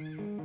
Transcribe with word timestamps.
Every 0.00 0.38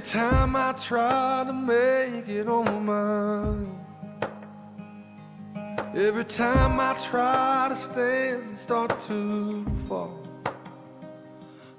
time 0.00 0.54
I 0.54 0.72
try 0.72 1.44
to 1.46 1.52
make 1.54 2.28
it 2.28 2.46
on 2.46 2.84
mine. 2.84 3.74
Every 5.94 6.24
time 6.24 6.78
I 6.78 6.92
try 6.98 7.68
to 7.70 7.76
stand, 7.76 8.58
start 8.58 9.00
to 9.04 9.64
fall. 9.88 10.20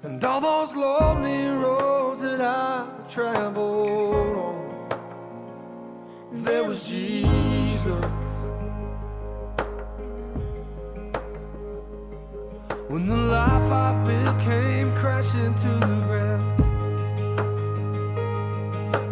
And 0.02 0.24
all 0.24 0.40
those 0.40 0.74
lonely 0.74 1.50
roads 1.50 2.22
that 2.22 2.40
I've 2.40 3.08
traveled 3.08 4.36
on, 4.36 4.88
there 6.32 6.64
was 6.64 6.88
Jesus. 6.88 8.19
Life 14.10 14.28
I 14.28 14.32
built 14.32 14.40
came 14.44 14.92
crashing 14.96 15.54
to 15.54 15.68
the 15.68 16.00
ground. 16.06 16.42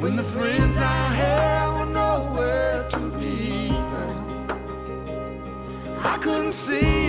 When 0.01 0.17
the 0.17 0.23
friends 0.23 0.77
I 0.79 1.15
had 1.21 1.79
were 1.79 1.93
nowhere 1.93 2.89
to 2.91 3.11
be 3.19 3.69
found. 3.69 4.53
I 6.05 6.19
couldn't 6.19 6.53
see 6.53 7.08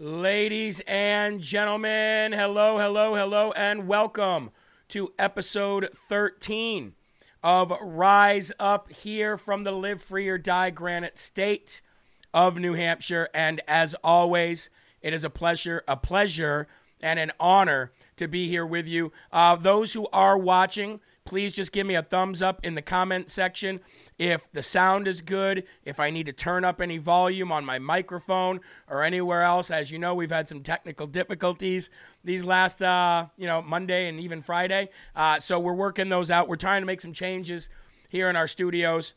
Ladies 0.00 0.80
and 0.86 1.40
gentlemen, 1.40 2.30
hello, 2.30 2.78
hello, 2.78 3.16
hello, 3.16 3.50
and 3.56 3.88
welcome 3.88 4.50
to 4.90 5.12
episode 5.18 5.88
13 5.92 6.94
of 7.42 7.72
Rise 7.82 8.52
Up 8.60 8.92
here 8.92 9.36
from 9.36 9.64
the 9.64 9.72
Live 9.72 10.00
Free 10.00 10.28
or 10.28 10.38
Die 10.38 10.70
Granite 10.70 11.18
State 11.18 11.82
of 12.32 12.58
New 12.58 12.74
Hampshire. 12.74 13.28
And 13.34 13.60
as 13.66 13.96
always, 14.04 14.70
it 15.02 15.12
is 15.12 15.24
a 15.24 15.30
pleasure, 15.30 15.82
a 15.88 15.96
pleasure, 15.96 16.68
and 17.02 17.18
an 17.18 17.32
honor 17.40 17.90
to 18.18 18.28
be 18.28 18.48
here 18.48 18.64
with 18.64 18.86
you. 18.86 19.10
Uh, 19.32 19.56
those 19.56 19.94
who 19.94 20.06
are 20.12 20.38
watching, 20.38 21.00
please 21.28 21.52
just 21.52 21.72
give 21.72 21.86
me 21.86 21.94
a 21.94 22.02
thumbs 22.02 22.40
up 22.40 22.58
in 22.64 22.74
the 22.74 22.80
comment 22.80 23.28
section 23.28 23.80
if 24.16 24.50
the 24.52 24.62
sound 24.62 25.06
is 25.06 25.20
good, 25.20 25.62
if 25.84 26.00
I 26.00 26.08
need 26.08 26.24
to 26.24 26.32
turn 26.32 26.64
up 26.64 26.80
any 26.80 26.96
volume 26.96 27.52
on 27.52 27.66
my 27.66 27.78
microphone 27.78 28.60
or 28.88 29.02
anywhere 29.02 29.42
else. 29.42 29.70
As 29.70 29.90
you 29.90 29.98
know, 29.98 30.14
we've 30.14 30.30
had 30.30 30.48
some 30.48 30.62
technical 30.62 31.06
difficulties 31.06 31.90
these 32.24 32.44
last, 32.44 32.82
uh, 32.82 33.26
you 33.36 33.46
know, 33.46 33.60
Monday 33.60 34.08
and 34.08 34.18
even 34.18 34.40
Friday. 34.40 34.88
Uh, 35.14 35.38
so 35.38 35.60
we're 35.60 35.74
working 35.74 36.08
those 36.08 36.30
out. 36.30 36.48
We're 36.48 36.56
trying 36.56 36.80
to 36.80 36.86
make 36.86 37.02
some 37.02 37.12
changes 37.12 37.68
here 38.08 38.30
in 38.30 38.36
our 38.36 38.48
studios 38.48 39.12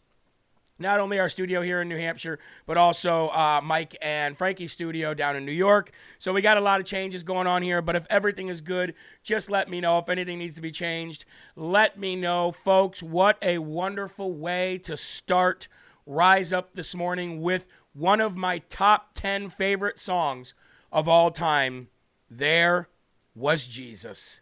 not 0.82 1.00
only 1.00 1.20
our 1.20 1.30
studio 1.30 1.62
here 1.62 1.82
in 1.82 1.90
New 1.90 1.98
Hampshire, 1.98 2.40
but 2.66 2.78
also 2.78 3.28
uh, 3.30 3.62
Mike 3.64 3.96
and 4.02 4.38
Frankie's 4.38 4.72
studio 4.72 5.14
down 5.14 5.36
in 5.36 5.46
New 5.46 5.52
York. 5.52 5.92
So 6.18 6.34
we 6.34 6.42
got 6.42 6.58
a 6.58 6.62
lot 6.62 6.80
of 6.80 6.86
changes 6.86 7.24
going 7.24 7.48
on 7.48 7.62
here. 7.62 7.82
But 7.82 7.96
if 7.96 8.06
everything 8.10 8.48
is 8.48 8.62
good, 8.62 8.94
just 9.24 9.50
let 9.50 9.70
me 9.70 9.82
know. 9.82 10.00
If 10.00 10.10
anything 10.10 10.40
needs 10.40 10.56
to 10.56 10.62
be 10.62 10.72
changed, 10.72 11.26
let 11.56 12.00
me 12.00 12.16
know, 12.16 12.52
folks. 12.52 13.02
What 13.02 13.38
a 13.42 13.60
wonderful 13.60 14.34
way 14.34 14.78
to 14.80 14.98
start 14.98 15.68
Rise 16.06 16.52
Up 16.52 16.74
this 16.74 16.96
morning 16.96 17.42
with 17.42 17.68
one 17.94 18.22
of 18.22 18.36
my 18.36 18.60
top 18.70 19.14
10 19.14 19.50
favorite 19.50 20.00
songs 20.00 20.54
of 20.92 21.08
all 21.08 21.32
time. 21.32 21.90
There 22.30 22.90
was 23.36 23.68
Jesus 23.68 24.42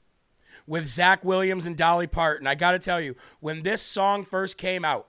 with 0.69 0.86
Zach 0.88 1.25
Williams 1.25 1.66
and 1.66 1.75
Dolly 1.75 2.08
Parton. 2.08 2.46
I 2.46 2.54
got 2.54 2.72
to 2.72 2.80
tell 2.80 3.02
you, 3.02 3.16
when 3.40 3.64
this 3.64 3.81
song 3.81 4.24
first 4.24 4.58
came 4.58 4.86
out, 4.86 5.08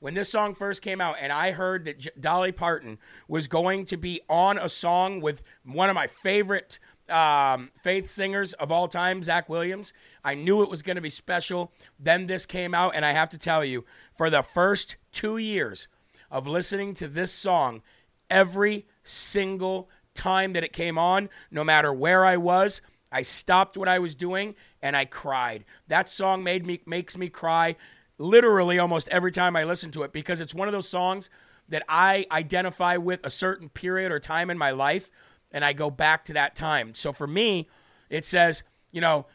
when 0.00 0.14
this 0.14 0.28
song 0.28 0.54
first 0.54 0.82
came 0.82 1.00
out, 1.00 1.16
and 1.20 1.32
I 1.32 1.52
heard 1.52 1.84
that 1.84 1.98
J- 1.98 2.10
Dolly 2.18 2.52
Parton 2.52 2.98
was 3.26 3.48
going 3.48 3.84
to 3.86 3.96
be 3.96 4.20
on 4.28 4.58
a 4.58 4.68
song 4.68 5.20
with 5.20 5.42
one 5.64 5.88
of 5.88 5.94
my 5.94 6.06
favorite 6.06 6.78
um, 7.08 7.70
faith 7.82 8.10
singers 8.10 8.52
of 8.54 8.70
all 8.70 8.88
time, 8.88 9.22
Zach 9.22 9.48
Williams, 9.48 9.92
I 10.24 10.34
knew 10.34 10.62
it 10.62 10.68
was 10.68 10.82
going 10.82 10.96
to 10.96 11.02
be 11.02 11.10
special. 11.10 11.72
Then 11.98 12.26
this 12.26 12.46
came 12.46 12.74
out, 12.74 12.94
and 12.94 13.04
I 13.04 13.12
have 13.12 13.30
to 13.30 13.38
tell 13.38 13.64
you, 13.64 13.84
for 14.14 14.30
the 14.30 14.42
first 14.42 14.96
two 15.12 15.38
years 15.38 15.88
of 16.30 16.46
listening 16.46 16.94
to 16.94 17.08
this 17.08 17.32
song 17.32 17.82
every 18.28 18.86
single 19.02 19.88
time 20.14 20.52
that 20.52 20.64
it 20.64 20.72
came 20.72 20.98
on, 20.98 21.28
no 21.50 21.64
matter 21.64 21.92
where 21.92 22.24
I 22.24 22.36
was. 22.36 22.82
I 23.10 23.22
stopped 23.22 23.76
what 23.78 23.88
I 23.88 23.98
was 23.98 24.14
doing 24.14 24.54
and 24.82 24.94
I 24.94 25.06
cried. 25.06 25.64
That 25.86 26.10
song 26.10 26.44
made 26.44 26.66
me 26.66 26.82
makes 26.84 27.16
me 27.16 27.30
cry 27.30 27.76
literally 28.18 28.78
almost 28.78 29.08
every 29.08 29.30
time 29.30 29.56
I 29.56 29.64
listen 29.64 29.90
to 29.92 30.02
it 30.02 30.12
because 30.12 30.40
it's 30.40 30.54
one 30.54 30.68
of 30.68 30.72
those 30.72 30.88
songs 30.88 31.30
that 31.68 31.84
I 31.88 32.26
identify 32.30 32.96
with 32.96 33.20
a 33.24 33.30
certain 33.30 33.68
period 33.68 34.12
or 34.12 34.18
time 34.18 34.50
in 34.50 34.58
my 34.58 34.70
life 34.70 35.10
and 35.52 35.64
I 35.64 35.72
go 35.72 35.90
back 35.90 36.24
to 36.26 36.32
that 36.34 36.56
time. 36.56 36.94
So 36.94 37.12
for 37.12 37.26
me, 37.26 37.68
it 38.10 38.24
says, 38.24 38.62
you 38.90 39.00
know, 39.00 39.26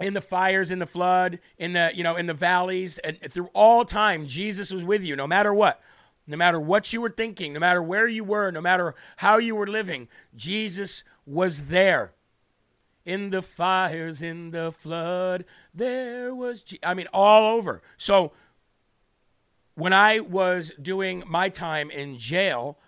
in 0.00 0.14
the 0.14 0.20
fires, 0.20 0.70
in 0.70 0.78
the 0.78 0.86
flood, 0.86 1.38
in 1.58 1.72
the 1.72 1.92
you 1.94 2.02
know, 2.02 2.16
in 2.16 2.26
the 2.26 2.34
valleys, 2.34 2.98
and 2.98 3.18
through 3.20 3.48
all 3.54 3.84
time, 3.84 4.26
Jesus 4.26 4.72
was 4.72 4.82
with 4.82 5.02
you, 5.02 5.14
no 5.14 5.26
matter 5.26 5.54
what. 5.54 5.80
No 6.26 6.38
matter 6.38 6.58
what 6.58 6.90
you 6.90 7.02
were 7.02 7.10
thinking, 7.10 7.52
no 7.52 7.60
matter 7.60 7.82
where 7.82 8.08
you 8.08 8.24
were, 8.24 8.50
no 8.50 8.62
matter 8.62 8.94
how 9.18 9.36
you 9.36 9.54
were 9.54 9.66
living, 9.66 10.08
Jesus 10.34 11.04
was 11.26 11.66
there. 11.66 12.14
In 13.04 13.30
the 13.30 13.42
fires, 13.42 14.22
in 14.22 14.50
the 14.50 14.72
flood, 14.72 15.44
there 15.74 16.34
was, 16.34 16.62
Je- 16.62 16.78
I 16.82 16.94
mean, 16.94 17.06
all 17.12 17.56
over. 17.56 17.82
So 17.98 18.32
when 19.74 19.92
I 19.92 20.20
was 20.20 20.72
doing 20.80 21.22
my 21.26 21.48
time 21.48 21.90
in 21.90 22.16
jail, 22.16 22.78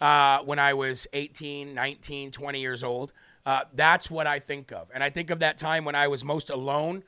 uh, 0.00 0.38
when 0.40 0.58
I 0.58 0.74
was 0.74 1.06
18, 1.12 1.74
19, 1.74 2.30
20 2.30 2.60
years 2.60 2.84
old, 2.84 3.12
uh, 3.46 3.62
that's 3.74 4.10
what 4.10 4.26
I 4.26 4.38
think 4.38 4.72
of. 4.72 4.90
And 4.92 5.02
I 5.02 5.10
think 5.10 5.30
of 5.30 5.38
that 5.40 5.58
time 5.58 5.84
when 5.84 5.94
I 5.94 6.08
was 6.08 6.24
most 6.24 6.50
alone. 6.50 7.02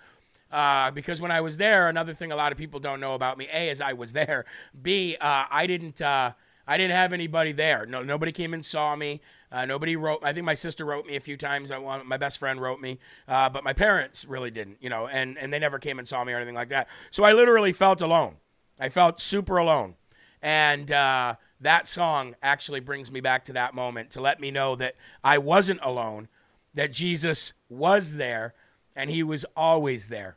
Uh, 0.51 0.91
because 0.91 1.21
when 1.21 1.31
I 1.31 1.41
was 1.41 1.59
there, 1.59 1.89
another 1.89 2.13
thing 2.13 2.33
a 2.33 2.37
lot 2.37 2.51
of 2.51 2.59
people 2.59 2.81
don't 2.81 2.99
know 2.99 3.15
about 3.15 3.39
me: 3.39 3.47
A, 3.53 3.69
is 3.71 3.81
I 3.81 3.93
was 3.93 4.13
there. 4.13 4.45
B, 4.83 5.17
uh, 5.21 5.45
I 5.49 5.69
didn't, 5.69 6.03
uh, 6.03 6.33
I 6.67 6.77
didn't 6.77 6.97
have 6.97 7.13
anybody 7.13 7.53
there. 7.53 7.87
No, 7.87 8.03
nobody 8.03 8.33
came 8.33 8.53
and 8.53 8.65
saw 8.65 8.97
me. 8.97 9.21
Uh, 9.53 9.65
nobody 9.67 9.97
wrote. 9.97 10.21
I 10.23 10.33
think 10.33 10.47
my 10.47 10.55
sister 10.55 10.85
wrote 10.85 11.07
me 11.07 11.17
a 11.17 11.21
few 11.21 11.37
times. 11.37 11.71
I, 11.71 11.79
one- 11.79 12.07
my 12.07 12.17
best 12.17 12.39
friend 12.39 12.61
wrote 12.61 12.81
me, 12.81 12.99
uh, 13.27 13.49
but 13.49 13.65
my 13.65 13.73
parents 13.73 14.25
really 14.25 14.51
didn't. 14.51 14.79
You 14.81 14.91
know, 14.91 15.09
and 15.09 15.37
and 15.39 15.53
they 15.53 15.59
never 15.59 15.79
came 15.79 15.99
and 15.99 16.07
saw 16.07 16.23
me 16.25 16.33
or 16.33 16.37
anything 16.37 16.55
like 16.55 16.69
that. 16.69 16.89
So 17.11 17.25
I 17.25 17.33
literally 17.33 17.73
felt 17.73 18.01
alone. 18.01 18.37
I 18.79 18.89
felt 18.89 19.21
super 19.21 19.57
alone. 19.57 19.95
And 20.43 20.91
uh, 20.91 21.35
that 21.61 21.87
song 21.87 22.35
actually 22.43 22.81
brings 22.81 23.11
me 23.11 23.21
back 23.21 23.45
to 23.45 23.53
that 23.53 23.75
moment 23.75 24.11
to 24.13 24.21
let 24.21 24.41
me 24.41 24.51
know 24.51 24.75
that 24.77 24.95
I 25.23 25.37
wasn't 25.39 25.81
alone, 25.83 26.29
that 26.73 26.93
Jesus 26.93 27.53
was 27.69 28.15
there, 28.15 28.55
and 28.97 29.11
he 29.11 29.23
was 29.23 29.45
always 29.57 30.09
there. 30.09 30.37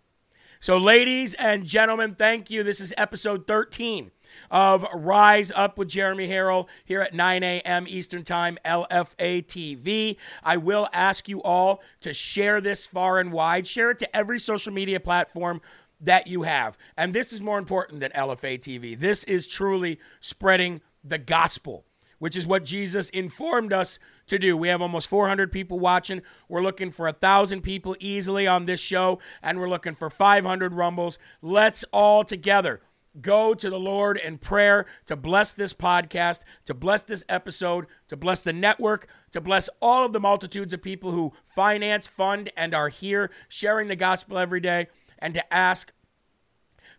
So, 0.59 0.77
ladies 0.77 1.33
and 1.35 1.65
gentlemen, 1.65 2.15
thank 2.15 2.49
you. 2.49 2.63
This 2.63 2.81
is 2.81 2.93
episode 2.97 3.47
13 3.47 4.11
of 4.53 4.85
Rise 4.93 5.51
Up 5.55 5.79
with 5.79 5.89
Jeremy 5.89 6.27
Harrell 6.27 6.67
here 6.85 7.01
at 7.01 7.13
9 7.13 7.43
a.m. 7.43 7.85
Eastern 7.87 8.23
Time, 8.23 8.59
LFA 8.63 9.43
TV. 9.43 10.15
I 10.43 10.57
will 10.57 10.87
ask 10.93 11.27
you 11.27 11.41
all 11.41 11.81
to 12.01 12.13
share 12.13 12.61
this 12.61 12.85
far 12.85 13.19
and 13.19 13.33
wide. 13.33 13.65
Share 13.65 13.89
it 13.89 13.99
to 13.99 14.15
every 14.15 14.37
social 14.37 14.71
media 14.71 14.99
platform 14.99 15.59
that 15.99 16.27
you 16.27 16.43
have. 16.43 16.77
And 16.95 17.13
this 17.13 17.33
is 17.33 17.41
more 17.41 17.57
important 17.57 17.99
than 17.99 18.11
LFA 18.11 18.59
TV. 18.59 18.97
This 18.97 19.23
is 19.23 19.47
truly 19.47 19.99
spreading 20.19 20.81
the 21.03 21.17
gospel, 21.17 21.85
which 22.19 22.37
is 22.37 22.45
what 22.45 22.63
Jesus 22.63 23.09
informed 23.09 23.73
us 23.73 23.97
to 24.27 24.37
do. 24.37 24.55
We 24.55 24.67
have 24.67 24.83
almost 24.83 25.07
400 25.07 25.51
people 25.51 25.79
watching. 25.79 26.21
We're 26.47 26.61
looking 26.61 26.91
for 26.91 27.07
a 27.07 27.13
thousand 27.13 27.61
people 27.61 27.95
easily 27.99 28.45
on 28.45 28.65
this 28.65 28.79
show, 28.79 29.17
and 29.41 29.59
we're 29.59 29.69
looking 29.69 29.95
for 29.95 30.11
500 30.11 30.75
rumbles. 30.75 31.17
Let's 31.41 31.83
all 31.91 32.23
together 32.23 32.81
go 33.21 33.53
to 33.53 33.69
the 33.69 33.79
Lord 33.79 34.17
in 34.17 34.37
prayer 34.37 34.85
to 35.05 35.15
bless 35.15 35.53
this 35.53 35.73
podcast, 35.73 36.41
to 36.65 36.73
bless 36.73 37.03
this 37.03 37.23
episode, 37.29 37.85
to 38.07 38.17
bless 38.17 38.41
the 38.41 38.53
network, 38.53 39.07
to 39.31 39.41
bless 39.41 39.69
all 39.81 40.05
of 40.05 40.13
the 40.13 40.19
multitudes 40.19 40.73
of 40.73 40.81
people 40.81 41.11
who 41.11 41.33
finance, 41.45 42.07
fund, 42.07 42.51
and 42.57 42.73
are 42.73 42.89
here 42.89 43.29
sharing 43.47 43.87
the 43.87 43.95
gospel 43.95 44.37
every 44.37 44.59
day, 44.59 44.87
and 45.19 45.33
to 45.33 45.53
ask 45.53 45.93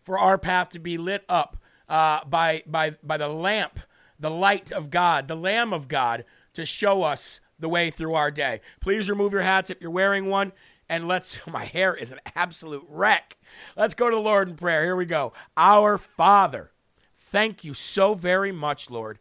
for 0.00 0.18
our 0.18 0.38
path 0.38 0.68
to 0.70 0.78
be 0.78 0.98
lit 0.98 1.24
up 1.28 1.56
uh, 1.88 2.24
by, 2.24 2.62
by, 2.66 2.96
by 3.02 3.16
the 3.16 3.28
lamp, 3.28 3.80
the 4.18 4.30
light 4.30 4.70
of 4.70 4.90
God, 4.90 5.28
the 5.28 5.36
Lamb 5.36 5.72
of 5.72 5.88
God, 5.88 6.24
to 6.52 6.64
show 6.64 7.02
us 7.02 7.40
the 7.58 7.68
way 7.68 7.90
through 7.90 8.14
our 8.14 8.30
day. 8.30 8.60
Please 8.80 9.08
remove 9.08 9.32
your 9.32 9.42
hats 9.42 9.70
if 9.70 9.80
you're 9.80 9.90
wearing 9.90 10.26
one. 10.26 10.52
And 10.88 11.08
let's, 11.08 11.38
my 11.46 11.64
hair 11.64 11.94
is 11.94 12.12
an 12.12 12.20
absolute 12.34 12.84
wreck. 12.88 13.36
Let's 13.76 13.94
go 13.94 14.10
to 14.10 14.16
the 14.16 14.22
Lord 14.22 14.48
in 14.48 14.56
prayer. 14.56 14.84
Here 14.84 14.96
we 14.96 15.06
go. 15.06 15.32
Our 15.56 15.98
Father, 15.98 16.70
thank 17.16 17.64
you 17.64 17.74
so 17.74 18.14
very 18.14 18.52
much, 18.52 18.90
Lord, 18.90 19.18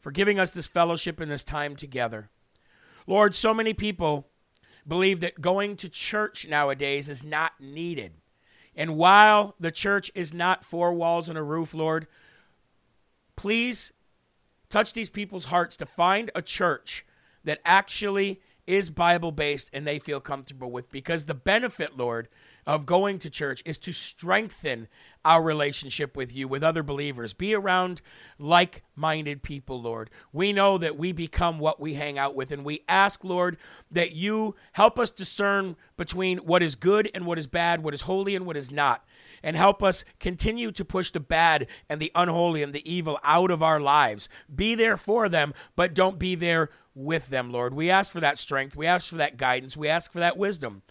for 0.00 0.10
giving 0.10 0.38
us 0.38 0.50
this 0.50 0.66
fellowship 0.66 1.20
and 1.20 1.30
this 1.30 1.44
time 1.44 1.76
together. 1.76 2.28
Lord, 3.06 3.34
so 3.34 3.52
many 3.52 3.74
people 3.74 4.28
believe 4.86 5.20
that 5.20 5.40
going 5.40 5.76
to 5.76 5.88
church 5.88 6.46
nowadays 6.48 7.08
is 7.08 7.24
not 7.24 7.52
needed. 7.60 8.12
And 8.74 8.96
while 8.96 9.54
the 9.60 9.70
church 9.70 10.10
is 10.14 10.32
not 10.32 10.64
four 10.64 10.92
walls 10.92 11.28
and 11.28 11.36
a 11.36 11.42
roof, 11.42 11.74
Lord, 11.74 12.06
please 13.36 13.92
touch 14.68 14.92
these 14.92 15.10
people's 15.10 15.46
hearts 15.46 15.76
to 15.76 15.86
find 15.86 16.30
a 16.34 16.42
church 16.42 17.04
that 17.44 17.60
actually 17.64 18.40
is 18.66 18.90
Bible 18.90 19.32
based 19.32 19.70
and 19.72 19.86
they 19.86 19.98
feel 19.98 20.20
comfortable 20.20 20.70
with. 20.70 20.90
Because 20.90 21.26
the 21.26 21.34
benefit, 21.34 21.96
Lord, 21.96 22.28
of 22.66 22.86
going 22.86 23.18
to 23.18 23.30
church 23.30 23.62
is 23.64 23.78
to 23.78 23.92
strengthen 23.92 24.88
our 25.24 25.42
relationship 25.42 26.16
with 26.16 26.34
you, 26.34 26.46
with 26.46 26.62
other 26.62 26.82
believers. 26.82 27.32
Be 27.32 27.54
around 27.54 28.02
like 28.38 28.82
minded 28.94 29.42
people, 29.42 29.80
Lord. 29.80 30.10
We 30.32 30.52
know 30.52 30.78
that 30.78 30.96
we 30.96 31.12
become 31.12 31.58
what 31.58 31.80
we 31.80 31.94
hang 31.94 32.18
out 32.18 32.34
with, 32.34 32.50
and 32.50 32.64
we 32.64 32.82
ask, 32.88 33.24
Lord, 33.24 33.56
that 33.90 34.12
you 34.12 34.54
help 34.72 34.98
us 34.98 35.10
discern 35.10 35.76
between 35.96 36.38
what 36.38 36.62
is 36.62 36.74
good 36.74 37.10
and 37.14 37.26
what 37.26 37.38
is 37.38 37.46
bad, 37.46 37.82
what 37.82 37.94
is 37.94 38.02
holy 38.02 38.34
and 38.34 38.46
what 38.46 38.56
is 38.56 38.70
not. 38.70 39.04
And 39.42 39.56
help 39.56 39.82
us 39.82 40.04
continue 40.20 40.70
to 40.72 40.84
push 40.84 41.10
the 41.10 41.20
bad 41.20 41.66
and 41.88 42.00
the 42.00 42.12
unholy 42.14 42.62
and 42.62 42.72
the 42.72 42.88
evil 42.90 43.18
out 43.24 43.50
of 43.50 43.62
our 43.62 43.80
lives. 43.80 44.28
Be 44.52 44.74
there 44.74 44.96
for 44.96 45.28
them, 45.28 45.52
but 45.74 45.94
don't 45.94 46.18
be 46.18 46.34
there 46.36 46.70
with 46.94 47.28
them, 47.28 47.50
Lord. 47.50 47.74
We 47.74 47.90
ask 47.90 48.12
for 48.12 48.20
that 48.20 48.38
strength. 48.38 48.76
We 48.76 48.86
ask 48.86 49.08
for 49.08 49.16
that 49.16 49.36
guidance. 49.36 49.76
We 49.76 49.88
ask 49.88 50.12
for 50.12 50.20
that 50.20 50.36
wisdom. 50.36 50.82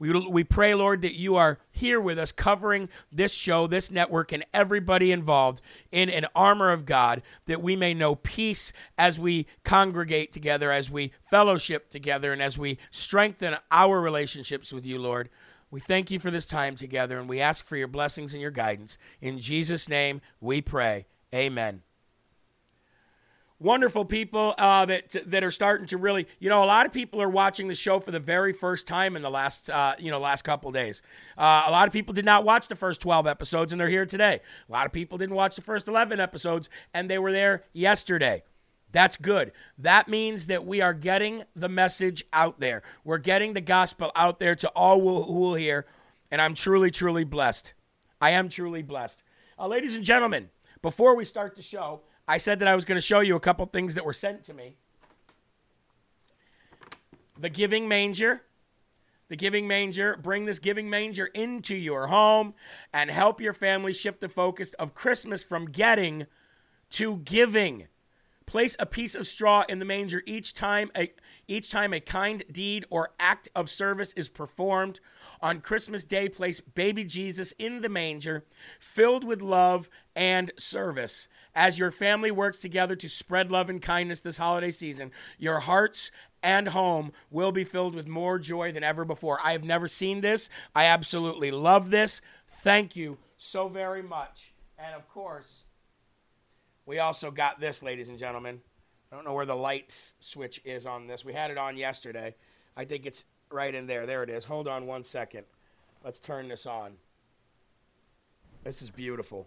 We, 0.00 0.12
we 0.12 0.44
pray, 0.44 0.74
Lord, 0.74 1.02
that 1.02 1.14
you 1.14 1.36
are 1.36 1.58
here 1.70 2.00
with 2.00 2.18
us, 2.18 2.32
covering 2.32 2.88
this 3.12 3.34
show, 3.34 3.66
this 3.66 3.90
network, 3.90 4.32
and 4.32 4.46
everybody 4.54 5.12
involved 5.12 5.60
in 5.92 6.08
an 6.08 6.26
armor 6.34 6.70
of 6.70 6.86
God, 6.86 7.20
that 7.46 7.62
we 7.62 7.76
may 7.76 7.92
know 7.92 8.14
peace 8.14 8.72
as 8.96 9.20
we 9.20 9.46
congregate 9.62 10.32
together, 10.32 10.72
as 10.72 10.90
we 10.90 11.12
fellowship 11.22 11.90
together, 11.90 12.32
and 12.32 12.40
as 12.40 12.56
we 12.56 12.78
strengthen 12.90 13.56
our 13.70 14.00
relationships 14.00 14.72
with 14.72 14.86
you, 14.86 14.98
Lord. 14.98 15.28
We 15.70 15.80
thank 15.80 16.10
you 16.10 16.18
for 16.18 16.30
this 16.30 16.46
time 16.46 16.76
together, 16.76 17.18
and 17.18 17.28
we 17.28 17.40
ask 17.40 17.66
for 17.66 17.76
your 17.76 17.86
blessings 17.86 18.32
and 18.32 18.40
your 18.40 18.50
guidance. 18.50 18.96
In 19.20 19.38
Jesus' 19.38 19.86
name, 19.86 20.22
we 20.40 20.62
pray. 20.62 21.06
Amen 21.34 21.82
wonderful 23.60 24.04
people 24.04 24.54
uh, 24.58 24.86
that 24.86 25.14
that 25.26 25.44
are 25.44 25.50
starting 25.52 25.86
to 25.86 25.98
really, 25.98 26.26
you 26.40 26.48
know, 26.48 26.64
a 26.64 26.66
lot 26.66 26.86
of 26.86 26.92
people 26.92 27.22
are 27.22 27.28
watching 27.28 27.68
the 27.68 27.74
show 27.74 28.00
for 28.00 28.10
the 28.10 28.18
very 28.18 28.52
first 28.52 28.86
time 28.86 29.14
in 29.14 29.22
the 29.22 29.30
last, 29.30 29.70
uh, 29.70 29.94
you 29.98 30.10
know, 30.10 30.18
last 30.18 30.42
couple 30.42 30.72
days. 30.72 31.02
Uh, 31.38 31.64
a 31.66 31.70
lot 31.70 31.86
of 31.86 31.92
people 31.92 32.14
did 32.14 32.24
not 32.24 32.44
watch 32.44 32.66
the 32.66 32.74
first 32.74 33.00
twelve 33.00 33.26
episodes, 33.26 33.72
and 33.72 33.80
they're 33.80 33.88
here 33.88 34.06
today. 34.06 34.40
A 34.68 34.72
lot 34.72 34.86
of 34.86 34.92
people 34.92 35.18
didn't 35.18 35.36
watch 35.36 35.54
the 35.54 35.62
first 35.62 35.86
eleven 35.86 36.18
episodes, 36.18 36.68
and 36.92 37.08
they 37.08 37.18
were 37.18 37.32
there 37.32 37.62
yesterday. 37.72 38.42
That's 38.92 39.16
good. 39.16 39.52
That 39.78 40.08
means 40.08 40.46
that 40.46 40.66
we 40.66 40.80
are 40.80 40.94
getting 40.94 41.44
the 41.54 41.68
message 41.68 42.24
out 42.32 42.58
there. 42.58 42.82
We're 43.04 43.18
getting 43.18 43.52
the 43.52 43.60
gospel 43.60 44.10
out 44.16 44.40
there 44.40 44.56
to 44.56 44.68
all 44.70 44.98
who 44.98 45.32
will 45.32 45.54
hear, 45.54 45.86
and 46.28 46.42
I'm 46.42 46.54
truly, 46.54 46.90
truly 46.90 47.22
blessed. 47.22 47.72
I 48.20 48.30
am 48.30 48.48
truly 48.48 48.82
blessed. 48.82 49.22
Uh, 49.56 49.68
ladies 49.68 49.94
and 49.94 50.04
gentlemen, 50.04 50.50
before 50.82 51.14
we 51.14 51.24
start 51.24 51.54
the 51.54 51.62
show, 51.62 52.00
I 52.30 52.36
said 52.36 52.60
that 52.60 52.68
I 52.68 52.76
was 52.76 52.84
going 52.84 52.94
to 52.94 53.04
show 53.04 53.18
you 53.18 53.34
a 53.34 53.40
couple 53.40 53.66
things 53.66 53.96
that 53.96 54.04
were 54.04 54.12
sent 54.12 54.44
to 54.44 54.54
me. 54.54 54.76
The 57.36 57.48
giving 57.48 57.88
manger. 57.88 58.42
The 59.26 59.34
giving 59.34 59.66
manger. 59.66 60.16
Bring 60.16 60.44
this 60.44 60.60
giving 60.60 60.88
manger 60.88 61.26
into 61.26 61.74
your 61.74 62.06
home 62.06 62.54
and 62.92 63.10
help 63.10 63.40
your 63.40 63.52
family 63.52 63.92
shift 63.92 64.20
the 64.20 64.28
focus 64.28 64.74
of 64.74 64.94
Christmas 64.94 65.42
from 65.42 65.72
getting 65.72 66.28
to 66.90 67.16
giving. 67.16 67.88
Place 68.46 68.76
a 68.78 68.86
piece 68.86 69.16
of 69.16 69.26
straw 69.26 69.64
in 69.68 69.80
the 69.80 69.84
manger 69.84 70.22
each 70.24 70.54
time 70.54 70.92
a 70.96 71.12
each 71.48 71.68
time 71.68 71.92
a 71.92 71.98
kind 71.98 72.44
deed 72.48 72.86
or 72.90 73.10
act 73.18 73.48
of 73.56 73.68
service 73.68 74.12
is 74.12 74.28
performed. 74.28 75.00
On 75.42 75.60
Christmas 75.60 76.04
Day, 76.04 76.28
place 76.28 76.60
baby 76.60 77.04
Jesus 77.04 77.52
in 77.52 77.80
the 77.80 77.88
manger, 77.88 78.44
filled 78.78 79.24
with 79.24 79.40
love 79.40 79.88
and 80.14 80.52
service. 80.58 81.28
As 81.54 81.78
your 81.78 81.90
family 81.90 82.30
works 82.30 82.60
together 82.60 82.94
to 82.96 83.08
spread 83.08 83.50
love 83.50 83.70
and 83.70 83.80
kindness 83.80 84.20
this 84.20 84.36
holiday 84.36 84.70
season, 84.70 85.10
your 85.38 85.60
hearts 85.60 86.10
and 86.42 86.68
home 86.68 87.12
will 87.30 87.52
be 87.52 87.64
filled 87.64 87.94
with 87.94 88.06
more 88.06 88.38
joy 88.38 88.70
than 88.72 88.84
ever 88.84 89.04
before. 89.04 89.38
I 89.42 89.52
have 89.52 89.64
never 89.64 89.88
seen 89.88 90.20
this. 90.20 90.50
I 90.74 90.84
absolutely 90.84 91.50
love 91.50 91.90
this. 91.90 92.20
Thank 92.62 92.94
you 92.94 93.16
so 93.38 93.68
very 93.68 94.02
much. 94.02 94.52
And 94.78 94.94
of 94.94 95.08
course, 95.08 95.64
we 96.84 96.98
also 96.98 97.30
got 97.30 97.60
this, 97.60 97.82
ladies 97.82 98.08
and 98.08 98.18
gentlemen. 98.18 98.60
I 99.10 99.16
don't 99.16 99.24
know 99.24 99.34
where 99.34 99.46
the 99.46 99.56
light 99.56 100.12
switch 100.20 100.60
is 100.64 100.86
on 100.86 101.06
this. 101.06 101.24
We 101.24 101.32
had 101.32 101.50
it 101.50 101.58
on 101.58 101.76
yesterday. 101.76 102.34
I 102.76 102.84
think 102.84 103.06
it's 103.06 103.24
right 103.50 103.74
in 103.74 103.86
there. 103.86 104.06
There 104.06 104.22
it 104.22 104.30
is. 104.30 104.44
Hold 104.44 104.68
on 104.68 104.86
one 104.86 105.04
second. 105.04 105.44
Let's 106.04 106.18
turn 106.18 106.48
this 106.48 106.66
on. 106.66 106.92
This 108.64 108.82
is 108.82 108.90
beautiful. 108.90 109.46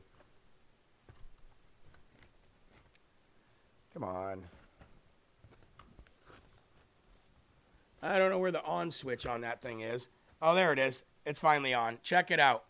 Come 3.94 4.04
on. 4.04 4.44
I 8.02 8.18
don't 8.18 8.30
know 8.30 8.40
where 8.40 8.52
the 8.52 8.64
on 8.64 8.92
switch 8.92 9.26
on 9.26 9.42
that 9.42 9.62
thing 9.62 9.82
is. 9.82 10.10
Oh, 10.42 10.56
there 10.56 10.74
it 10.74 10.80
is. 10.80 11.04
It's 11.26 11.40
finally 11.40 11.74
on. 11.74 12.00
Check 12.02 12.32
it 12.32 12.40
out. 12.40 12.66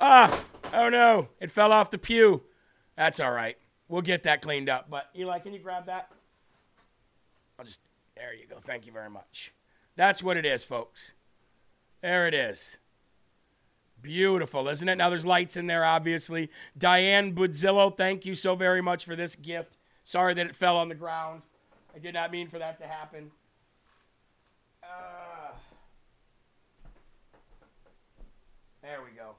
Ah! 0.00 0.44
Oh 0.72 0.88
no! 0.88 1.28
It 1.40 1.50
fell 1.50 1.72
off 1.72 1.90
the 1.90 1.98
pew. 1.98 2.42
That's 2.96 3.20
all 3.20 3.32
right. 3.32 3.58
We'll 3.88 4.02
get 4.02 4.22
that 4.22 4.42
cleaned 4.42 4.68
up. 4.68 4.88
But 4.88 5.10
Eli, 5.16 5.40
can 5.40 5.52
you 5.52 5.58
grab 5.58 5.86
that? 5.86 6.10
I'll 7.58 7.64
just. 7.64 7.80
There 8.16 8.34
you 8.34 8.46
go. 8.46 8.56
Thank 8.58 8.86
you 8.86 8.92
very 8.92 9.10
much. 9.10 9.52
That's 9.98 10.22
what 10.22 10.36
it 10.36 10.46
is, 10.46 10.62
folks. 10.62 11.12
There 12.02 12.28
it 12.28 12.32
is. 12.32 12.78
Beautiful, 14.00 14.68
isn't 14.68 14.88
it? 14.88 14.94
Now 14.94 15.10
there's 15.10 15.26
lights 15.26 15.56
in 15.56 15.66
there, 15.66 15.84
obviously. 15.84 16.50
Diane 16.78 17.34
Budzillo, 17.34 17.96
thank 17.96 18.24
you 18.24 18.36
so 18.36 18.54
very 18.54 18.80
much 18.80 19.04
for 19.04 19.16
this 19.16 19.34
gift. 19.34 19.76
Sorry 20.04 20.34
that 20.34 20.46
it 20.46 20.54
fell 20.54 20.76
on 20.76 20.88
the 20.88 20.94
ground. 20.94 21.42
I 21.96 21.98
did 21.98 22.14
not 22.14 22.30
mean 22.30 22.46
for 22.46 22.60
that 22.60 22.78
to 22.78 22.86
happen. 22.86 23.32
Uh, 24.84 25.50
there 28.82 29.00
we 29.04 29.16
go. 29.16 29.34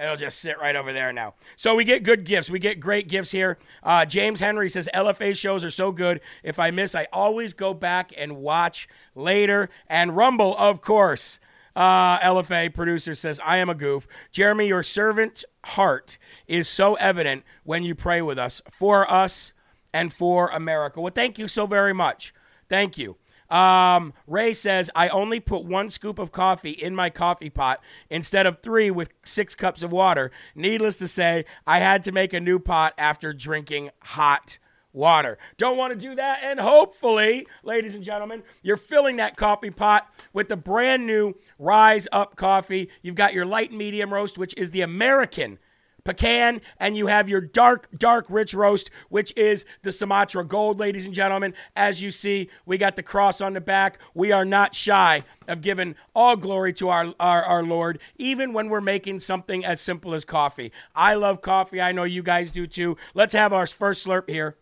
It'll 0.00 0.16
just 0.16 0.38
sit 0.38 0.60
right 0.60 0.76
over 0.76 0.92
there 0.92 1.12
now. 1.12 1.34
So 1.56 1.74
we 1.74 1.82
get 1.82 2.04
good 2.04 2.24
gifts. 2.24 2.48
We 2.48 2.60
get 2.60 2.78
great 2.78 3.08
gifts 3.08 3.32
here. 3.32 3.58
Uh, 3.82 4.04
James 4.04 4.40
Henry 4.40 4.68
says 4.68 4.88
LFA 4.94 5.36
shows 5.36 5.64
are 5.64 5.70
so 5.70 5.90
good. 5.90 6.20
If 6.44 6.60
I 6.60 6.70
miss, 6.70 6.94
I 6.94 7.08
always 7.12 7.52
go 7.52 7.74
back 7.74 8.12
and 8.16 8.36
watch 8.36 8.88
later. 9.16 9.68
And 9.88 10.16
Rumble, 10.16 10.56
of 10.56 10.80
course. 10.80 11.40
Uh, 11.74 12.18
LFA 12.20 12.72
producer 12.72 13.14
says, 13.14 13.40
I 13.44 13.58
am 13.58 13.68
a 13.68 13.74
goof. 13.74 14.08
Jeremy, 14.32 14.66
your 14.66 14.82
servant 14.82 15.44
heart 15.64 16.18
is 16.46 16.68
so 16.68 16.94
evident 16.94 17.44
when 17.62 17.82
you 17.82 17.94
pray 17.94 18.20
with 18.20 18.38
us, 18.38 18.60
for 18.68 19.08
us, 19.10 19.52
and 19.92 20.12
for 20.12 20.48
America. 20.48 21.00
Well, 21.00 21.12
thank 21.14 21.38
you 21.38 21.48
so 21.48 21.66
very 21.66 21.92
much. 21.92 22.34
Thank 22.68 22.98
you. 22.98 23.16
Um, 23.50 24.12
Ray 24.26 24.52
says, 24.52 24.90
I 24.94 25.08
only 25.08 25.40
put 25.40 25.64
one 25.64 25.88
scoop 25.88 26.18
of 26.18 26.32
coffee 26.32 26.70
in 26.70 26.94
my 26.94 27.10
coffee 27.10 27.50
pot 27.50 27.80
instead 28.10 28.46
of 28.46 28.60
three 28.60 28.90
with 28.90 29.10
six 29.24 29.54
cups 29.54 29.82
of 29.82 29.90
water. 29.90 30.30
Needless 30.54 30.96
to 30.98 31.08
say, 31.08 31.44
I 31.66 31.78
had 31.78 32.04
to 32.04 32.12
make 32.12 32.32
a 32.32 32.40
new 32.40 32.58
pot 32.58 32.94
after 32.98 33.32
drinking 33.32 33.90
hot 34.00 34.58
water. 34.92 35.38
Don't 35.56 35.76
want 35.78 35.92
to 35.92 35.98
do 35.98 36.14
that. 36.16 36.40
And 36.42 36.60
hopefully, 36.60 37.46
ladies 37.62 37.94
and 37.94 38.04
gentlemen, 38.04 38.42
you're 38.62 38.76
filling 38.76 39.16
that 39.16 39.36
coffee 39.36 39.70
pot 39.70 40.12
with 40.32 40.48
the 40.48 40.56
brand 40.56 41.06
new 41.06 41.34
Rise 41.58 42.08
Up 42.12 42.36
coffee. 42.36 42.90
You've 43.02 43.14
got 43.14 43.32
your 43.32 43.46
light 43.46 43.72
medium 43.72 44.12
roast, 44.12 44.38
which 44.38 44.54
is 44.56 44.70
the 44.70 44.82
American 44.82 45.58
pecan, 46.08 46.62
and 46.80 46.96
you 46.96 47.06
have 47.08 47.28
your 47.28 47.42
dark, 47.42 47.86
dark, 47.96 48.24
rich 48.30 48.54
roast, 48.54 48.90
which 49.10 49.30
is 49.36 49.66
the 49.82 49.92
Sumatra 49.92 50.42
Gold, 50.42 50.80
ladies 50.80 51.04
and 51.04 51.14
gentlemen. 51.14 51.52
As 51.76 52.02
you 52.02 52.10
see, 52.10 52.48
we 52.64 52.78
got 52.78 52.96
the 52.96 53.02
cross 53.02 53.42
on 53.42 53.52
the 53.52 53.60
back. 53.60 53.98
We 54.14 54.32
are 54.32 54.46
not 54.46 54.74
shy 54.74 55.22
of 55.46 55.60
giving 55.60 55.96
all 56.14 56.34
glory 56.36 56.72
to 56.74 56.88
our, 56.88 57.14
our, 57.20 57.42
our 57.42 57.62
Lord, 57.62 57.98
even 58.16 58.54
when 58.54 58.70
we're 58.70 58.80
making 58.80 59.20
something 59.20 59.66
as 59.66 59.82
simple 59.82 60.14
as 60.14 60.24
coffee. 60.24 60.72
I 60.94 61.12
love 61.12 61.42
coffee. 61.42 61.78
I 61.78 61.92
know 61.92 62.04
you 62.04 62.22
guys 62.22 62.50
do 62.50 62.66
too. 62.66 62.96
Let's 63.12 63.34
have 63.34 63.52
our 63.52 63.66
first 63.66 64.06
slurp 64.06 64.30
here. 64.30 64.56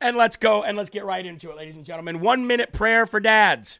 And 0.00 0.16
let's 0.16 0.34
go 0.34 0.64
and 0.64 0.76
let's 0.76 0.90
get 0.90 1.04
right 1.04 1.24
into 1.24 1.50
it, 1.50 1.56
ladies 1.56 1.76
and 1.76 1.84
gentlemen. 1.84 2.20
One 2.20 2.46
minute 2.48 2.72
prayer 2.72 3.06
for 3.06 3.20
dads. 3.20 3.78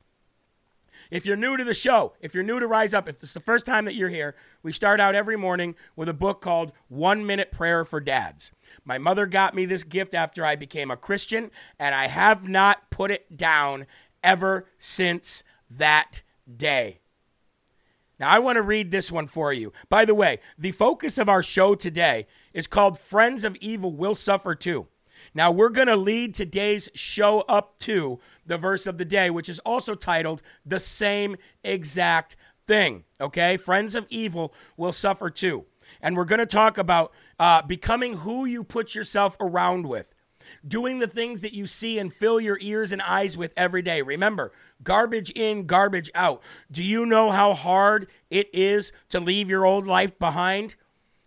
If 1.10 1.26
you're 1.26 1.36
new 1.36 1.56
to 1.56 1.64
the 1.64 1.74
show, 1.74 2.14
if 2.20 2.34
you're 2.34 2.42
new 2.42 2.60
to 2.60 2.66
Rise 2.66 2.94
Up, 2.94 3.08
if 3.08 3.22
it's 3.22 3.34
the 3.34 3.40
first 3.40 3.66
time 3.66 3.84
that 3.84 3.94
you're 3.94 4.08
here, 4.08 4.34
we 4.62 4.72
start 4.72 5.00
out 5.00 5.14
every 5.14 5.36
morning 5.36 5.74
with 5.96 6.08
a 6.08 6.14
book 6.14 6.40
called 6.40 6.72
One 6.88 7.26
Minute 7.26 7.52
Prayer 7.52 7.84
for 7.84 8.00
Dads. 8.00 8.52
My 8.84 8.98
mother 8.98 9.26
got 9.26 9.54
me 9.54 9.66
this 9.66 9.84
gift 9.84 10.14
after 10.14 10.44
I 10.44 10.56
became 10.56 10.90
a 10.90 10.96
Christian, 10.96 11.50
and 11.78 11.94
I 11.94 12.08
have 12.08 12.48
not 12.48 12.90
put 12.90 13.10
it 13.10 13.36
down 13.36 13.86
ever 14.22 14.66
since 14.78 15.44
that 15.70 16.22
day. 16.56 17.00
Now, 18.18 18.30
I 18.30 18.38
want 18.38 18.56
to 18.56 18.62
read 18.62 18.90
this 18.90 19.10
one 19.10 19.26
for 19.26 19.52
you. 19.52 19.72
By 19.88 20.04
the 20.04 20.14
way, 20.14 20.38
the 20.56 20.72
focus 20.72 21.18
of 21.18 21.28
our 21.28 21.42
show 21.42 21.74
today 21.74 22.26
is 22.52 22.66
called 22.66 22.98
Friends 22.98 23.44
of 23.44 23.56
Evil 23.56 23.92
Will 23.92 24.14
Suffer 24.14 24.54
Too. 24.54 24.86
Now, 25.34 25.50
we're 25.50 25.70
going 25.70 25.88
to 25.88 25.96
lead 25.96 26.32
today's 26.32 26.88
show 26.94 27.40
up 27.42 27.78
to 27.80 28.20
the 28.46 28.56
verse 28.56 28.86
of 28.86 28.98
the 28.98 29.04
day, 29.04 29.30
which 29.30 29.48
is 29.48 29.58
also 29.60 29.94
titled 29.94 30.42
the 30.64 30.78
same 30.78 31.36
exact 31.64 32.36
thing. 32.66 33.04
Okay? 33.20 33.56
Friends 33.56 33.96
of 33.96 34.06
evil 34.10 34.54
will 34.76 34.92
suffer 34.92 35.30
too. 35.30 35.64
And 36.00 36.16
we're 36.16 36.24
going 36.24 36.38
to 36.38 36.46
talk 36.46 36.78
about 36.78 37.12
uh, 37.38 37.62
becoming 37.62 38.18
who 38.18 38.44
you 38.44 38.62
put 38.62 38.94
yourself 38.94 39.36
around 39.40 39.86
with, 39.86 40.14
doing 40.66 40.98
the 40.98 41.08
things 41.08 41.40
that 41.40 41.52
you 41.52 41.66
see 41.66 41.98
and 41.98 42.12
fill 42.12 42.40
your 42.40 42.58
ears 42.60 42.92
and 42.92 43.02
eyes 43.02 43.36
with 43.36 43.52
every 43.56 43.82
day. 43.82 44.02
Remember, 44.02 44.52
garbage 44.82 45.30
in, 45.30 45.66
garbage 45.66 46.10
out. 46.14 46.42
Do 46.70 46.82
you 46.82 47.06
know 47.06 47.30
how 47.32 47.54
hard 47.54 48.08
it 48.30 48.48
is 48.54 48.92
to 49.10 49.18
leave 49.18 49.50
your 49.50 49.64
old 49.66 49.86
life 49.86 50.18
behind? 50.18 50.76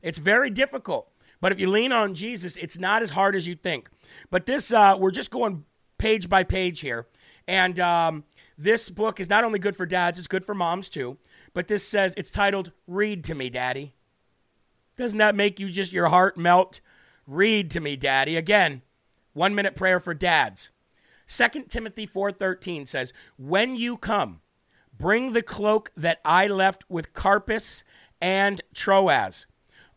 It's 0.01 0.19
very 0.19 0.49
difficult. 0.49 1.11
But 1.39 1.51
if 1.51 1.59
you 1.59 1.69
lean 1.69 1.91
on 1.91 2.15
Jesus, 2.15 2.57
it's 2.57 2.79
not 2.79 3.01
as 3.01 3.11
hard 3.11 3.35
as 3.35 3.47
you 3.47 3.55
think. 3.55 3.89
But 4.29 4.46
this, 4.46 4.72
uh, 4.74 4.96
we're 4.98 5.12
just 5.12 5.31
going 5.31 5.65
page 5.98 6.29
by 6.29 6.43
page 6.43 6.81
here. 6.81 7.07
And 7.48 7.79
um, 7.79 8.24
this 8.57 8.89
book 8.89 9.19
is 9.19 9.29
not 9.29 9.43
only 9.43 9.60
good 9.60 9.75
for 9.75 9.86
dads, 9.86 10.19
it's 10.19 10.27
good 10.27 10.46
for 10.46 10.53
moms 10.53 10.89
too. 10.89 11.17
But 11.53 11.67
this 11.67 11.88
says, 11.88 12.13
it's 12.17 12.31
titled 12.31 12.72
Read 12.88 13.24
to 13.25 13.36
Me, 13.36 13.50
Daddy. 13.50 13.93
Doesn't 14.98 15.19
that 15.19 15.36
make 15.36 15.60
you 15.60 15.69
just 15.69 15.93
your 15.93 16.07
heart 16.07 16.38
melt? 16.38 16.81
Read 17.25 17.72
to 17.72 17.79
me, 17.79 17.96
Daddy. 17.96 18.36
Again, 18.36 18.81
one 19.34 19.53
minute 19.53 19.75
prayer 19.75 20.00
for 20.00 20.13
dads. 20.13 20.69
2 21.27 21.67
Timothy 21.67 22.07
4:13 22.07 22.86
says, 22.86 23.13
"When 23.38 23.75
you 23.75 23.98
come, 23.98 24.41
bring 24.98 25.34
the 25.34 25.41
cloak 25.41 25.91
that 25.96 26.19
I 26.25 26.48
left 26.48 26.86
with 26.89 27.13
Carpus 27.13 27.84
and 28.22 28.62
Troas. 28.74 29.48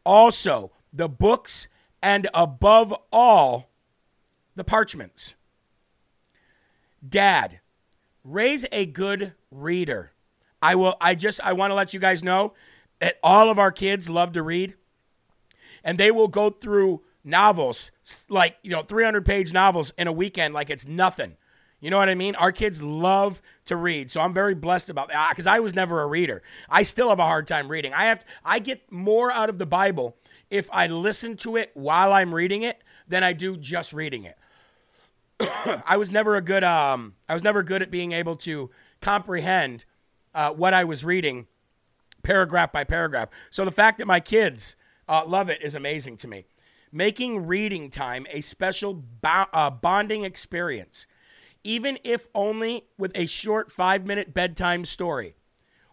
Also, 0.04 0.72
the 0.92 1.08
books 1.08 1.68
and 2.02 2.28
above 2.34 2.94
all, 3.12 3.69
the 4.54 4.64
parchments." 4.64 5.35
Dad, 7.07 7.61
raise 8.25 8.66
a 8.71 8.87
good 8.87 9.33
reader. 9.50 10.12
I 10.62 10.75
will 10.75 10.97
I 11.00 11.14
just 11.14 11.40
I 11.42 11.52
want 11.52 11.71
to 11.71 11.75
let 11.75 11.95
you 11.95 12.00
guys 12.00 12.23
know 12.23 12.52
that 12.99 13.19
all 13.23 13.50
of 13.50 13.59
our 13.59 13.73
kids 13.73 14.11
love 14.11 14.33
to 14.33 14.42
read 14.42 14.75
and 15.83 15.99
they 15.99 16.11
will 16.11 16.28
go 16.28 16.50
through 16.50 17.02
novels 17.25 17.90
like, 18.28 18.57
you 18.62 18.71
know, 18.71 18.83
300 18.83 19.25
page 19.25 19.52
novels 19.52 19.92
in 19.99 20.07
a 20.07 20.12
weekend 20.12 20.54
like 20.54 20.71
it's 20.71 20.87
nothing. 20.87 21.37
You 21.80 21.90
know 21.90 21.97
what 21.97 22.11
I 22.11 22.14
mean? 22.14 22.35
Our 22.35 22.52
kids 22.52 22.83
love 22.83 23.40
to 23.64 23.76
read. 23.76 24.11
So 24.11 24.21
I'm 24.21 24.35
very 24.35 24.54
blessed 24.54 24.90
about 24.90 25.09
that 25.09 25.30
because 25.30 25.47
I 25.47 25.61
was 25.61 25.75
never 25.75 26.02
a 26.02 26.07
reader. 26.07 26.42
I 26.69 26.83
still 26.83 27.09
have 27.09 27.19
a 27.19 27.25
hard 27.25 27.47
time 27.47 27.71
reading. 27.71 27.95
I 27.95 28.04
have 28.04 28.21
to, 28.21 28.26
I 28.45 28.59
get 28.59 28.92
more 28.92 29.33
out 29.33 29.49
of 29.49 29.59
the 29.59 29.64
Bible 29.64 30.16
if 30.50 30.69
I 30.73 30.88
listen 30.88 31.38
to 31.38 31.57
it 31.57 31.71
while 31.73 32.12
I'm 32.12 32.35
reading 32.35 32.62
it 32.62 32.83
than 33.10 33.22
I 33.22 33.32
do 33.32 33.56
just 33.56 33.92
reading 33.92 34.24
it. 34.24 34.38
I 35.86 35.96
was 35.96 36.10
never 36.10 36.36
a 36.36 36.40
good 36.40 36.64
um, 36.64 37.14
I 37.28 37.34
was 37.34 37.44
never 37.44 37.62
good 37.62 37.82
at 37.82 37.90
being 37.90 38.12
able 38.12 38.36
to 38.36 38.70
comprehend 39.00 39.84
uh, 40.34 40.52
what 40.52 40.72
I 40.72 40.84
was 40.84 41.04
reading 41.04 41.46
paragraph 42.22 42.72
by 42.72 42.84
paragraph. 42.84 43.28
So 43.50 43.64
the 43.64 43.72
fact 43.72 43.98
that 43.98 44.06
my 44.06 44.20
kids 44.20 44.76
uh, 45.08 45.24
love 45.26 45.48
it 45.48 45.60
is 45.62 45.74
amazing 45.74 46.16
to 46.18 46.28
me. 46.28 46.44
Making 46.92 47.46
reading 47.46 47.90
time 47.90 48.26
a 48.30 48.40
special 48.40 48.94
bo- 48.94 49.46
uh, 49.52 49.70
bonding 49.70 50.24
experience, 50.24 51.06
even 51.64 51.98
if 52.04 52.28
only 52.34 52.84
with 52.98 53.12
a 53.14 53.26
short 53.26 53.70
five 53.70 54.06
minute 54.06 54.32
bedtime 54.32 54.84
story. 54.84 55.34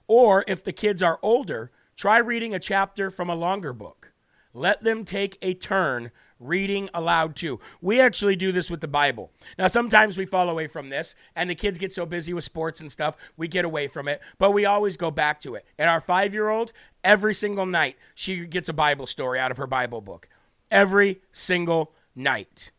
Or 0.07 0.43
if 0.47 0.63
the 0.63 0.71
kids 0.71 1.03
are 1.03 1.19
older, 1.21 1.71
try 1.95 2.17
reading 2.17 2.53
a 2.53 2.59
chapter 2.59 3.09
from 3.09 3.29
a 3.29 3.36
longer 3.36 3.74
book. 3.74 4.12
Let 4.53 4.83
them 4.83 5.03
take 5.05 5.38
a 5.41 5.53
turn 5.53 6.12
reading 6.39 6.89
aloud 6.94 7.36
too. 7.36 7.60
We 7.82 8.00
actually 8.00 8.36
do 8.36 8.51
this 8.51 8.70
with 8.70 8.82
the 8.82 8.88
Bible. 8.88 9.32
Now, 9.58 9.67
sometimes 9.67 10.17
we 10.17 10.25
fall 10.25 10.50
away 10.50 10.67
from 10.67 10.89
this, 10.89 11.15
and 11.36 11.50
the 11.50 11.56
kids 11.56 11.77
get 11.77 11.94
so 11.94 12.06
busy 12.06 12.34
with 12.34 12.44
sports 12.44 12.82
and 12.82 12.91
stuff, 12.91 13.17
we 13.36 13.48
get 13.48 13.65
away 13.65 13.88
from 13.88 14.08
it, 14.08 14.22
but 14.38 14.51
we 14.51 14.65
always 14.65 14.98
go 14.98 15.12
back 15.12 15.41
to 15.41 15.56
it. 15.56 15.65
And 15.77 15.89
our 15.89 16.01
five 16.01 16.34
year 16.34 16.50
old, 16.50 16.72
every 17.03 17.34
single 17.34 17.65
night, 17.65 17.98
she 18.15 18.46
gets 18.46 18.70
a 18.70 18.74
Bible 18.74 19.08
story 19.08 19.39
out 19.39 19.51
of 19.51 19.58
her 19.58 19.67
Bible 19.67 20.01
book. 20.01 20.29
Every 20.70 21.22
single 21.32 21.94
night. 22.15 22.72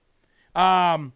Um, 0.54 1.12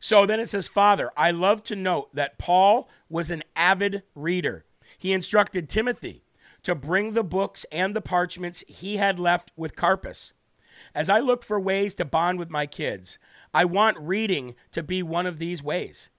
so 0.00 0.26
then 0.26 0.40
it 0.40 0.48
says, 0.48 0.68
Father, 0.68 1.10
I 1.16 1.30
love 1.30 1.62
to 1.64 1.76
note 1.76 2.14
that 2.14 2.38
Paul 2.38 2.88
was 3.08 3.30
an 3.30 3.42
avid 3.56 4.02
reader. 4.14 4.64
He 4.96 5.12
instructed 5.12 5.68
Timothy 5.68 6.24
to 6.62 6.74
bring 6.74 7.12
the 7.12 7.22
books 7.22 7.64
and 7.70 7.94
the 7.94 8.00
parchments 8.00 8.64
he 8.66 8.96
had 8.96 9.20
left 9.20 9.52
with 9.56 9.76
Carpus. 9.76 10.32
As 10.98 11.08
I 11.08 11.20
look 11.20 11.44
for 11.44 11.60
ways 11.60 11.94
to 11.94 12.04
bond 12.04 12.40
with 12.40 12.50
my 12.50 12.66
kids, 12.66 13.20
I 13.54 13.64
want 13.64 13.96
reading 14.00 14.56
to 14.72 14.82
be 14.82 15.00
one 15.00 15.26
of 15.26 15.38
these 15.38 15.62
ways. 15.62 16.10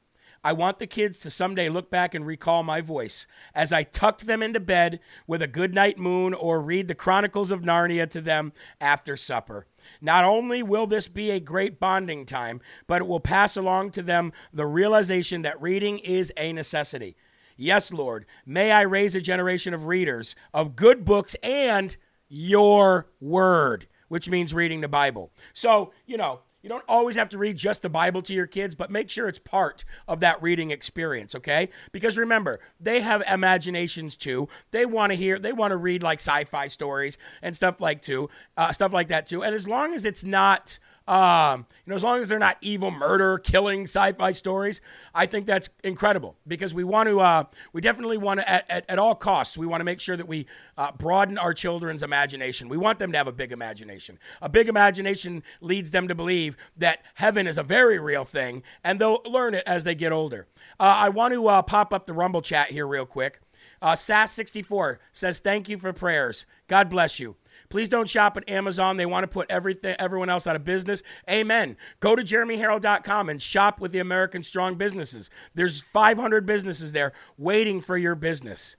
I 0.41 0.53
want 0.53 0.79
the 0.79 0.87
kids 0.87 1.19
to 1.19 1.29
someday 1.29 1.67
look 1.67 1.91
back 1.91 2.15
and 2.15 2.25
recall 2.25 2.63
my 2.63 2.79
voice 2.79 3.27
as 3.53 3.73
I 3.73 3.83
tucked 3.83 4.25
them 4.25 4.41
into 4.41 4.61
bed 4.61 5.01
with 5.27 5.41
a 5.41 5.47
good 5.47 5.75
night 5.75 5.97
moon 5.97 6.33
or 6.33 6.61
read 6.61 6.87
the 6.87 6.95
Chronicles 6.95 7.51
of 7.51 7.61
Narnia 7.61 8.09
to 8.11 8.21
them 8.21 8.53
after 8.79 9.17
supper. 9.17 9.67
Not 9.99 10.23
only 10.23 10.63
will 10.63 10.87
this 10.87 11.09
be 11.09 11.29
a 11.29 11.41
great 11.41 11.77
bonding 11.77 12.25
time, 12.25 12.61
but 12.87 13.01
it 13.01 13.07
will 13.09 13.19
pass 13.19 13.57
along 13.57 13.91
to 13.91 14.01
them 14.01 14.31
the 14.53 14.65
realization 14.65 15.41
that 15.41 15.61
reading 15.61 15.99
is 15.99 16.31
a 16.37 16.53
necessity. 16.53 17.17
Yes, 17.57 17.91
Lord, 17.91 18.25
may 18.45 18.71
I 18.71 18.83
raise 18.83 19.13
a 19.13 19.19
generation 19.19 19.73
of 19.73 19.87
readers 19.87 20.35
of 20.53 20.77
good 20.77 21.03
books 21.03 21.35
and 21.43 21.97
your 22.29 23.09
word, 23.19 23.87
which 24.09 24.29
means 24.29 24.53
reading 24.53 24.81
the 24.81 24.87
Bible. 24.87 25.31
So, 25.53 25.93
you 26.05 26.17
know, 26.17 26.41
you 26.61 26.67
don't 26.67 26.83
always 26.89 27.15
have 27.15 27.29
to 27.29 27.37
read 27.37 27.55
just 27.55 27.83
the 27.83 27.89
Bible 27.89 28.21
to 28.23 28.33
your 28.33 28.47
kids, 28.47 28.75
but 28.75 28.91
make 28.91 29.09
sure 29.09 29.29
it's 29.29 29.39
part 29.39 29.85
of 30.07 30.19
that 30.19 30.41
reading 30.41 30.71
experience, 30.71 31.33
okay? 31.33 31.69
Because 31.93 32.17
remember, 32.17 32.59
they 32.79 32.99
have 32.99 33.23
imaginations 33.25 34.17
too. 34.17 34.49
They 34.71 34.85
want 34.85 35.11
to 35.11 35.15
hear, 35.15 35.39
they 35.39 35.53
want 35.53 35.71
to 35.71 35.77
read 35.77 36.03
like 36.03 36.19
sci-fi 36.19 36.67
stories 36.67 37.17
and 37.41 37.55
stuff 37.55 37.79
like 37.79 38.01
too, 38.01 38.29
uh, 38.57 38.73
stuff 38.73 38.91
like 38.91 39.07
that 39.07 39.25
too. 39.25 39.41
And 39.41 39.55
as 39.55 39.67
long 39.67 39.93
as 39.93 40.03
it's 40.03 40.23
not 40.23 40.79
um, 41.09 41.65
you 41.85 41.89
know, 41.89 41.95
as 41.95 42.03
long 42.03 42.19
as 42.19 42.27
they're 42.27 42.37
not 42.37 42.57
evil, 42.61 42.91
murder, 42.91 43.39
killing 43.39 43.83
sci-fi 43.85 44.29
stories, 44.29 44.79
I 45.13 45.25
think 45.25 45.47
that's 45.47 45.71
incredible 45.83 46.35
because 46.47 46.71
we 46.71 46.83
want 46.83 47.09
to, 47.09 47.19
uh, 47.19 47.45
we 47.73 47.81
definitely 47.81 48.19
want 48.19 48.41
to, 48.41 48.47
at, 48.47 48.65
at, 48.69 48.85
at 48.87 48.99
all 48.99 49.15
costs, 49.15 49.57
we 49.57 49.65
want 49.65 49.81
to 49.81 49.85
make 49.85 49.99
sure 49.99 50.15
that 50.15 50.27
we 50.27 50.45
uh, 50.77 50.91
broaden 50.91 51.39
our 51.39 51.51
children's 51.51 52.03
imagination. 52.03 52.69
We 52.69 52.77
want 52.77 52.99
them 52.99 53.11
to 53.11 53.17
have 53.17 53.27
a 53.27 53.31
big 53.31 53.51
imagination. 53.51 54.19
A 54.39 54.49
big 54.49 54.67
imagination 54.67 55.41
leads 55.61 55.89
them 55.89 56.07
to 56.07 56.13
believe 56.13 56.55
that 56.77 56.99
heaven 57.15 57.47
is 57.47 57.57
a 57.57 57.63
very 57.63 57.97
real 57.97 58.23
thing, 58.23 58.61
and 58.83 59.01
they'll 59.01 59.23
learn 59.25 59.55
it 59.55 59.63
as 59.65 59.85
they 59.85 59.95
get 59.95 60.11
older. 60.11 60.45
Uh, 60.79 60.83
I 60.83 61.09
want 61.09 61.33
to 61.33 61.47
uh, 61.47 61.63
pop 61.63 61.91
up 61.91 62.05
the 62.05 62.13
Rumble 62.13 62.43
chat 62.43 62.69
here 62.69 62.85
real 62.85 63.07
quick. 63.07 63.39
Uh, 63.81 63.93
Sass64 63.93 64.97
says, 65.11 65.39
Thank 65.39 65.69
you 65.69 65.77
for 65.79 65.91
prayers. 65.91 66.45
God 66.67 66.87
bless 66.87 67.19
you. 67.19 67.35
Please 67.69 67.87
don't 67.87 68.09
shop 68.09 68.35
at 68.35 68.49
Amazon. 68.49 68.97
They 68.97 69.05
want 69.05 69.23
to 69.23 69.27
put 69.27 69.49
everything, 69.49 69.95
everyone 69.99 70.29
else 70.29 70.47
out 70.47 70.55
of 70.55 70.63
business. 70.63 71.03
Amen. 71.29 71.77
Go 71.99 72.15
to 72.15 72.23
jeremyharrell.com 72.23 73.29
and 73.29 73.41
shop 73.41 73.79
with 73.79 73.91
the 73.91 73.99
American 73.99 74.41
Strong 74.41 74.75
Businesses. 74.75 75.29
There's 75.53 75.81
500 75.81 76.45
businesses 76.45 76.91
there 76.91 77.13
waiting 77.37 77.79
for 77.79 77.97
your 77.97 78.15
business. 78.15 78.75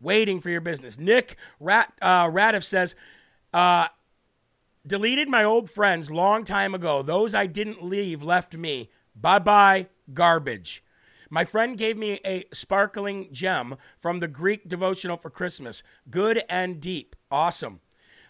Waiting 0.00 0.40
for 0.40 0.50
your 0.50 0.60
business. 0.60 0.98
Nick 0.98 1.36
Rat, 1.60 1.92
uh, 2.00 2.60
says, 2.60 2.96
uh, 3.52 3.88
deleted 4.86 5.28
my 5.28 5.44
old 5.44 5.68
friends 5.68 6.10
long 6.10 6.44
time 6.44 6.74
ago. 6.74 7.02
Those 7.02 7.34
I 7.34 7.46
didn't 7.46 7.84
leave 7.84 8.22
left 8.22 8.56
me. 8.56 8.90
Bye 9.14 9.38
bye, 9.38 9.88
garbage. 10.12 10.82
My 11.28 11.44
friend 11.44 11.76
gave 11.76 11.96
me 11.96 12.20
a 12.24 12.44
sparkling 12.52 13.28
gem 13.32 13.76
from 13.98 14.20
the 14.20 14.28
Greek 14.28 14.68
devotional 14.68 15.16
for 15.16 15.30
Christmas. 15.30 15.82
Good 16.08 16.42
and 16.48 16.80
deep. 16.80 17.16
Awesome. 17.30 17.80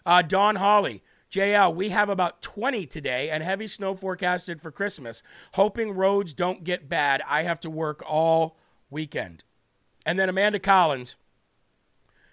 Uh, 0.07 0.21
Don 0.21 0.55
Holly, 0.55 1.03
JL, 1.29 1.75
we 1.75 1.89
have 1.89 2.07
about 2.07 2.41
20 2.41 2.85
today 2.85 3.29
and 3.29 3.43
heavy 3.43 3.67
snow 3.67 3.93
forecasted 3.93 4.61
for 4.61 4.71
Christmas. 4.71 5.21
Hoping 5.55 5.91
roads 5.91 6.33
don't 6.33 6.63
get 6.63 6.87
bad. 6.87 7.21
I 7.27 7.43
have 7.43 7.59
to 7.59 7.69
work 7.69 8.01
all 8.07 8.57
weekend. 8.89 9.43
And 10.05 10.17
then 10.17 10.29
Amanda 10.29 10.59
Collins 10.59 11.17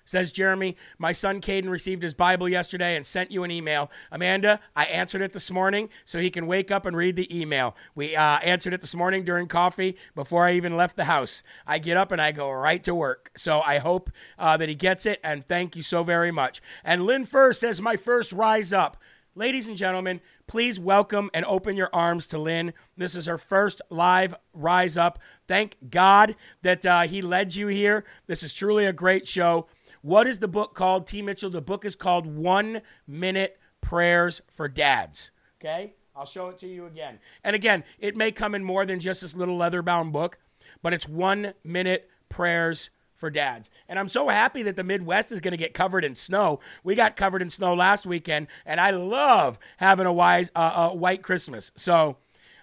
says 0.04 0.32
Jeremy, 0.32 0.76
my 0.98 1.12
son 1.12 1.40
Caden 1.40 1.68
received 1.68 2.02
his 2.02 2.14
Bible 2.14 2.48
yesterday 2.48 2.96
and 2.96 3.04
sent 3.04 3.30
you 3.30 3.44
an 3.44 3.50
email. 3.50 3.90
Amanda, 4.10 4.60
I 4.76 4.84
answered 4.84 5.22
it 5.22 5.32
this 5.32 5.50
morning 5.50 5.88
so 6.04 6.18
he 6.18 6.30
can 6.30 6.46
wake 6.46 6.70
up 6.70 6.86
and 6.86 6.96
read 6.96 7.16
the 7.16 7.36
email. 7.36 7.74
We 7.94 8.14
uh, 8.16 8.38
answered 8.38 8.74
it 8.74 8.80
this 8.80 8.94
morning 8.94 9.24
during 9.24 9.48
coffee 9.48 9.96
before 10.14 10.44
I 10.44 10.52
even 10.52 10.76
left 10.76 10.96
the 10.96 11.04
house. 11.04 11.42
I 11.66 11.78
get 11.78 11.96
up 11.96 12.12
and 12.12 12.20
I 12.20 12.32
go 12.32 12.50
right 12.50 12.82
to 12.84 12.94
work. 12.94 13.30
So 13.36 13.60
I 13.60 13.78
hope 13.78 14.10
uh, 14.38 14.56
that 14.56 14.68
he 14.68 14.74
gets 14.74 15.06
it 15.06 15.20
and 15.24 15.44
thank 15.44 15.76
you 15.76 15.82
so 15.82 16.02
very 16.02 16.30
much. 16.30 16.60
And 16.84 17.04
Lynn 17.04 17.24
First 17.24 17.60
says, 17.60 17.80
my 17.80 17.96
first 17.96 18.32
rise 18.32 18.72
up. 18.72 18.96
Ladies 19.36 19.66
and 19.66 19.76
gentlemen, 19.76 20.20
please 20.46 20.78
welcome 20.78 21.28
and 21.34 21.44
open 21.46 21.76
your 21.76 21.90
arms 21.92 22.28
to 22.28 22.38
Lynn. 22.38 22.72
This 22.96 23.16
is 23.16 23.26
her 23.26 23.36
first 23.36 23.82
live 23.90 24.36
Rise 24.52 24.96
Up. 24.96 25.18
Thank 25.48 25.76
God 25.90 26.36
that 26.62 26.86
uh, 26.86 27.02
he 27.02 27.20
led 27.20 27.56
you 27.56 27.66
here. 27.66 28.04
This 28.28 28.44
is 28.44 28.54
truly 28.54 28.86
a 28.86 28.92
great 28.92 29.26
show. 29.26 29.66
What 30.04 30.26
is 30.26 30.40
the 30.40 30.48
book 30.48 30.74
called, 30.74 31.06
T. 31.06 31.22
Mitchell? 31.22 31.48
The 31.48 31.62
book 31.62 31.82
is 31.82 31.96
called 31.96 32.26
One 32.26 32.82
Minute 33.06 33.58
Prayers 33.80 34.42
for 34.52 34.68
Dads. 34.68 35.30
Okay? 35.58 35.94
I'll 36.14 36.26
show 36.26 36.50
it 36.50 36.58
to 36.58 36.68
you 36.68 36.84
again. 36.84 37.20
And 37.42 37.56
again, 37.56 37.84
it 37.98 38.14
may 38.14 38.30
come 38.30 38.54
in 38.54 38.62
more 38.62 38.84
than 38.84 39.00
just 39.00 39.22
this 39.22 39.34
little 39.34 39.56
leather 39.56 39.80
bound 39.80 40.12
book, 40.12 40.36
but 40.82 40.92
it's 40.92 41.08
One 41.08 41.54
Minute 41.64 42.10
Prayers 42.28 42.90
for 43.14 43.30
Dads. 43.30 43.70
And 43.88 43.98
I'm 43.98 44.10
so 44.10 44.28
happy 44.28 44.62
that 44.64 44.76
the 44.76 44.84
Midwest 44.84 45.32
is 45.32 45.40
going 45.40 45.52
to 45.52 45.56
get 45.56 45.72
covered 45.72 46.04
in 46.04 46.16
snow. 46.16 46.60
We 46.82 46.94
got 46.94 47.16
covered 47.16 47.40
in 47.40 47.48
snow 47.48 47.72
last 47.72 48.04
weekend, 48.04 48.48
and 48.66 48.82
I 48.82 48.90
love 48.90 49.58
having 49.78 50.04
a, 50.04 50.12
wise, 50.12 50.50
uh, 50.54 50.90
white 50.90 51.22
Christmas. 51.22 51.72
So, 51.76 52.18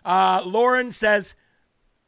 uh, 0.06 0.44
Lauren 0.46 0.92
says, 0.92 1.34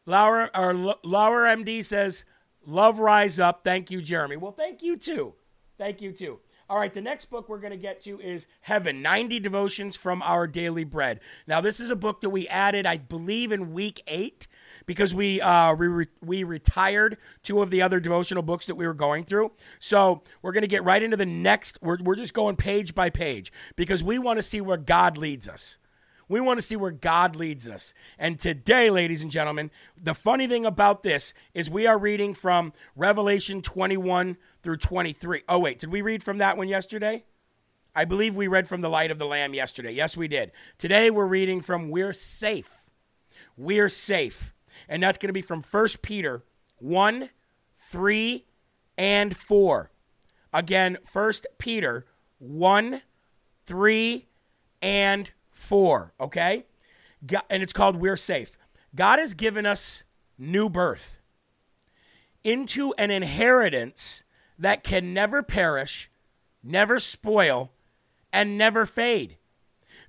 Laura 0.06 0.52
or 0.54 0.76
Laura 1.04 1.56
MD 1.56 1.84
says, 1.84 2.26
"Love 2.66 3.00
rise 3.00 3.40
up." 3.40 3.64
Thank 3.64 3.92
you, 3.92 4.02
Jeremy. 4.02 4.38
Well, 4.38 4.52
thank 4.52 4.82
you 4.82 4.98
too. 4.98 5.34
Thank 5.78 6.02
you 6.02 6.12
too. 6.12 6.40
All 6.70 6.78
right, 6.80 6.94
the 6.94 7.02
next 7.02 7.26
book 7.26 7.50
we're 7.50 7.60
going 7.60 7.72
to 7.72 7.78
get 7.78 8.02
to 8.04 8.20
is 8.22 8.48
Heaven 8.62 9.02
90 9.02 9.40
Devotions 9.42 9.98
from 9.98 10.22
Our 10.22 10.48
Daily 10.48 10.86
Bread. 10.86 11.20
Now, 11.46 11.60
this 11.60 11.80
is 11.80 11.90
a 11.90 11.96
book 11.96 12.22
that 12.22 12.30
we 12.30 12.48
added, 12.48 12.86
I 12.86 12.98
believe, 12.98 13.52
in 13.52 13.74
week 13.74 14.02
eight 14.08 14.48
because 14.86 15.14
we, 15.14 15.42
uh, 15.42 15.76
we, 15.76 15.88
re- 15.88 16.08
we 16.24 16.44
retired 16.44 17.18
two 17.44 17.62
of 17.62 17.70
the 17.70 17.82
other 17.82 18.00
devotional 18.00 18.44
books 18.44 18.66
that 18.68 18.76
we 18.76 18.88
were 18.88 18.94
going 18.94 19.26
through. 19.26 19.52
So 19.80 20.24
we're 20.42 20.54
going 20.54 20.62
to 20.62 20.68
get 20.68 20.84
right 20.84 21.04
into 21.04 21.18
the 21.18 21.26
next. 21.26 21.78
We're, 21.82 21.98
we're 22.02 22.16
just 22.16 22.34
going 22.34 22.56
page 22.56 22.96
by 22.96 23.10
page 23.10 23.52
because 23.76 24.02
we 24.02 24.18
want 24.18 24.38
to 24.38 24.44
see 24.44 24.62
where 24.62 24.78
God 24.78 25.18
leads 25.18 25.50
us. 25.50 25.78
We 26.28 26.40
want 26.40 26.60
to 26.60 26.66
see 26.66 26.76
where 26.76 26.92
God 26.92 27.36
leads 27.36 27.68
us. 27.68 27.94
And 28.18 28.40
today, 28.40 28.90
ladies 28.90 29.22
and 29.22 29.32
gentlemen, 29.32 29.72
the 30.02 30.16
funny 30.16 30.48
thing 30.48 30.66
about 30.66 31.04
this 31.04 31.34
is 31.54 31.70
we 31.70 31.86
are 31.86 31.98
reading 31.98 32.34
from 32.34 32.74
Revelation 32.96 33.62
21 33.62 34.38
through 34.62 34.78
23. 34.78 35.44
Oh, 35.48 35.60
wait, 35.60 35.80
did 35.80 35.92
we 35.92 36.02
read 36.02 36.24
from 36.24 36.38
that 36.38 36.58
one 36.58 36.68
yesterday? 36.68 37.24
I 37.96 38.06
believe 38.06 38.36
we 38.36 38.48
read 38.48 38.68
from 38.68 38.82
the 38.82 38.90
light 38.90 39.12
of 39.12 39.20
the 39.20 39.28
Lamb 39.28 39.54
yesterday. 39.54 39.92
Yes, 39.92 40.18
we 40.18 40.28
did. 40.28 40.52
Today, 40.78 41.12
we're 41.12 41.26
reading 41.26 41.62
from 41.62 41.90
We're 41.90 42.14
Safe. 42.14 42.90
We're 43.56 43.90
Safe. 43.90 44.54
And 44.90 45.04
that's 45.04 45.18
going 45.18 45.30
to 45.30 45.34
be 45.34 45.42
from 45.42 45.62
1 45.62 45.88
Peter 46.02 46.44
1, 46.80 47.30
3, 47.76 48.46
and 48.98 49.38
4. 49.38 49.92
Again, 50.52 50.98
1 51.12 51.32
Peter 51.60 52.06
1, 52.40 53.02
3, 53.66 54.28
and 54.82 55.30
4. 55.30 55.43
Okay? 56.20 56.66
God, 57.26 57.44
and 57.50 57.64
it's 57.64 57.74
called 57.74 57.98
We're 57.98 58.18
Safe. 58.18 58.58
God 58.96 59.20
has 59.20 59.34
given 59.34 59.66
us 59.66 60.04
new 60.38 60.70
birth 60.70 61.20
into 62.44 62.94
an 62.98 63.12
inheritance 63.12 64.24
that 64.60 64.84
can 64.84 65.14
never 65.14 65.42
perish, 65.42 66.10
never 66.64 67.00
spoil, 67.00 67.72
and 68.32 68.58
never 68.58 68.86
fade. 68.86 69.38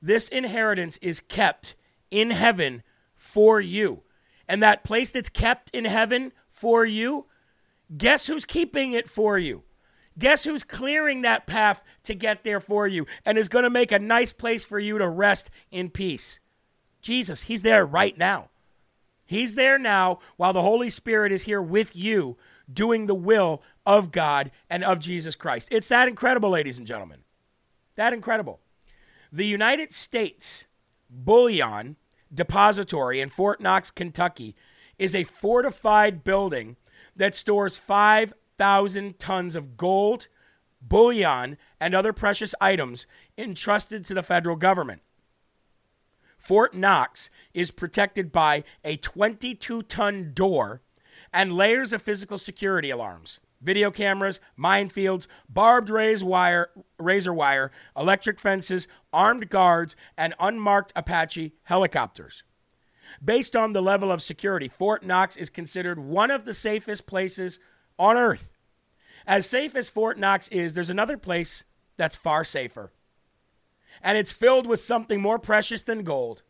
This 0.00 0.28
inheritance 0.28 0.98
is 0.98 1.20
kept 1.20 1.74
in 2.10 2.30
heaven 2.30 2.82
for 3.14 3.60
you. 3.60 4.02
And 4.48 4.62
that 4.62 4.84
place 4.84 5.10
that's 5.10 5.28
kept 5.28 5.70
in 5.70 5.86
heaven 5.86 6.32
for 6.48 6.84
you, 6.84 7.26
guess 7.96 8.26
who's 8.26 8.44
keeping 8.44 8.92
it 8.92 9.08
for 9.08 9.38
you? 9.38 9.63
Guess 10.18 10.44
who's 10.44 10.62
clearing 10.62 11.22
that 11.22 11.46
path 11.46 11.82
to 12.04 12.14
get 12.14 12.44
there 12.44 12.60
for 12.60 12.86
you 12.86 13.06
and 13.24 13.36
is 13.36 13.48
going 13.48 13.64
to 13.64 13.70
make 13.70 13.90
a 13.90 13.98
nice 13.98 14.32
place 14.32 14.64
for 14.64 14.78
you 14.78 14.98
to 14.98 15.08
rest 15.08 15.50
in 15.70 15.90
peace? 15.90 16.40
Jesus, 17.02 17.44
He's 17.44 17.62
there 17.62 17.84
right 17.84 18.16
now. 18.16 18.50
He's 19.26 19.54
there 19.54 19.78
now 19.78 20.20
while 20.36 20.52
the 20.52 20.62
Holy 20.62 20.90
Spirit 20.90 21.32
is 21.32 21.42
here 21.42 21.62
with 21.62 21.96
you 21.96 22.36
doing 22.72 23.06
the 23.06 23.14
will 23.14 23.62
of 23.84 24.12
God 24.12 24.50
and 24.70 24.84
of 24.84 24.98
Jesus 24.98 25.34
Christ. 25.34 25.68
It's 25.70 25.88
that 25.88 26.08
incredible, 26.08 26.50
ladies 26.50 26.78
and 26.78 26.86
gentlemen. 26.86 27.20
That 27.96 28.12
incredible. 28.12 28.60
The 29.32 29.46
United 29.46 29.92
States 29.92 30.66
Bullion 31.10 31.96
Depository 32.32 33.20
in 33.20 33.28
Fort 33.28 33.60
Knox, 33.60 33.90
Kentucky, 33.90 34.56
is 34.98 35.14
a 35.14 35.24
fortified 35.24 36.24
building 36.24 36.76
that 37.16 37.34
stores 37.34 37.76
5,000 38.58 39.18
tons 39.18 39.56
of 39.56 39.76
gold, 39.76 40.28
bullion, 40.80 41.56
and 41.80 41.94
other 41.94 42.12
precious 42.12 42.54
items 42.60 43.06
entrusted 43.36 44.04
to 44.04 44.14
the 44.14 44.22
federal 44.22 44.56
government. 44.56 45.02
Fort 46.36 46.74
Knox 46.74 47.30
is 47.52 47.70
protected 47.70 48.30
by 48.30 48.64
a 48.84 48.96
22 48.96 49.82
ton 49.82 50.32
door 50.34 50.82
and 51.32 51.52
layers 51.52 51.92
of 51.92 52.02
physical 52.02 52.38
security 52.38 52.90
alarms. 52.90 53.40
video 53.60 53.90
cameras, 53.90 54.40
minefields, 54.58 55.26
barbed 55.48 55.88
razor 55.88 56.26
wire, 56.26 56.70
razor 56.98 57.32
wire, 57.32 57.72
electric 57.96 58.38
fences, 58.38 58.86
armed 59.10 59.48
guards, 59.48 59.96
and 60.18 60.34
unmarked 60.38 60.92
Apache 60.94 61.54
helicopters. 61.62 62.42
Based 63.24 63.56
on 63.56 63.72
the 63.72 63.80
level 63.80 64.12
of 64.12 64.20
security, 64.20 64.68
Fort 64.68 65.02
Knox 65.02 65.38
is 65.38 65.48
considered 65.48 65.98
one 65.98 66.30
of 66.30 66.44
the 66.44 66.52
safest 66.52 67.06
places 67.06 67.58
on 67.98 68.16
earth. 68.16 68.50
As 69.26 69.48
safe 69.48 69.74
as 69.74 69.90
Fort 69.90 70.18
Knox 70.18 70.48
is, 70.48 70.74
there's 70.74 70.90
another 70.90 71.16
place 71.16 71.64
that's 71.96 72.16
far 72.16 72.44
safer. 72.44 72.92
And 74.02 74.18
it's 74.18 74.32
filled 74.32 74.66
with 74.66 74.80
something 74.80 75.20
more 75.20 75.38
precious 75.38 75.82
than 75.82 76.04
gold. 76.04 76.42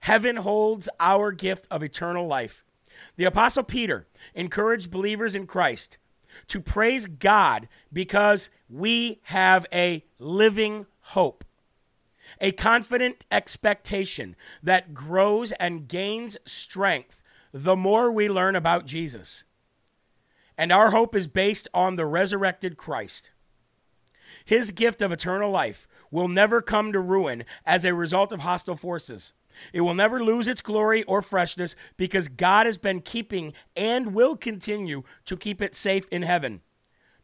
Heaven 0.00 0.36
holds 0.36 0.88
our 1.00 1.32
gift 1.32 1.66
of 1.70 1.82
eternal 1.82 2.26
life. 2.26 2.64
The 3.16 3.24
Apostle 3.24 3.64
Peter 3.64 4.06
encouraged 4.34 4.90
believers 4.90 5.34
in 5.34 5.46
Christ 5.46 5.98
to 6.48 6.60
praise 6.60 7.06
God 7.06 7.68
because 7.92 8.50
we 8.68 9.20
have 9.24 9.66
a 9.72 10.04
living 10.18 10.86
hope, 11.00 11.44
a 12.40 12.52
confident 12.52 13.24
expectation 13.30 14.36
that 14.62 14.94
grows 14.94 15.52
and 15.52 15.88
gains 15.88 16.38
strength 16.44 17.22
the 17.52 17.76
more 17.76 18.10
we 18.10 18.28
learn 18.28 18.56
about 18.56 18.86
Jesus. 18.86 19.44
And 20.62 20.70
our 20.70 20.92
hope 20.92 21.16
is 21.16 21.26
based 21.26 21.66
on 21.74 21.96
the 21.96 22.06
resurrected 22.06 22.76
Christ. 22.76 23.32
His 24.44 24.70
gift 24.70 25.02
of 25.02 25.10
eternal 25.10 25.50
life 25.50 25.88
will 26.12 26.28
never 26.28 26.62
come 26.62 26.92
to 26.92 27.00
ruin 27.00 27.44
as 27.66 27.84
a 27.84 27.92
result 27.92 28.30
of 28.30 28.38
hostile 28.38 28.76
forces. 28.76 29.32
It 29.72 29.80
will 29.80 29.96
never 29.96 30.22
lose 30.22 30.46
its 30.46 30.62
glory 30.62 31.02
or 31.02 31.20
freshness 31.20 31.74
because 31.96 32.28
God 32.28 32.66
has 32.66 32.78
been 32.78 33.00
keeping 33.00 33.54
and 33.74 34.14
will 34.14 34.36
continue 34.36 35.02
to 35.24 35.36
keep 35.36 35.60
it 35.60 35.74
safe 35.74 36.06
in 36.12 36.22
heaven. 36.22 36.60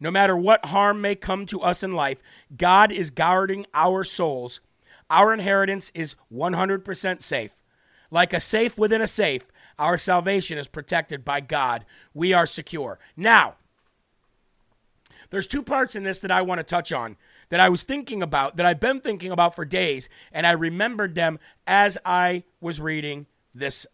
No 0.00 0.10
matter 0.10 0.36
what 0.36 0.66
harm 0.66 1.00
may 1.00 1.14
come 1.14 1.46
to 1.46 1.60
us 1.60 1.84
in 1.84 1.92
life, 1.92 2.20
God 2.56 2.90
is 2.90 3.10
guarding 3.10 3.66
our 3.72 4.02
souls. 4.02 4.60
Our 5.10 5.32
inheritance 5.32 5.92
is 5.94 6.16
100% 6.34 7.22
safe. 7.22 7.52
Like 8.10 8.32
a 8.32 8.40
safe 8.40 8.76
within 8.76 9.00
a 9.00 9.06
safe, 9.06 9.52
our 9.78 9.96
salvation 9.96 10.58
is 10.58 10.66
protected 10.66 11.24
by 11.24 11.40
God. 11.40 11.84
We 12.14 12.32
are 12.32 12.46
secure. 12.46 12.98
Now, 13.16 13.54
there's 15.30 15.46
two 15.46 15.62
parts 15.62 15.94
in 15.94 16.04
this 16.04 16.20
that 16.20 16.30
I 16.30 16.42
want 16.42 16.58
to 16.58 16.64
touch 16.64 16.92
on 16.92 17.16
that 17.50 17.60
I 17.60 17.68
was 17.68 17.82
thinking 17.82 18.22
about, 18.22 18.56
that 18.56 18.66
I've 18.66 18.80
been 18.80 19.00
thinking 19.00 19.30
about 19.32 19.54
for 19.54 19.64
days, 19.64 20.08
and 20.32 20.46
I 20.46 20.52
remembered 20.52 21.14
them 21.14 21.38
as 21.66 21.96
I 22.04 22.44
was 22.60 22.80
reading 22.80 23.26
this 23.54 23.86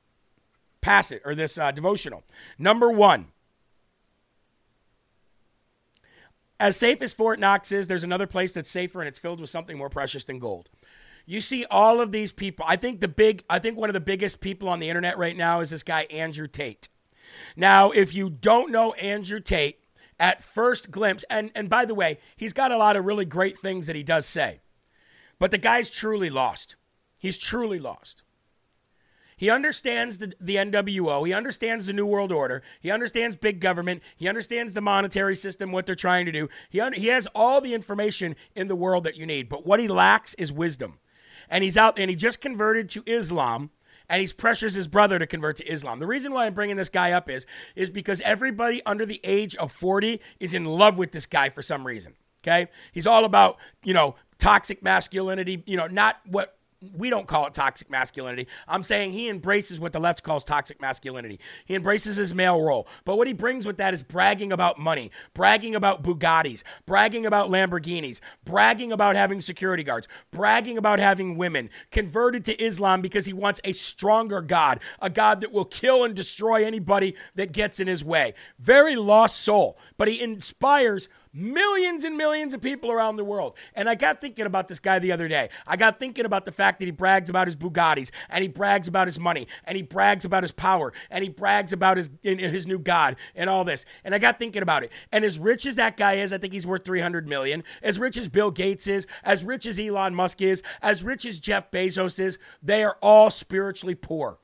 passage 0.80 1.22
or 1.24 1.34
this 1.34 1.56
uh, 1.58 1.70
devotional. 1.70 2.22
Number 2.58 2.90
one, 2.90 3.28
as 6.60 6.76
safe 6.76 7.02
as 7.02 7.12
Fort 7.12 7.38
Knox 7.38 7.72
is, 7.72 7.86
there's 7.86 8.04
another 8.04 8.26
place 8.26 8.52
that's 8.52 8.70
safer 8.70 9.00
and 9.00 9.08
it's 9.08 9.18
filled 9.18 9.40
with 9.40 9.50
something 9.50 9.76
more 9.76 9.90
precious 9.90 10.24
than 10.24 10.38
gold. 10.38 10.68
You 11.26 11.40
see 11.40 11.64
all 11.70 12.00
of 12.00 12.12
these 12.12 12.32
people. 12.32 12.64
I 12.68 12.76
think 12.76 13.00
the 13.00 13.08
big, 13.08 13.44
I 13.48 13.58
think 13.58 13.78
one 13.78 13.88
of 13.88 13.94
the 13.94 14.00
biggest 14.00 14.40
people 14.40 14.68
on 14.68 14.78
the 14.78 14.88
internet 14.88 15.16
right 15.16 15.36
now 15.36 15.60
is 15.60 15.70
this 15.70 15.82
guy, 15.82 16.02
Andrew 16.10 16.46
Tate. 16.46 16.88
Now, 17.56 17.90
if 17.90 18.14
you 18.14 18.30
don't 18.30 18.70
know 18.70 18.92
Andrew 18.94 19.40
Tate, 19.40 19.80
at 20.18 20.42
first 20.42 20.90
glimpse, 20.90 21.24
and, 21.28 21.50
and 21.54 21.68
by 21.68 21.84
the 21.84 21.94
way, 21.94 22.18
he's 22.36 22.52
got 22.52 22.70
a 22.70 22.76
lot 22.76 22.96
of 22.96 23.04
really 23.04 23.24
great 23.24 23.58
things 23.58 23.86
that 23.86 23.96
he 23.96 24.02
does 24.02 24.26
say, 24.26 24.60
but 25.38 25.50
the 25.50 25.58
guy's 25.58 25.90
truly 25.90 26.30
lost. 26.30 26.76
He's 27.18 27.38
truly 27.38 27.78
lost. 27.78 28.22
He 29.36 29.50
understands 29.50 30.18
the, 30.18 30.32
the 30.40 30.56
NWO. 30.56 31.26
He 31.26 31.32
understands 31.32 31.86
the 31.86 31.92
New 31.92 32.06
World 32.06 32.30
Order. 32.30 32.62
He 32.80 32.90
understands 32.90 33.34
big 33.34 33.60
government. 33.60 34.02
He 34.16 34.28
understands 34.28 34.74
the 34.74 34.80
monetary 34.80 35.34
system, 35.34 35.72
what 35.72 35.86
they're 35.86 35.96
trying 35.96 36.26
to 36.26 36.32
do. 36.32 36.48
He, 36.70 36.80
un- 36.80 36.92
he 36.92 37.08
has 37.08 37.26
all 37.34 37.60
the 37.60 37.74
information 37.74 38.36
in 38.54 38.68
the 38.68 38.76
world 38.76 39.02
that 39.04 39.16
you 39.16 39.26
need, 39.26 39.48
but 39.48 39.66
what 39.66 39.80
he 39.80 39.88
lacks 39.88 40.34
is 40.34 40.52
wisdom. 40.52 40.98
And 41.48 41.64
he's 41.64 41.76
out 41.76 41.98
and 41.98 42.10
he 42.10 42.16
just 42.16 42.40
converted 42.40 42.88
to 42.90 43.02
Islam 43.06 43.70
and 44.08 44.20
he 44.20 44.32
pressures 44.32 44.74
his 44.74 44.86
brother 44.86 45.18
to 45.18 45.26
convert 45.26 45.56
to 45.56 45.66
Islam. 45.66 45.98
The 45.98 46.06
reason 46.06 46.32
why 46.32 46.46
I'm 46.46 46.54
bringing 46.54 46.76
this 46.76 46.88
guy 46.88 47.12
up 47.12 47.30
is 47.30 47.46
is 47.74 47.90
because 47.90 48.20
everybody 48.22 48.82
under 48.84 49.06
the 49.06 49.20
age 49.24 49.56
of 49.56 49.72
40 49.72 50.20
is 50.40 50.54
in 50.54 50.64
love 50.64 50.98
with 50.98 51.12
this 51.12 51.26
guy 51.26 51.48
for 51.48 51.62
some 51.62 51.86
reason. 51.86 52.14
Okay? 52.42 52.68
He's 52.92 53.06
all 53.06 53.24
about, 53.24 53.58
you 53.82 53.94
know, 53.94 54.16
toxic 54.38 54.82
masculinity, 54.82 55.62
you 55.66 55.76
know, 55.76 55.86
not 55.86 56.20
what 56.26 56.58
we 56.96 57.10
don't 57.10 57.26
call 57.26 57.46
it 57.46 57.54
toxic 57.54 57.90
masculinity. 57.90 58.46
I'm 58.68 58.82
saying 58.82 59.12
he 59.12 59.28
embraces 59.28 59.80
what 59.80 59.92
the 59.92 60.00
left 60.00 60.22
calls 60.22 60.44
toxic 60.44 60.80
masculinity. 60.80 61.40
He 61.64 61.74
embraces 61.74 62.16
his 62.16 62.34
male 62.34 62.62
role. 62.62 62.86
But 63.04 63.16
what 63.16 63.26
he 63.26 63.32
brings 63.32 63.66
with 63.66 63.76
that 63.78 63.94
is 63.94 64.02
bragging 64.02 64.52
about 64.52 64.78
money, 64.78 65.10
bragging 65.34 65.74
about 65.74 66.02
Bugattis, 66.02 66.62
bragging 66.86 67.26
about 67.26 67.50
Lamborghinis, 67.50 68.20
bragging 68.44 68.92
about 68.92 69.16
having 69.16 69.40
security 69.40 69.82
guards, 69.82 70.08
bragging 70.30 70.78
about 70.78 70.98
having 70.98 71.36
women, 71.36 71.70
converted 71.90 72.44
to 72.46 72.62
Islam 72.62 73.00
because 73.00 73.26
he 73.26 73.32
wants 73.32 73.60
a 73.64 73.72
stronger 73.72 74.40
God, 74.40 74.80
a 75.00 75.10
God 75.10 75.40
that 75.40 75.52
will 75.52 75.64
kill 75.64 76.04
and 76.04 76.14
destroy 76.14 76.64
anybody 76.64 77.14
that 77.34 77.52
gets 77.52 77.80
in 77.80 77.86
his 77.86 78.04
way. 78.04 78.34
Very 78.58 78.96
lost 78.96 79.40
soul, 79.40 79.78
but 79.96 80.08
he 80.08 80.20
inspires 80.20 81.08
millions 81.34 82.04
and 82.04 82.16
millions 82.16 82.54
of 82.54 82.62
people 82.62 82.90
around 82.90 83.16
the 83.16 83.24
world. 83.24 83.54
And 83.74 83.88
I 83.88 83.96
got 83.96 84.20
thinking 84.20 84.46
about 84.46 84.68
this 84.68 84.78
guy 84.78 84.98
the 84.98 85.12
other 85.12 85.28
day. 85.28 85.50
I 85.66 85.76
got 85.76 85.98
thinking 85.98 86.24
about 86.24 86.44
the 86.44 86.52
fact 86.52 86.78
that 86.78 86.84
he 86.86 86.92
brags 86.92 87.28
about 87.28 87.48
his 87.48 87.56
Bugattis 87.56 88.10
and 88.30 88.42
he 88.42 88.48
brags 88.48 88.88
about 88.88 89.08
his 89.08 89.18
money 89.18 89.48
and 89.64 89.76
he 89.76 89.82
brags 89.82 90.24
about 90.24 90.42
his 90.42 90.52
power 90.52 90.92
and 91.10 91.24
he 91.24 91.28
brags 91.28 91.72
about 91.72 91.96
his 91.96 92.10
his 92.22 92.66
new 92.66 92.78
god 92.78 93.16
and 93.34 93.50
all 93.50 93.64
this. 93.64 93.84
And 94.04 94.14
I 94.14 94.18
got 94.18 94.38
thinking 94.38 94.62
about 94.62 94.84
it. 94.84 94.92
And 95.12 95.24
as 95.24 95.38
rich 95.38 95.66
as 95.66 95.76
that 95.76 95.96
guy 95.96 96.14
is, 96.14 96.32
I 96.32 96.38
think 96.38 96.52
he's 96.52 96.66
worth 96.66 96.84
300 96.84 97.26
million. 97.26 97.64
As 97.82 97.98
rich 97.98 98.16
as 98.16 98.28
Bill 98.28 98.50
Gates 98.50 98.86
is, 98.86 99.06
as 99.24 99.44
rich 99.44 99.66
as 99.66 99.80
Elon 99.80 100.14
Musk 100.14 100.40
is, 100.40 100.62
as 100.80 101.02
rich 101.02 101.24
as 101.24 101.40
Jeff 101.40 101.70
Bezos 101.70 102.20
is, 102.20 102.38
they 102.62 102.84
are 102.84 102.96
all 103.02 103.30
spiritually 103.30 103.94
poor. 103.94 104.38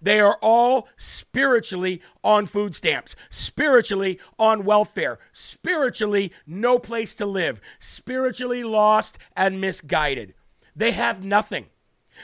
They 0.00 0.20
are 0.20 0.38
all 0.40 0.88
spiritually 0.96 2.02
on 2.22 2.46
food 2.46 2.74
stamps, 2.74 3.16
spiritually 3.30 4.18
on 4.38 4.64
welfare, 4.64 5.18
spiritually 5.32 6.32
no 6.46 6.78
place 6.78 7.14
to 7.16 7.26
live, 7.26 7.60
spiritually 7.78 8.64
lost 8.64 9.18
and 9.36 9.60
misguided. 9.60 10.34
They 10.76 10.92
have 10.92 11.24
nothing. 11.24 11.66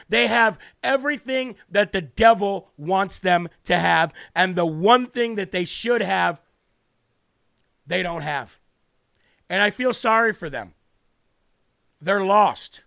They 0.08 0.26
have 0.28 0.58
everything 0.82 1.56
that 1.70 1.92
the 1.92 2.00
devil 2.00 2.70
wants 2.76 3.18
them 3.18 3.48
to 3.64 3.78
have, 3.78 4.12
and 4.34 4.54
the 4.54 4.66
one 4.66 5.06
thing 5.06 5.34
that 5.34 5.52
they 5.52 5.64
should 5.64 6.00
have, 6.00 6.40
they 7.86 8.02
don't 8.02 8.22
have. 8.22 8.58
And 9.48 9.62
I 9.62 9.70
feel 9.70 9.92
sorry 9.92 10.32
for 10.32 10.48
them. 10.48 10.74
They're 12.00 12.24
lost. 12.24 12.82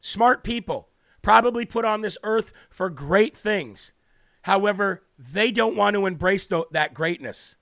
Smart 0.00 0.44
people 0.44 0.88
probably 1.24 1.64
put 1.64 1.84
on 1.84 2.02
this 2.02 2.18
earth 2.22 2.52
for 2.70 2.88
great 2.90 3.36
things. 3.36 3.92
However, 4.42 5.02
they 5.18 5.50
don't 5.50 5.74
want 5.74 5.94
to 5.94 6.06
embrace 6.06 6.44
th- 6.46 6.64
that 6.70 6.94
greatness. 6.94 7.56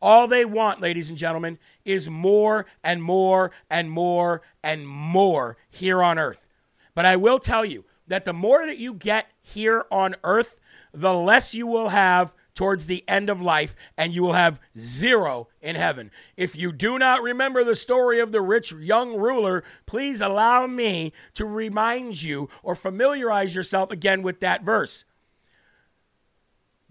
All 0.00 0.26
they 0.26 0.44
want, 0.46 0.80
ladies 0.80 1.10
and 1.10 1.18
gentlemen, 1.18 1.58
is 1.84 2.08
more 2.08 2.64
and 2.82 3.02
more 3.02 3.50
and 3.68 3.90
more 3.90 4.40
and 4.62 4.88
more 4.88 5.58
here 5.68 6.02
on 6.02 6.18
earth. 6.18 6.46
But 6.94 7.04
I 7.04 7.16
will 7.16 7.38
tell 7.38 7.64
you 7.64 7.84
that 8.06 8.24
the 8.24 8.32
more 8.32 8.64
that 8.64 8.78
you 8.78 8.94
get 8.94 9.26
here 9.42 9.84
on 9.90 10.16
earth, 10.24 10.60
the 10.94 11.12
less 11.12 11.54
you 11.54 11.66
will 11.66 11.90
have 11.90 12.34
towards 12.54 12.86
the 12.86 13.04
end 13.08 13.30
of 13.30 13.40
life, 13.40 13.74
and 13.96 14.12
you 14.12 14.22
will 14.22 14.34
have 14.34 14.60
zero 14.76 15.48
in 15.60 15.76
heaven. 15.76 16.10
If 16.36 16.56
you 16.56 16.72
do 16.72 16.98
not 16.98 17.22
remember 17.22 17.64
the 17.64 17.74
story 17.74 18.20
of 18.20 18.32
the 18.32 18.42
rich 18.42 18.72
young 18.72 19.16
ruler, 19.16 19.64
please 19.86 20.20
allow 20.20 20.66
me 20.66 21.12
to 21.34 21.44
remind 21.44 22.22
you 22.22 22.48
or 22.62 22.74
familiarize 22.74 23.54
yourself 23.54 23.90
again 23.90 24.22
with 24.22 24.40
that 24.40 24.62
verse. 24.62 25.04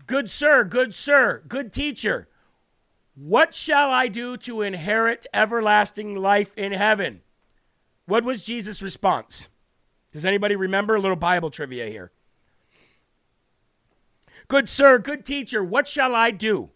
Good 0.06 0.30
sir, 0.30 0.64
good 0.64 0.96
sir, 0.96 1.44
good 1.48 1.72
teacher, 1.72 2.28
what 3.16 3.54
shall 3.54 3.92
I 3.92 4.08
do 4.08 4.38
to 4.38 4.62
inherit 4.62 5.28
everlasting 5.34 6.16
life 6.16 6.58
in 6.58 6.72
heaven? 6.72 7.22
What 8.06 8.24
was 8.24 8.44
Jesus' 8.44 8.82
response? 8.82 9.50
Does 10.14 10.26
anybody 10.26 10.56
remember? 10.56 10.96
A 10.96 11.02
little 11.02 11.18
Bible 11.18 11.52
trivia 11.52 11.88
here. 11.88 12.12
Good 14.50 14.68
sir, 14.68 14.98
good 14.98 15.26
teacher, 15.26 15.64
what 15.64 15.88
shall 15.88 16.16
I 16.16 16.32
do 16.32 16.72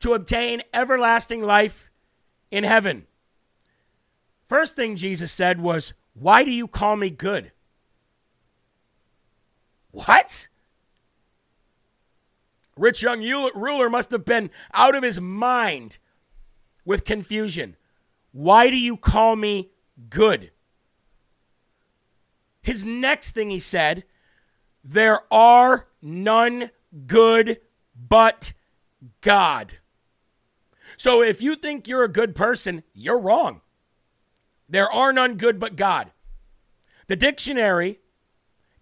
to 0.00 0.12
obtain 0.12 0.62
everlasting 0.72 1.42
life 1.42 1.90
in 2.50 2.62
heaven? 2.62 3.06
First 4.44 4.76
thing 4.76 4.96
Jesus 4.96 5.32
said 5.32 5.60
was, 5.60 5.94
Why 6.12 6.44
do 6.44 6.50
you 6.50 6.68
call 6.68 6.96
me 6.96 7.08
good? 7.08 7.52
What? 9.92 10.48
Rich 12.76 13.02
young 13.02 13.22
ruler 13.54 13.88
must 13.88 14.10
have 14.10 14.26
been 14.26 14.50
out 14.74 14.94
of 14.94 15.02
his 15.02 15.22
mind 15.22 15.96
with 16.84 17.06
confusion. 17.06 17.76
Why 18.32 18.68
do 18.68 18.76
you 18.76 18.98
call 18.98 19.36
me 19.36 19.70
good? 20.10 20.50
His 22.60 22.84
next 22.84 23.30
thing 23.32 23.48
he 23.48 23.58
said 23.58 24.04
there 24.84 25.20
are 25.32 25.86
none 26.00 26.70
good 27.06 27.60
but 27.96 28.52
God. 29.20 29.78
So 30.96 31.22
if 31.22 31.40
you 31.40 31.56
think 31.56 31.88
you're 31.88 32.04
a 32.04 32.08
good 32.08 32.34
person, 32.34 32.82
you're 32.92 33.18
wrong. 33.18 33.60
There 34.68 34.90
are 34.90 35.12
none 35.12 35.36
good 35.36 35.58
but 35.58 35.76
God. 35.76 36.12
The 37.06 37.16
dictionary 37.16 38.00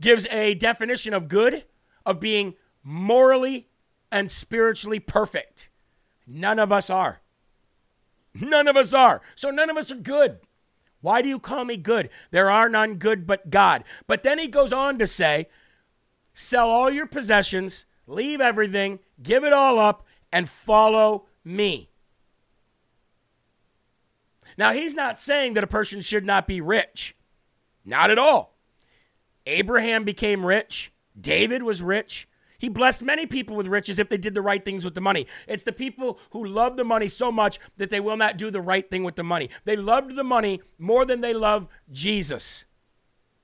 gives 0.01 0.27
a 0.31 0.55
definition 0.55 1.15
of 1.15 1.29
good 1.29 1.65
of 2.07 2.21
being 2.21 2.55
morally 2.83 3.69
and 4.11 4.31
spiritually 4.31 4.99
perfect. 4.99 5.69
None 6.27 6.59
of 6.59 6.73
us 6.73 6.91
are. 6.91 7.21
None 8.35 8.69
of 8.69 8.77
us 8.77 8.95
are. 8.95 9.21
So 9.35 9.51
none 9.51 9.71
of 9.71 9.77
us 9.77 9.91
are 9.91 9.97
good. 9.97 10.39
Why 11.01 11.23
do 11.23 11.29
you 11.29 11.39
call 11.39 11.65
me 11.65 11.77
good? 11.77 12.11
There 12.31 12.51
are 12.51 12.69
none 12.69 12.95
good 12.97 13.27
but 13.27 13.51
God. 13.51 13.85
But 14.07 14.23
then 14.23 14.39
he 14.39 14.47
goes 14.47 14.73
on 14.73 14.99
to 14.99 15.07
say, 15.07 15.49
sell 16.41 16.69
all 16.69 16.91
your 16.91 17.07
possessions, 17.07 17.87
leave 18.07 18.41
everything, 18.41 18.99
give 19.23 19.45
it 19.45 19.53
all 19.53 19.79
up, 19.79 20.07
and 20.33 20.49
follow 20.49 21.27
me. 21.45 21.91
Now, 24.57 24.73
he's 24.73 24.95
not 24.95 25.19
saying 25.19 25.55
that 25.55 25.65
a 25.65 25.69
person 25.69 26.01
should 26.01 26.25
not 26.25 26.47
be 26.47 26.61
rich. 26.61 27.17
Not 27.85 28.11
at 28.11 28.19
all. 28.19 28.59
Abraham 29.47 30.05
became 30.05 30.45
rich. 30.45 30.93
David 31.19 31.63
was 31.63 31.83
rich. 31.83 32.29
He 32.59 32.69
blessed 32.69 33.03
many 33.03 33.25
people 33.25 33.57
with 33.57 33.67
riches 33.67 33.99
if 33.99 34.11
they 34.11 34.19
did 34.19 34.35
the 34.35 34.43
right 34.43 34.63
things 34.63 34.85
with 34.85 34.95
the 34.95 35.01
money. 35.01 35.27
It's 35.49 35.63
the 35.63 35.73
people 35.73 36.19
who 36.33 36.45
love 36.45 36.77
the 36.77 36.85
money 36.85 37.09
so 37.09 37.33
much 37.33 37.59
that 37.79 37.89
they 37.89 38.01
will 38.01 38.19
not 38.19 38.37
do 38.37 38.51
the 38.51 38.61
right 38.61 38.89
thing 38.89 39.03
with 39.03 39.17
the 39.17 39.25
money. 39.25 39.49
They 39.65 39.77
loved 39.77 40.15
the 40.15 40.25
money 40.25 40.61
more 40.79 41.07
than 41.07 41.23
they 41.23 41.33
love 41.33 41.69
Jesus. 41.91 42.67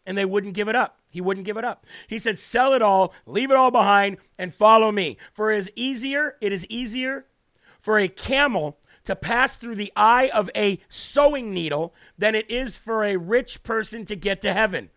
And 0.06 0.16
they 0.16 0.24
wouldn't 0.24 0.54
give 0.54 0.68
it 0.68 0.76
up. 0.76 1.00
He 1.10 1.20
wouldn't 1.20 1.46
give 1.46 1.56
it 1.56 1.64
up. 1.64 1.84
He 2.06 2.18
said, 2.18 2.38
"Sell 2.38 2.72
it 2.72 2.82
all, 2.82 3.12
leave 3.26 3.50
it 3.50 3.56
all 3.56 3.70
behind 3.70 4.18
and 4.38 4.54
follow 4.54 4.92
me." 4.92 5.16
For 5.32 5.50
it 5.50 5.58
is 5.58 5.70
easier, 5.74 6.36
it 6.40 6.52
is 6.52 6.64
easier 6.66 7.26
for 7.80 7.98
a 7.98 8.08
camel 8.08 8.78
to 9.04 9.16
pass 9.16 9.56
through 9.56 9.76
the 9.76 9.92
eye 9.96 10.28
of 10.28 10.50
a 10.54 10.80
sewing 10.88 11.52
needle 11.52 11.94
than 12.18 12.34
it 12.34 12.50
is 12.50 12.76
for 12.76 13.04
a 13.04 13.16
rich 13.16 13.62
person 13.62 14.04
to 14.04 14.16
get 14.16 14.40
to 14.42 14.52
heaven. 14.52 14.90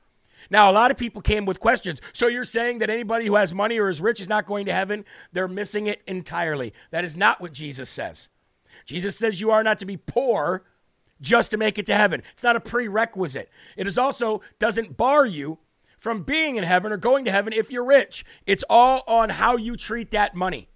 Now, 0.50 0.72
a 0.72 0.74
lot 0.74 0.90
of 0.90 0.98
people 0.98 1.22
came 1.22 1.46
with 1.46 1.60
questions. 1.60 2.02
So 2.14 2.28
you're 2.28 2.44
saying 2.44 2.80
that 2.80 2.90
anybody 2.90 3.28
who 3.28 3.36
has 3.36 3.54
money 3.54 3.78
or 3.78 3.90
is 3.90 4.02
rich 4.02 4.20
is 4.20 4.30
not 4.30 4.46
going 4.46 4.66
to 4.66 4.74
heaven? 4.74 5.06
They're 5.32 5.48
missing 5.48 5.88
it 5.88 6.02
entirely. 6.08 6.74
That 6.92 7.04
is 7.04 7.16
not 7.16 7.40
what 7.40 7.54
Jesus 7.54 7.90
says. 7.90 8.30
Jesus 8.86 9.18
says 9.18 9.42
you 9.42 9.52
are 9.52 9.64
not 9.64 9.78
to 9.80 9.86
be 9.86 9.98
poor 9.98 10.64
just 11.22 11.52
to 11.52 11.58
make 11.58 11.78
it 11.78 11.86
to 11.88 11.96
heaven. 11.96 12.24
It's 12.34 12.44
not 12.44 12.56
a 12.56 12.62
prerequisite. 12.62 13.50
It 13.78 13.88
is 13.88 13.98
also 13.98 14.42
doesn't 14.60 14.98
bar 14.98 15.26
you 15.26 15.60
from 15.98 16.24
being 16.24 16.56
in 16.56 16.64
heaven 16.64 16.92
or 16.92 16.98
going 16.98 17.26
to 17.26 17.32
heaven 17.32 17.54
if 17.54 17.72
you're 17.72 17.86
rich. 17.86 18.26
It's 18.46 18.64
all 18.70 19.04
on 19.06 19.30
how 19.30 19.58
you 19.58 19.76
treat 19.76 20.12
that 20.12 20.34
money. 20.34 20.70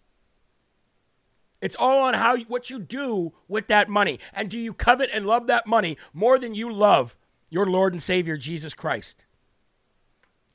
It's 1.61 1.77
all 1.79 1.99
on 2.01 2.13
how 2.13 2.37
what 2.43 2.69
you 2.69 2.77
do 2.77 3.31
with 3.47 3.67
that 3.67 3.87
money. 3.87 4.19
And 4.33 4.49
do 4.49 4.59
you 4.59 4.73
covet 4.73 5.09
and 5.13 5.25
love 5.25 5.47
that 5.47 5.65
money 5.65 5.97
more 6.11 6.37
than 6.37 6.53
you 6.53 6.71
love 6.71 7.15
your 7.49 7.65
Lord 7.65 7.93
and 7.93 8.03
Savior 8.03 8.35
Jesus 8.35 8.73
Christ? 8.73 9.23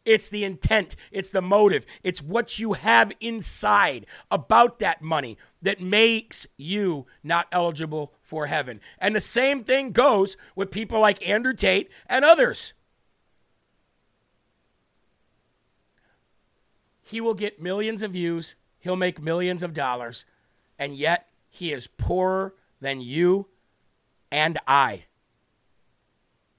It's 0.08 0.30
the 0.30 0.42
intent, 0.42 0.96
it's 1.12 1.28
the 1.28 1.42
motive, 1.42 1.84
it's 2.02 2.22
what 2.22 2.58
you 2.58 2.72
have 2.72 3.12
inside 3.20 4.06
about 4.30 4.78
that 4.78 5.02
money 5.02 5.36
that 5.60 5.82
makes 5.82 6.46
you 6.56 7.04
not 7.22 7.46
eligible 7.52 8.14
for 8.22 8.46
heaven. 8.46 8.80
And 8.98 9.14
the 9.14 9.20
same 9.20 9.64
thing 9.64 9.92
goes 9.92 10.38
with 10.56 10.70
people 10.70 10.98
like 10.98 11.28
Andrew 11.28 11.52
Tate 11.52 11.90
and 12.06 12.24
others. 12.24 12.72
He 17.02 17.20
will 17.20 17.34
get 17.34 17.60
millions 17.60 18.02
of 18.02 18.12
views, 18.12 18.54
he'll 18.80 18.96
make 18.96 19.20
millions 19.20 19.62
of 19.62 19.74
dollars, 19.74 20.24
and 20.78 20.96
yet 20.96 21.26
he 21.50 21.70
is 21.70 21.86
poorer 21.86 22.54
than 22.80 23.02
you 23.02 23.48
and 24.32 24.58
I. 24.66 25.04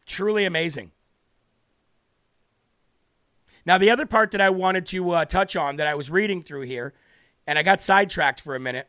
Truly 0.05 0.45
amazing. 0.45 0.91
Now, 3.65 3.77
the 3.77 3.89
other 3.89 4.05
part 4.05 4.31
that 4.31 4.41
I 4.41 4.49
wanted 4.49 4.85
to 4.87 5.11
uh, 5.11 5.25
touch 5.25 5.55
on 5.55 5.75
that 5.75 5.87
I 5.87 5.95
was 5.95 6.09
reading 6.09 6.41
through 6.41 6.61
here, 6.61 6.93
and 7.45 7.59
I 7.59 7.63
got 7.63 7.81
sidetracked 7.81 8.41
for 8.41 8.55
a 8.55 8.59
minute, 8.59 8.87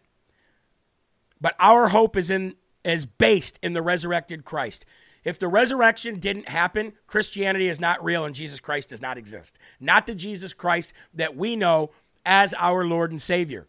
but 1.41 1.55
our 1.59 1.89
hope 1.89 2.17
is 2.17 2.31
in 2.31 2.55
is 2.83 3.05
based 3.05 3.59
in 3.63 3.75
the 3.75 3.83
resurrected 3.83 4.45
Christ. 4.45 4.87
If 5.23 5.39
the 5.39 5.49
resurrection 5.49 6.19
didn't 6.19 6.49
happen, 6.49 6.95
Christianity 7.07 7.69
is 7.69 7.79
not 7.79 8.03
real 8.03 8.25
and 8.25 8.35
Jesus 8.35 8.59
Christ 8.59 8.89
does 8.89 9.03
not 9.03 9.19
exist. 9.19 9.59
Not 9.79 10.07
the 10.07 10.15
Jesus 10.15 10.55
Christ 10.55 10.95
that 11.13 11.37
we 11.37 11.57
know 11.57 11.91
as 12.25 12.55
our 12.55 12.85
Lord 12.87 13.11
and 13.11 13.21
Savior. 13.21 13.67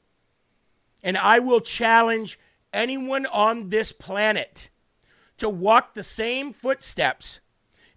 And 1.04 1.18
I 1.18 1.40
will 1.40 1.60
challenge 1.60 2.40
anyone 2.72 3.26
on 3.26 3.70
this 3.70 3.92
planet 3.92 4.70
to 5.38 5.50
walk 5.50 5.94
the 5.94 6.04
same 6.04 6.54
footsteps 6.54 7.42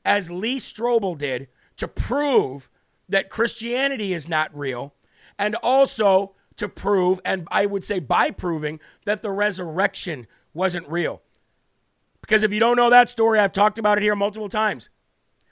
as 0.04 0.30
Lee 0.30 0.58
Strobel 0.58 1.16
did 1.16 1.48
to 1.76 1.86
prove 1.86 2.68
that 3.08 3.30
Christianity 3.30 4.12
is 4.12 4.28
not 4.28 4.56
real, 4.56 4.94
and 5.38 5.54
also 5.56 6.34
to 6.56 6.68
prove, 6.68 7.20
and 7.24 7.48
I 7.50 7.66
would 7.66 7.84
say 7.84 7.98
by 7.98 8.30
proving, 8.30 8.80
that 9.04 9.22
the 9.22 9.30
resurrection 9.30 10.26
wasn't 10.52 10.88
real. 10.88 11.22
Because 12.20 12.42
if 12.42 12.52
you 12.52 12.60
don't 12.60 12.76
know 12.76 12.90
that 12.90 13.08
story, 13.08 13.38
I've 13.38 13.52
talked 13.52 13.78
about 13.78 13.98
it 13.98 14.02
here 14.02 14.14
multiple 14.14 14.48
times. 14.48 14.88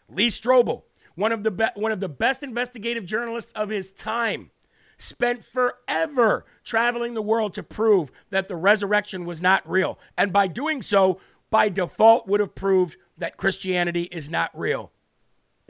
Lee 0.08 0.28
Strobel, 0.28 0.82
one 1.14 1.32
of 1.32 1.42
the 1.42 1.50
be- 1.50 1.66
one 1.74 1.92
of 1.92 2.00
the 2.00 2.08
best 2.08 2.42
investigative 2.42 3.04
journalists 3.04 3.52
of 3.52 3.68
his 3.68 3.92
time, 3.92 4.50
spent 4.96 5.44
forever 5.44 6.46
traveling 6.64 7.14
the 7.14 7.22
world 7.22 7.52
to 7.54 7.62
prove 7.62 8.12
that 8.30 8.48
the 8.48 8.56
resurrection 8.56 9.24
was 9.24 9.42
not 9.42 9.68
real, 9.68 9.98
and 10.16 10.32
by 10.32 10.46
doing 10.46 10.80
so, 10.80 11.20
by 11.50 11.68
default, 11.68 12.26
would 12.28 12.40
have 12.40 12.54
proved 12.54 12.96
that 13.18 13.36
Christianity 13.36 14.04
is 14.04 14.30
not 14.30 14.50
real. 14.54 14.91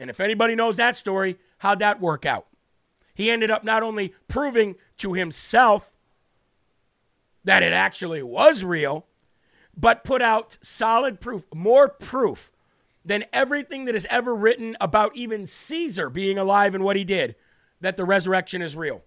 And 0.03 0.09
if 0.09 0.19
anybody 0.19 0.53
knows 0.53 0.75
that 0.75 0.97
story, 0.97 1.37
how'd 1.59 1.79
that 1.79 2.01
work 2.01 2.25
out? 2.25 2.47
He 3.13 3.31
ended 3.31 3.49
up 3.49 3.63
not 3.63 3.83
only 3.83 4.13
proving 4.27 4.75
to 4.97 5.13
himself 5.13 5.95
that 7.45 7.63
it 7.63 7.71
actually 7.71 8.21
was 8.21 8.65
real, 8.65 9.05
but 9.77 10.03
put 10.03 10.21
out 10.21 10.57
solid 10.61 11.21
proof, 11.21 11.45
more 11.55 11.87
proof 11.87 12.51
than 13.05 13.23
everything 13.31 13.85
that 13.85 13.95
is 13.95 14.05
ever 14.09 14.35
written 14.35 14.75
about 14.81 15.15
even 15.15 15.45
Caesar 15.45 16.09
being 16.09 16.37
alive 16.37 16.75
and 16.75 16.83
what 16.83 16.97
he 16.97 17.05
did, 17.05 17.37
that 17.79 17.95
the 17.95 18.03
resurrection 18.03 18.61
is 18.61 18.75
real. 18.75 19.03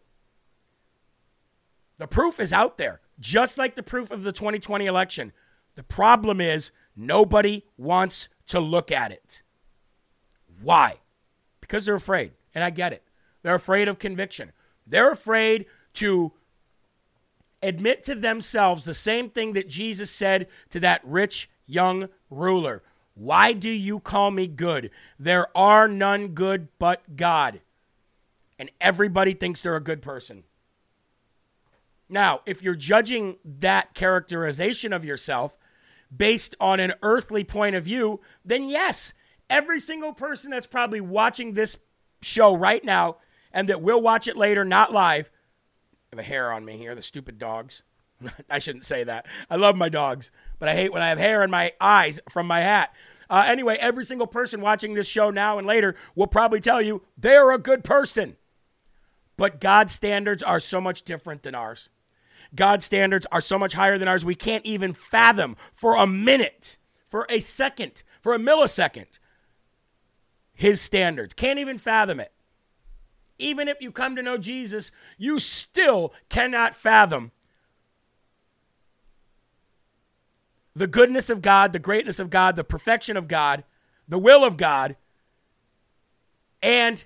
The 1.99 2.07
proof 2.07 2.41
is 2.41 2.55
out 2.55 2.79
there, 2.79 3.03
just 3.21 3.59
like 3.59 3.75
the 3.75 3.83
proof 3.83 4.11
of 4.11 4.23
the 4.23 4.33
2020 4.33 4.87
election. 4.87 5.33
The 5.75 5.83
problem 5.83 6.41
is 6.41 6.71
nobody 6.97 7.67
wants 7.77 8.31
to 8.47 8.61
look 8.61 8.91
at 8.91 9.13
it. 9.13 9.43
Why? 10.61 10.97
Because 11.61 11.87
they're 11.87 11.95
afraid. 11.95 12.33
And 12.55 12.65
I 12.65 12.71
get 12.71 12.93
it. 12.93 13.03
They're 13.43 13.55
afraid 13.55 13.89
of 13.89 13.99
conviction. 13.99 14.53
They're 14.87 15.11
afraid 15.11 15.67
to 15.95 16.33
admit 17.63 18.05
to 18.05 18.15
themselves 18.15 18.85
the 18.85 18.95
same 18.95 19.31
thing 19.31 19.53
that 19.55 19.69
Jesus 19.69 20.11
said 20.11 20.47
to 20.71 20.81
that 20.81 21.01
rich 21.05 21.51
young 21.67 22.09
ruler 22.31 22.83
Why 23.15 23.53
do 23.53 23.71
you 23.71 24.01
call 24.01 24.31
me 24.31 24.47
good? 24.47 24.91
There 25.19 25.47
are 25.57 25.89
none 25.89 26.29
good 26.29 26.69
but 26.79 27.17
God. 27.17 27.61
And 28.59 28.71
everybody 28.81 29.35
thinks 29.35 29.61
they're 29.61 29.77
a 29.77 29.81
good 29.81 30.01
person. 30.01 30.45
Now, 32.09 32.41
if 32.47 32.63
you're 32.63 32.75
judging 32.75 33.37
that 33.45 33.95
characterization 33.95 34.93
of 34.93 35.05
yourself 35.05 35.59
based 36.15 36.55
on 36.61 36.79
an 36.79 36.95
earthly 37.03 37.43
point 37.45 37.75
of 37.75 37.85
view, 37.85 38.21
then 38.45 38.65
yes, 38.65 39.13
every 39.49 39.79
single 39.79 40.13
person 40.13 40.51
that's 40.51 40.67
probably 40.67 41.01
watching 41.01 41.55
this 41.55 41.79
show 42.23 42.55
right 42.57 42.85
now 42.85 43.17
and 43.53 43.69
that 43.69 43.83
will 43.83 44.01
watch 44.01 44.29
it 44.29 44.37
later, 44.37 44.65
not 44.65 44.93
live. 44.93 45.31
I 46.13 46.17
have 46.17 46.19
a 46.19 46.29
hair 46.29 46.53
on 46.53 46.65
me 46.65 46.77
here, 46.77 46.95
the 46.95 47.03
stupid 47.03 47.39
dogs. 47.39 47.83
I 48.51 48.59
shouldn't 48.59 48.85
say 48.85 49.05
that. 49.05 49.27
I 49.51 49.57
love 49.57 49.77
my 49.77 49.89
dogs, 49.89 50.31
but 50.59 50.69
I 50.69 50.75
hate 50.75 50.93
when 50.93 51.03
I 51.03 51.09
have 51.09 51.19
hair 51.19 51.43
in 51.43 51.51
my 51.51 51.73
eyes 51.81 52.21
from 52.31 52.47
my 52.47 52.61
hat. 52.61 52.95
Uh, 53.29 53.45
anyway, 53.47 53.77
every 53.81 54.05
single 54.05 54.27
person 54.27 54.61
watching 54.61 54.95
this 54.95 55.09
show 55.09 55.31
now 55.31 55.59
and 55.59 55.67
later 55.67 55.97
will 56.15 56.27
probably 56.27 56.61
tell 56.61 56.81
you 56.81 57.03
they're 57.17 57.51
a 57.51 57.59
good 57.59 57.83
person. 57.83 58.37
But 59.37 59.61
God's 59.61 59.93
standards 59.93 60.43
are 60.43 60.61
so 60.61 60.81
much 60.81 61.03
different 61.03 61.43
than 61.43 61.55
ours. 61.55 61.91
God's 62.55 62.85
standards 62.85 63.27
are 63.33 63.41
so 63.41 63.59
much 63.59 63.75
higher 63.75 63.99
than 63.99 64.09
ours, 64.09 64.25
we 64.25 64.35
can't 64.35 64.65
even 64.65 64.93
fathom 64.93 65.57
for 65.73 65.97
a 65.97 66.07
minute, 66.07 66.79
for 67.07 67.27
a 67.29 67.41
second, 67.41 68.03
for 68.21 68.35
a 68.35 68.39
millisecond, 68.39 69.19
his 70.57 70.81
standards. 70.81 71.35
Can't 71.35 71.61
even 71.61 71.79
fathom 71.79 72.19
it. 72.19 72.33
Even 73.39 73.69
if 73.69 73.81
you 73.81 73.93
come 73.93 74.17
to 74.17 74.23
know 74.23 74.39
Jesus, 74.39 74.91
you 75.19 75.39
still 75.39 76.13
cannot 76.29 76.75
fathom 76.75 77.31
the 80.75 80.87
goodness 80.87 81.31
of 81.31 81.43
God, 81.43 81.73
the 81.73 81.79
greatness 81.79 82.19
of 82.19 82.31
God, 82.31 82.57
the 82.57 82.65
perfection 82.65 83.17
of 83.17 83.29
God, 83.29 83.65
the 84.09 84.19
will 84.19 84.43
of 84.45 84.57
God, 84.57 84.97
and 86.63 87.05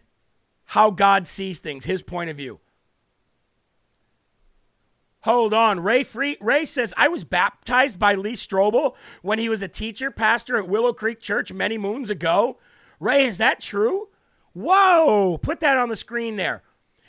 how 0.66 0.90
God 0.90 1.26
sees 1.26 1.58
things, 1.58 1.84
his 1.84 2.02
point 2.02 2.30
of 2.30 2.36
view. 2.36 2.60
Hold 5.22 5.52
on. 5.52 5.80
Ray 5.80 6.02
Free 6.02 6.38
Ray 6.40 6.64
says 6.64 6.94
I 6.96 7.08
was 7.08 7.24
baptized 7.24 7.98
by 7.98 8.14
Lee 8.14 8.32
Strobel 8.32 8.94
when 9.20 9.38
he 9.38 9.48
was 9.48 9.62
a 9.62 9.68
teacher 9.68 10.10
pastor 10.10 10.56
at 10.56 10.68
Willow 10.68 10.92
Creek 10.92 11.20
Church 11.20 11.52
many 11.52 11.76
moons 11.76 12.08
ago. 12.08 12.58
Ray, 13.00 13.26
is 13.26 13.38
that 13.38 13.60
true? 13.60 14.08
Whoa! 14.52 15.38
Put 15.38 15.60
that 15.60 15.76
on 15.76 15.88
the 15.88 15.96
screen 15.96 16.36
there. 16.36 16.62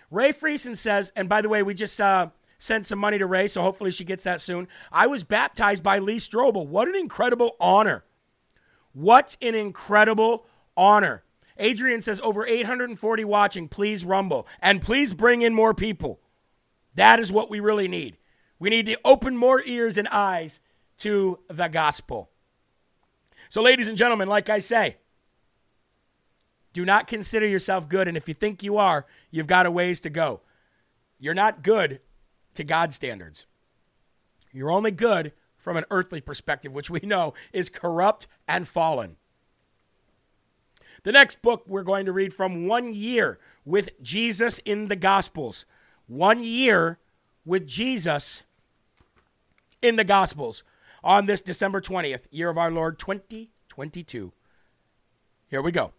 Ray 0.10 0.32
Friesen 0.32 0.76
says, 0.76 1.12
and 1.16 1.30
by 1.30 1.42
the 1.42 1.50
way, 1.50 1.62
we 1.62 1.74
just 1.74 2.00
uh, 2.02 2.30
sent 2.58 2.86
some 2.86 3.00
money 3.00 3.18
to 3.18 3.26
Ray, 3.26 3.48
so 3.48 3.62
hopefully 3.62 3.92
she 3.92 4.04
gets 4.04 4.24
that 4.24 4.42
soon. 4.42 4.68
I 4.92 5.08
was 5.08 5.24
baptized 5.24 5.84
by 5.84 6.00
Lee 6.00 6.18
Strobel. 6.18 6.66
What 6.66 6.88
an 6.88 6.96
incredible 6.96 7.56
honor! 7.60 8.04
What 8.94 9.38
an 9.42 9.56
incredible 9.56 10.46
honor. 10.76 11.24
Adrian 11.58 12.02
says 12.02 12.20
over 12.22 12.46
840 12.46 13.24
watching. 13.24 13.68
Please 13.68 14.04
rumble 14.04 14.48
and 14.62 14.82
please 14.82 15.14
bring 15.14 15.42
in 15.42 15.54
more 15.54 15.74
people. 15.74 16.20
That 16.96 17.20
is 17.20 17.32
what 17.32 17.50
we 17.50 17.60
really 17.60 17.88
need. 17.88 18.18
We 18.60 18.70
need 18.70 18.86
to 18.88 18.98
open 19.06 19.38
more 19.38 19.62
ears 19.64 19.98
and 19.98 20.08
eyes 20.10 20.60
to 21.00 21.40
the 21.48 21.68
gospel. 21.68 22.30
So, 23.50 23.62
ladies 23.62 23.88
and 23.88 23.98
gentlemen, 23.98 24.28
like 24.28 24.50
I 24.50 24.60
say, 24.60 24.98
do 26.74 26.86
not 26.86 27.08
consider 27.08 27.46
yourself 27.48 27.90
good. 27.90 28.08
And 28.08 28.16
if 28.16 28.28
you 28.28 28.34
think 28.34 28.64
you 28.64 28.78
are, 28.78 29.06
you've 29.30 29.48
got 29.48 29.66
a 29.66 29.72
ways 29.72 30.00
to 30.02 30.10
go. 30.10 30.42
You're 31.20 31.34
not 31.34 31.64
good 31.64 32.00
to 32.56 32.64
God's 32.64 32.96
standards. 32.96 33.46
You're 34.52 34.72
only 34.72 34.92
good 34.92 35.34
from 35.58 35.78
an 35.78 35.86
earthly 35.92 36.22
perspective, 36.22 36.72
which 36.72 36.90
we 36.90 37.00
know 37.04 37.34
is 37.54 37.70
corrupt 37.70 38.28
and 38.48 38.68
fallen. 38.68 39.18
The 41.04 41.12
next 41.12 41.42
book 41.42 41.64
we're 41.68 41.84
going 41.84 42.06
to 42.06 42.12
read 42.12 42.34
from 42.34 42.68
One 42.68 42.94
Year 42.94 43.40
with 43.66 44.02
Jesus 44.02 44.60
in 44.60 44.88
the 44.88 44.96
Gospels. 44.96 45.66
One 46.08 46.44
Year 46.44 47.00
with 47.46 47.68
Jesus 47.68 48.44
in 49.82 49.96
the 49.96 50.04
Gospels 50.04 50.64
on 51.04 51.26
this 51.26 51.42
December 51.42 51.82
20th, 51.82 52.28
year 52.30 52.50
of 52.50 52.58
our 52.58 52.70
Lord 52.70 53.00
2022. 53.00 54.32
Here 55.48 55.62
we 55.62 55.72
go. 55.72 55.94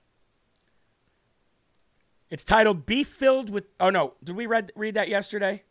It's 2.33 2.45
titled 2.45 2.87
Be 2.87 3.05
Filled 3.05 3.51
with 3.51 3.65
Oh 3.79 3.91
no, 3.91 4.15
did 4.25 4.35
we 4.35 4.47
read 4.47 4.73
read 4.75 4.95
that 4.95 5.09
yesterday? 5.09 5.65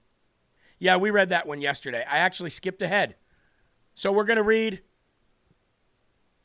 Yeah, 0.77 0.97
we 0.97 1.09
read 1.09 1.29
that 1.29 1.47
one 1.47 1.59
yesterday. 1.59 2.05
I 2.07 2.19
actually 2.19 2.51
skipped 2.51 2.83
ahead. 2.83 3.15
So 3.95 4.11
we're 4.11 4.25
going 4.25 4.37
to 4.37 4.43
read 4.43 4.83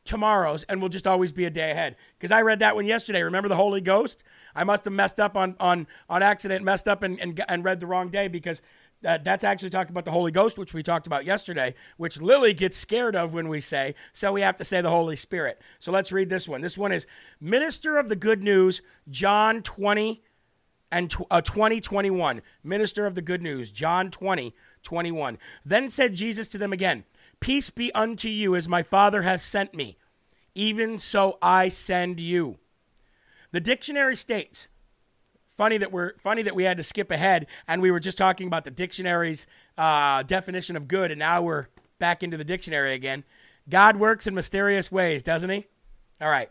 tomorrow's 0.06 0.62
and 0.64 0.80
we'll 0.80 0.88
just 0.88 1.06
always 1.06 1.32
be 1.32 1.44
a 1.44 1.50
day 1.50 1.72
ahead 1.72 1.96
because 2.16 2.30
i 2.30 2.40
read 2.40 2.60
that 2.60 2.76
one 2.76 2.86
yesterday 2.86 3.24
remember 3.24 3.48
the 3.48 3.56
holy 3.56 3.80
ghost 3.80 4.22
i 4.54 4.62
must 4.62 4.84
have 4.84 4.92
messed 4.94 5.18
up 5.18 5.36
on 5.36 5.56
on 5.58 5.84
on 6.08 6.22
accident 6.22 6.64
messed 6.64 6.86
up 6.86 7.02
and 7.02 7.18
and, 7.18 7.42
and 7.48 7.64
read 7.64 7.80
the 7.80 7.88
wrong 7.88 8.08
day 8.08 8.28
because 8.28 8.62
that, 9.02 9.24
that's 9.24 9.44
actually 9.44 9.70
talking 9.70 9.90
about 9.90 10.04
the 10.04 10.10
holy 10.10 10.30
ghost 10.30 10.58
which 10.58 10.74
we 10.74 10.82
talked 10.82 11.06
about 11.06 11.24
yesterday 11.24 11.74
which 11.96 12.20
lily 12.20 12.54
gets 12.54 12.76
scared 12.76 13.16
of 13.16 13.34
when 13.34 13.48
we 13.48 13.60
say 13.60 13.94
so 14.12 14.32
we 14.32 14.40
have 14.40 14.56
to 14.56 14.64
say 14.64 14.80
the 14.80 14.90
holy 14.90 15.16
spirit 15.16 15.60
so 15.78 15.92
let's 15.92 16.12
read 16.12 16.28
this 16.30 16.48
one 16.48 16.60
this 16.60 16.78
one 16.78 16.92
is 16.92 17.06
minister 17.40 17.98
of 17.98 18.08
the 18.08 18.16
good 18.16 18.42
news 18.42 18.82
john 19.08 19.62
20 19.62 20.22
and 20.90 21.10
tw- 21.10 21.26
uh, 21.30 21.40
2021 21.40 22.42
minister 22.64 23.06
of 23.06 23.14
the 23.14 23.22
good 23.22 23.42
news 23.42 23.70
john 23.70 24.10
20 24.10 24.54
21 24.82 25.38
then 25.64 25.90
said 25.90 26.14
jesus 26.14 26.48
to 26.48 26.58
them 26.58 26.72
again 26.72 27.04
Peace 27.40 27.70
be 27.70 27.92
unto 27.92 28.28
you 28.28 28.56
as 28.56 28.68
my 28.68 28.82
Father 28.82 29.22
hath 29.22 29.42
sent 29.42 29.74
me. 29.74 29.98
Even 30.54 30.98
so 30.98 31.38
I 31.42 31.68
send 31.68 32.18
you. 32.18 32.58
The 33.52 33.60
dictionary 33.60 34.16
states, 34.16 34.68
funny 35.56 35.78
that 35.78 35.90
we're 35.90 36.16
funny 36.18 36.42
that 36.42 36.54
we 36.54 36.64
had 36.64 36.76
to 36.76 36.82
skip 36.82 37.10
ahead 37.10 37.46
and 37.66 37.80
we 37.80 37.90
were 37.90 38.00
just 38.00 38.18
talking 38.18 38.46
about 38.46 38.64
the 38.64 38.70
dictionary's 38.70 39.46
uh, 39.78 40.22
definition 40.22 40.76
of 40.76 40.86
good 40.86 41.10
and 41.10 41.18
now 41.18 41.42
we're 41.42 41.66
back 41.98 42.22
into 42.22 42.36
the 42.36 42.44
dictionary 42.44 42.94
again. 42.94 43.24
God 43.68 43.96
works 43.96 44.26
in 44.26 44.34
mysterious 44.34 44.92
ways, 44.92 45.22
doesn't 45.22 45.50
he? 45.50 45.66
All 46.20 46.28
right. 46.28 46.50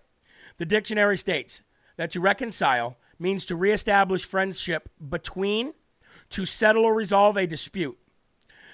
The 0.58 0.66
dictionary 0.66 1.18
states 1.18 1.62
that 1.98 2.12
to 2.12 2.20
reconcile 2.20 2.98
means 3.20 3.46
to 3.46 3.56
reestablish 3.56 4.26
friendship 4.26 4.90
between, 5.08 5.74
to 6.32 6.46
settle 6.46 6.84
or 6.84 6.94
resolve 6.94 7.38
a 7.38 7.48
dispute. 7.48 7.98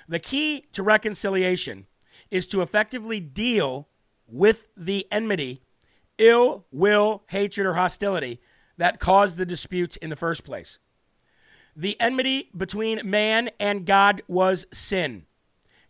The 0.08 0.20
key 0.20 0.66
to 0.74 0.82
reconciliation 0.82 1.88
is 2.32 2.48
to 2.48 2.62
effectively 2.62 3.20
deal 3.20 3.88
with 4.28 4.68
the 4.76 5.08
enmity, 5.12 5.62
ill 6.18 6.66
will, 6.72 7.24
hatred, 7.28 7.68
or 7.68 7.74
hostility 7.74 8.40
that 8.78 9.00
caused 9.00 9.38
the 9.38 9.46
disputes 9.46 9.98
in 9.98 10.10
the 10.10 10.16
first 10.16 10.44
place. 10.44 10.80
The 11.76 12.00
enmity 12.00 12.50
between 12.56 13.10
man 13.10 13.50
and 13.60 13.86
God 13.86 14.22
was 14.28 14.66
sin. 14.72 15.26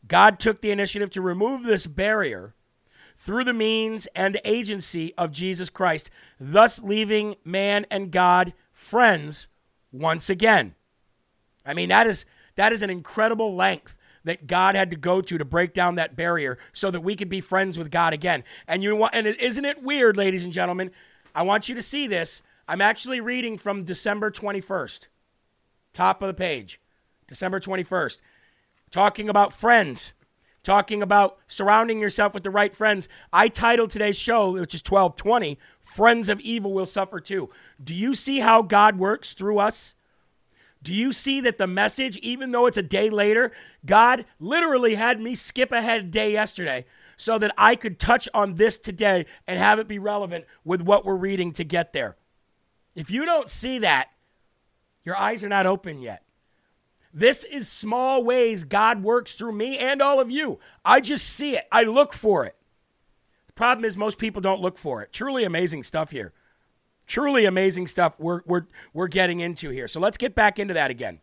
God 0.08 0.40
took 0.40 0.62
the 0.62 0.72
initiative 0.72 1.10
to 1.12 1.22
remove 1.22 1.64
this 1.64 1.88
barrier 1.88 2.54
through 3.16 3.44
the 3.44 3.54
means 3.54 4.08
and 4.16 4.40
agency 4.44 5.14
of 5.16 5.32
Jesus 5.32 5.70
Christ, 5.70 6.10
thus 6.40 6.82
leaving 6.82 7.36
man 7.46 7.86
and 7.92 8.12
God 8.12 8.54
friends 8.72 9.48
once 9.92 10.30
again. 10.30 10.76
I 11.66 11.74
mean, 11.74 11.90
that 11.90 12.08
is 12.08 12.26
that 12.56 12.72
is 12.72 12.82
an 12.82 12.90
incredible 12.90 13.56
length 13.56 13.96
that 14.24 14.48
God 14.48 14.76
had 14.76 14.90
to 14.92 14.96
go 14.96 15.22
to 15.22 15.38
to 15.38 15.46
break 15.46 15.74
down 15.74 15.96
that 15.96 16.16
barrier 16.16 16.58
so 16.74 16.92
that 16.92 17.02
we 17.02 17.16
could 17.16 17.30
be 17.30 17.42
friends 17.42 17.78
with 17.78 17.92
God 17.92 18.14
again. 18.14 18.44
And 18.68 18.84
you 18.84 18.96
want 18.96 19.14
and 19.14 19.28
isn't 19.28 19.66
it 19.66 19.84
weird, 19.84 20.18
ladies 20.18 20.44
and 20.44 20.54
gentlemen? 20.54 20.92
I 21.34 21.44
want 21.44 21.70
you 21.70 21.76
to 21.76 21.82
see 21.82 22.08
this. 22.08 22.44
I'm 22.72 22.80
actually 22.80 23.20
reading 23.20 23.58
from 23.58 23.84
December 23.84 24.32
21st. 24.32 25.10
Top 25.92 26.22
of 26.22 26.28
the 26.30 26.34
page. 26.34 26.80
December 27.28 27.60
21st. 27.60 28.22
Talking 28.90 29.28
about 29.28 29.52
friends. 29.52 30.14
Talking 30.64 31.02
about 31.02 31.38
surrounding 31.48 32.00
yourself 32.00 32.34
with 32.34 32.44
the 32.44 32.50
right 32.50 32.74
friends. 32.74 33.10
I 33.34 33.50
titled 33.50 33.90
today's 33.90 34.18
show, 34.18 34.54
which 34.54 34.74
is 34.74 34.82
1220, 34.90 35.60
Friends 35.82 36.30
of 36.30 36.40
Evil 36.40 36.72
Will 36.72 36.86
Suffer 36.86 37.20
Too. 37.20 37.50
Do 37.84 37.94
you 37.94 38.16
see 38.16 38.40
how 38.40 38.62
God 38.62 38.98
works 38.98 39.34
through 39.34 39.60
us? 39.60 39.94
Do 40.82 40.94
you 40.94 41.12
see 41.12 41.42
that 41.42 41.58
the 41.58 41.68
message, 41.68 42.16
even 42.20 42.54
though 42.54 42.68
it's 42.68 42.78
a 42.78 42.82
day 42.82 43.10
later, 43.10 43.52
God 43.86 44.24
literally 44.40 44.96
had 44.96 45.20
me 45.20 45.36
skip 45.36 45.74
ahead 45.74 46.00
a 46.00 46.04
day 46.04 46.32
yesterday 46.32 46.86
so 47.18 47.38
that 47.38 47.54
I 47.58 47.76
could 47.76 48.00
touch 48.00 48.30
on 48.34 48.56
this 48.56 48.78
today 48.78 49.26
and 49.46 49.60
have 49.60 49.78
it 49.78 49.90
be 49.90 50.00
relevant 50.00 50.46
with 50.64 50.80
what 50.80 51.04
we're 51.04 51.16
reading 51.16 51.52
to 51.52 51.66
get 51.66 51.92
there? 51.92 52.16
If 52.96 53.10
you 53.10 53.26
don't 53.26 53.50
see 53.50 53.80
that, 53.80 54.10
your 55.04 55.18
eyes 55.18 55.44
are 55.44 55.50
not 55.50 55.66
open 55.66 56.00
yet. 56.00 56.24
This 57.14 57.44
is 57.44 57.68
small 57.68 58.24
ways 58.24 58.64
God 58.64 59.04
works 59.04 59.34
through 59.34 59.54
me 59.54 59.78
and 59.78 60.02
all 60.02 60.20
of 60.20 60.32
you. 60.32 60.60
I 60.86 61.02
just 61.02 61.28
see 61.28 61.58
it, 61.58 61.68
I 61.72 61.84
look 61.84 62.14
for 62.14 62.46
it. 62.46 62.56
The 63.48 63.54
problem 63.54 63.84
is, 63.84 63.98
most 63.98 64.18
people 64.18 64.42
don't 64.42 64.62
look 64.62 64.78
for 64.78 65.02
it. 65.02 65.12
Truly 65.12 65.44
amazing 65.44 65.84
stuff 65.84 66.12
here. 66.12 66.34
Truly 67.06 67.46
amazing 67.46 67.88
stuff 67.88 68.18
we're, 68.20 68.42
we're, 68.46 68.68
we're 68.94 69.10
getting 69.10 69.42
into 69.42 69.70
here. 69.70 69.88
So 69.88 70.00
let's 70.00 70.18
get 70.18 70.34
back 70.34 70.58
into 70.58 70.74
that 70.74 70.90
again. 70.90 71.20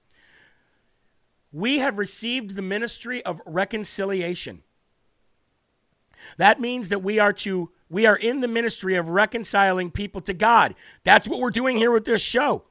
We 1.51 1.79
have 1.79 1.97
received 1.97 2.55
the 2.55 2.63
ministry 2.63 3.25
of 3.25 3.41
reconciliation. 3.47 4.63
That 6.37 6.61
means 6.61 6.91
that 6.91 7.03
we 7.03 7.19
are 7.19 7.33
to 7.33 7.71
we 7.91 8.07
are 8.07 8.17
in 8.17 8.41
the 8.41 8.49
ministry 8.49 8.95
of 8.95 9.09
reconciling 9.09 9.91
people 9.91 10.21
to 10.23 10.35
God. 10.35 10.75
That's 11.05 11.29
what 11.29 11.41
we're 11.41 11.51
doing 11.51 11.77
here 11.77 11.91
with 11.91 12.05
this 12.05 12.23
show. 12.23 12.65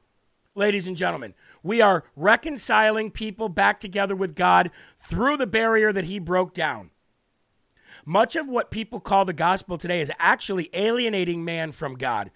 Ladies 0.54 0.86
and 0.86 0.96
gentlemen, 0.96 1.34
we 1.62 1.80
are 1.80 2.04
reconciling 2.16 3.10
people 3.10 3.48
back 3.48 3.80
together 3.80 4.16
with 4.16 4.34
God 4.34 4.70
through 4.96 5.36
the 5.36 5.46
barrier 5.46 5.92
that 5.92 6.04
he 6.04 6.18
broke 6.18 6.54
down. 6.54 6.90
Much 8.04 8.36
of 8.36 8.48
what 8.48 8.70
people 8.70 9.00
call 9.00 9.24
the 9.24 9.32
gospel 9.32 9.76
today 9.76 10.00
is 10.00 10.10
actually 10.18 10.70
alienating 10.72 11.44
man 11.44 11.72
from 11.72 11.94
God. 11.94 12.30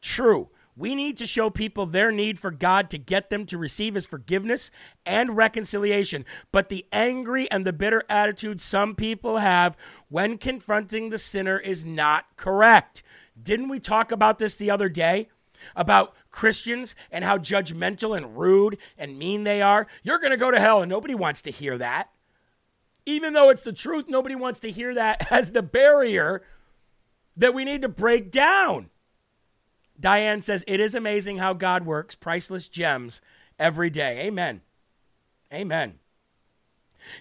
True, 0.00 0.50
we 0.76 0.94
need 0.94 1.16
to 1.18 1.26
show 1.26 1.50
people 1.50 1.86
their 1.86 2.10
need 2.10 2.38
for 2.38 2.50
God 2.50 2.90
to 2.90 2.98
get 2.98 3.30
them 3.30 3.46
to 3.46 3.58
receive 3.58 3.94
his 3.94 4.06
forgiveness 4.06 4.70
and 5.06 5.36
reconciliation. 5.36 6.24
But 6.50 6.68
the 6.68 6.86
angry 6.90 7.50
and 7.50 7.64
the 7.64 7.72
bitter 7.72 8.02
attitude 8.08 8.60
some 8.60 8.94
people 8.94 9.38
have 9.38 9.76
when 10.08 10.36
confronting 10.36 11.10
the 11.10 11.18
sinner 11.18 11.58
is 11.58 11.84
not 11.84 12.36
correct. 12.36 13.02
Didn't 13.40 13.68
we 13.68 13.78
talk 13.78 14.10
about 14.10 14.38
this 14.38 14.56
the 14.56 14.70
other 14.70 14.88
day? 14.88 15.28
About 15.76 16.14
Christians 16.30 16.94
and 17.10 17.24
how 17.24 17.38
judgmental 17.38 18.16
and 18.16 18.36
rude 18.36 18.76
and 18.98 19.18
mean 19.18 19.44
they 19.44 19.62
are? 19.62 19.86
You're 20.02 20.18
going 20.18 20.32
to 20.32 20.36
go 20.36 20.50
to 20.50 20.60
hell, 20.60 20.82
and 20.82 20.90
nobody 20.90 21.14
wants 21.14 21.40
to 21.42 21.50
hear 21.50 21.78
that. 21.78 22.10
Even 23.06 23.32
though 23.32 23.48
it's 23.48 23.62
the 23.62 23.72
truth, 23.72 24.06
nobody 24.08 24.34
wants 24.34 24.60
to 24.60 24.70
hear 24.70 24.94
that 24.94 25.28
as 25.32 25.52
the 25.52 25.62
barrier 25.62 26.42
that 27.36 27.54
we 27.54 27.64
need 27.64 27.82
to 27.82 27.88
break 27.88 28.30
down. 28.30 28.90
Diane 29.98 30.40
says, 30.40 30.64
It 30.66 30.80
is 30.80 30.94
amazing 30.94 31.38
how 31.38 31.52
God 31.52 31.86
works, 31.86 32.14
priceless 32.14 32.68
gems 32.68 33.20
every 33.58 33.90
day. 33.90 34.26
Amen. 34.26 34.62
Amen. 35.52 35.98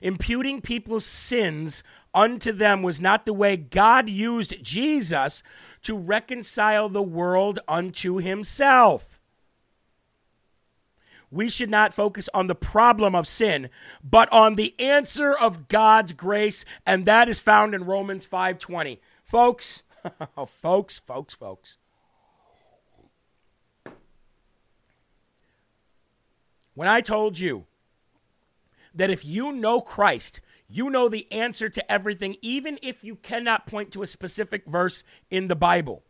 Imputing 0.01 0.61
people's 0.61 1.05
sins 1.05 1.83
unto 2.13 2.51
them 2.51 2.81
was 2.83 3.01
not 3.01 3.25
the 3.25 3.33
way 3.33 3.57
God 3.57 4.09
used 4.09 4.63
Jesus 4.63 5.43
to 5.81 5.97
reconcile 5.97 6.89
the 6.89 7.03
world 7.03 7.59
unto 7.67 8.17
himself. 8.17 9.19
we 11.33 11.49
should 11.49 11.69
not 11.69 11.95
focus 11.95 12.29
on 12.31 12.45
the 12.45 12.55
problem 12.55 13.15
of 13.15 13.27
sin, 13.27 13.67
but 14.03 14.31
on 14.31 14.53
the 14.53 14.79
answer 14.79 15.33
of 15.33 15.67
God's 15.67 16.13
grace, 16.13 16.63
and 16.85 17.05
that 17.05 17.27
is 17.27 17.39
found 17.39 17.73
in 17.73 17.85
Romans 17.85 18.27
5:20. 18.27 18.99
Folks, 19.23 19.81
folks, 20.45 20.99
folks, 20.99 21.33
folks. 21.33 21.77
When 26.73 26.87
I 26.87 27.01
told 27.01 27.37
you 27.37 27.65
that 28.93 29.09
if 29.09 29.25
you 29.25 29.51
know 29.51 29.81
Christ, 29.81 30.41
you 30.67 30.89
know 30.89 31.09
the 31.09 31.31
answer 31.31 31.69
to 31.69 31.91
everything, 31.91 32.35
even 32.41 32.79
if 32.81 33.03
you 33.03 33.15
cannot 33.15 33.67
point 33.67 33.91
to 33.91 34.01
a 34.01 34.07
specific 34.07 34.65
verse 34.65 35.03
in 35.29 35.47
the 35.47 35.55
Bible. 35.55 36.03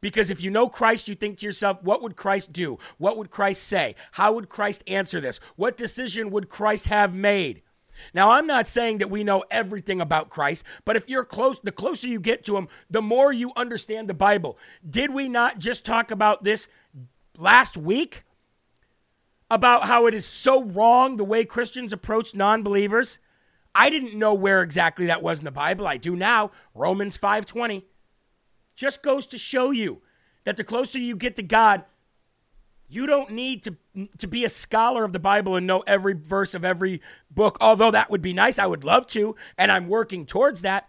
Because 0.00 0.30
if 0.30 0.42
you 0.42 0.50
know 0.50 0.68
Christ, 0.68 1.08
you 1.08 1.14
think 1.14 1.38
to 1.38 1.46
yourself, 1.46 1.82
what 1.82 2.02
would 2.02 2.16
Christ 2.16 2.52
do? 2.52 2.78
What 2.98 3.16
would 3.16 3.30
Christ 3.30 3.64
say? 3.64 3.94
How 4.12 4.32
would 4.32 4.48
Christ 4.48 4.84
answer 4.86 5.20
this? 5.20 5.40
What 5.56 5.76
decision 5.76 6.30
would 6.30 6.48
Christ 6.48 6.86
have 6.86 7.14
made? 7.14 7.62
Now, 8.12 8.32
I'm 8.32 8.46
not 8.46 8.66
saying 8.66 8.98
that 8.98 9.10
we 9.10 9.24
know 9.24 9.44
everything 9.50 10.02
about 10.02 10.28
Christ, 10.28 10.64
but 10.84 10.96
if 10.96 11.08
you're 11.08 11.24
close, 11.24 11.58
the 11.60 11.72
closer 11.72 12.08
you 12.08 12.20
get 12.20 12.44
to 12.44 12.56
him, 12.56 12.68
the 12.90 13.00
more 13.00 13.32
you 13.32 13.52
understand 13.56 14.08
the 14.08 14.14
Bible. 14.14 14.58
Did 14.88 15.12
we 15.14 15.30
not 15.30 15.58
just 15.58 15.84
talk 15.84 16.10
about 16.10 16.44
this 16.44 16.68
last 17.38 17.76
week? 17.78 18.24
About 19.48 19.86
how 19.86 20.06
it 20.06 20.14
is 20.14 20.26
so 20.26 20.64
wrong 20.64 21.16
the 21.16 21.24
way 21.24 21.44
Christians 21.44 21.92
approach 21.92 22.34
non 22.34 22.62
believers? 22.62 23.20
I 23.74 23.90
didn't 23.90 24.18
know 24.18 24.32
where 24.32 24.62
exactly 24.62 25.06
that 25.06 25.22
was 25.22 25.38
in 25.38 25.44
the 25.44 25.50
Bible. 25.50 25.86
I 25.86 25.98
do 25.98 26.16
now. 26.16 26.50
Romans 26.74 27.18
5:20 27.18 27.84
just 28.74 29.02
goes 29.02 29.26
to 29.28 29.38
show 29.38 29.70
you 29.70 30.02
that 30.44 30.56
the 30.56 30.64
closer 30.64 30.98
you 30.98 31.14
get 31.14 31.36
to 31.36 31.42
God, 31.42 31.84
you 32.88 33.06
don't 33.06 33.30
need 33.30 33.62
to 33.64 33.76
to 34.18 34.26
be 34.26 34.44
a 34.44 34.48
scholar 34.48 35.04
of 35.04 35.12
the 35.12 35.18
Bible 35.18 35.56
and 35.56 35.66
know 35.66 35.80
every 35.86 36.14
verse 36.14 36.54
of 36.54 36.64
every 36.64 37.02
book. 37.30 37.58
Although 37.60 37.90
that 37.90 38.10
would 38.10 38.22
be 38.22 38.32
nice, 38.32 38.58
I 38.58 38.66
would 38.66 38.82
love 38.82 39.06
to, 39.08 39.36
and 39.58 39.70
I'm 39.70 39.88
working 39.88 40.24
towards 40.24 40.62
that. 40.62 40.88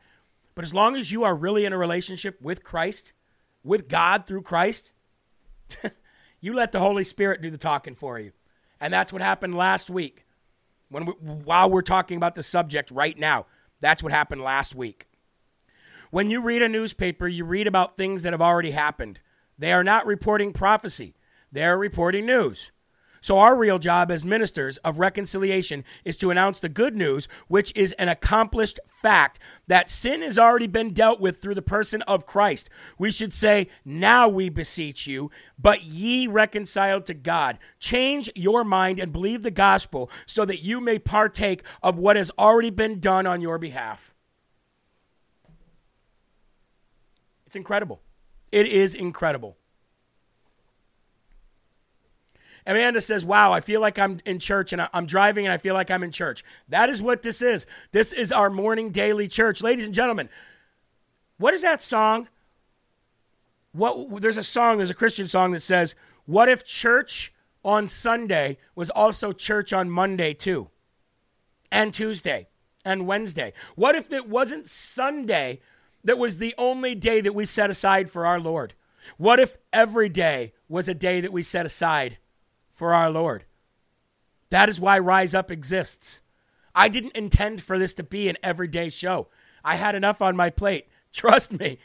But 0.56 0.64
as 0.64 0.74
long 0.74 0.96
as 0.96 1.12
you 1.12 1.24
are 1.24 1.36
really 1.36 1.66
in 1.66 1.74
a 1.74 1.78
relationship 1.78 2.42
with 2.42 2.64
Christ, 2.64 3.14
with 3.64 3.90
God 3.90 4.26
through 4.26 4.44
Christ, 4.44 4.92
you 6.40 6.54
let 6.54 6.72
the 6.72 6.80
Holy 6.80 7.04
Spirit 7.04 7.42
do 7.42 7.52
the 7.52 7.58
talking 7.58 7.94
for 7.96 8.18
you. 8.18 8.32
And 8.80 8.94
that's 8.94 9.12
what 9.12 9.22
happened 9.22 9.56
last 9.56 9.90
week. 9.90 10.26
When 10.90 11.06
we, 11.06 11.14
while 11.14 11.70
we're 11.70 11.82
talking 11.82 12.18
about 12.18 12.36
the 12.36 12.44
subject 12.44 12.92
right 12.92 13.18
now, 13.18 13.46
that's 13.80 14.02
what 14.02 14.12
happened 14.12 14.42
last 14.42 14.76
week. 14.76 15.08
When 16.10 16.30
you 16.30 16.42
read 16.42 16.62
a 16.62 16.70
newspaper, 16.70 17.28
you 17.28 17.44
read 17.44 17.68
about 17.68 17.98
things 17.98 18.24
that 18.24 18.34
have 18.34 18.42
already 18.42 18.72
happened. 18.72 19.20
They 19.58 19.74
are 19.74 19.84
not 19.84 20.06
reporting 20.06 20.54
prophecy, 20.54 21.16
they 21.52 21.64
are 21.64 21.78
reporting 21.78 22.26
news. 22.26 22.72
So, 23.28 23.40
our 23.40 23.58
real 23.58 23.78
job 23.78 24.10
as 24.10 24.24
ministers 24.24 24.78
of 24.86 25.00
reconciliation 25.00 25.84
is 26.06 26.16
to 26.16 26.32
announce 26.32 26.62
the 26.62 26.70
good 26.70 26.96
news, 26.96 27.28
which 27.50 27.74
is 27.76 27.92
an 28.00 28.08
accomplished 28.08 28.80
fact 28.88 29.38
that 29.68 29.90
sin 29.90 30.22
has 30.22 30.40
already 30.40 30.68
been 30.68 30.94
dealt 30.94 31.20
with 31.20 31.42
through 31.42 31.56
the 31.56 31.62
person 31.62 32.02
of 32.04 32.26
Christ. 32.26 32.70
We 32.98 33.12
should 33.12 33.34
say, 33.34 33.68
Now 33.84 34.30
we 34.30 34.48
beseech 34.48 35.08
you, 35.08 35.30
but 35.60 35.84
ye 35.84 36.26
reconciled 36.28 37.06
to 37.08 37.14
God. 37.14 37.60
Change 37.82 38.30
your 38.34 38.64
mind 38.64 38.98
and 38.98 39.12
believe 39.12 39.44
the 39.44 39.52
gospel 39.52 40.10
so 40.26 40.46
that 40.46 40.64
you 40.64 40.80
may 40.80 40.98
partake 40.98 41.64
of 41.84 41.98
what 41.98 42.16
has 42.16 42.32
already 42.40 42.70
been 42.70 43.02
done 43.02 43.28
on 43.28 43.42
your 43.42 43.58
behalf. 43.58 44.16
It's 47.46 47.58
incredible. 47.58 48.00
It 48.54 48.68
is 48.68 48.96
incredible. 48.96 49.58
Amanda 52.68 53.00
says, 53.00 53.26
Wow, 53.26 53.54
I 53.54 53.62
feel 53.62 53.80
like 53.80 53.98
I'm 53.98 54.20
in 54.26 54.40
church 54.40 54.74
and 54.74 54.88
I'm 54.94 55.06
driving 55.06 55.46
and 55.46 55.54
I 55.54 55.58
feel 55.58 55.74
like 55.74 55.90
I'm 55.90 56.04
in 56.04 56.12
church. 56.12 56.44
That 56.68 56.90
is 56.90 57.02
what 57.02 57.22
this 57.22 57.42
is. 57.42 57.66
This 57.94 58.12
is 58.12 58.32
our 58.32 58.50
morning 58.50 58.92
daily 58.92 59.30
church. 59.30 59.64
Ladies 59.64 59.86
and 59.86 59.96
gentlemen, 59.96 60.28
what 61.38 61.54
is 61.54 61.62
that 61.62 61.82
song? 61.82 62.28
What 63.72 64.22
there's 64.22 64.38
a 64.38 64.44
song, 64.44 64.78
there's 64.78 64.90
a 64.90 64.96
Christian 64.96 65.28
song 65.28 65.52
that 65.52 65.62
says, 65.62 65.96
What 66.26 66.50
if 66.50 66.66
church 66.66 67.34
on 67.64 67.88
Sunday 67.88 68.58
was 68.76 68.90
also 68.90 69.32
church 69.32 69.72
on 69.72 69.90
Monday 69.90 70.34
too? 70.34 70.70
And 71.72 71.94
Tuesday 71.94 72.50
and 72.84 73.08
Wednesday? 73.08 73.54
What 73.76 73.96
if 73.96 74.12
it 74.12 74.28
wasn't 74.28 74.68
Sunday 74.68 75.62
that 76.04 76.18
was 76.18 76.38
the 76.38 76.54
only 76.58 76.96
day 76.96 77.22
that 77.22 77.34
we 77.34 77.46
set 77.46 77.70
aside 77.70 78.10
for 78.10 78.26
our 78.26 78.42
Lord? 78.42 78.74
What 79.16 79.40
if 79.40 79.58
every 79.72 80.10
day 80.10 80.52
was 80.68 80.90
a 80.90 80.94
day 80.94 81.22
that 81.22 81.32
we 81.32 81.42
set 81.42 81.66
aside 81.66 82.18
for 82.78 82.94
our 82.94 83.10
Lord? 83.10 83.44
That 84.52 84.70
is 84.70 84.80
why 84.80 85.00
Rise 85.00 85.34
Up 85.36 85.52
exists. 85.52 86.22
I 86.76 86.88
didn't 86.88 87.18
intend 87.18 87.64
for 87.64 87.80
this 87.80 87.96
to 87.96 88.04
be 88.04 88.30
an 88.30 88.38
everyday 88.44 88.90
show. 88.90 89.28
I 89.66 89.76
had 89.76 89.96
enough 89.96 90.22
on 90.22 90.38
my 90.38 90.52
plate. 90.52 90.88
Trust 91.12 91.52
me. 91.60 91.80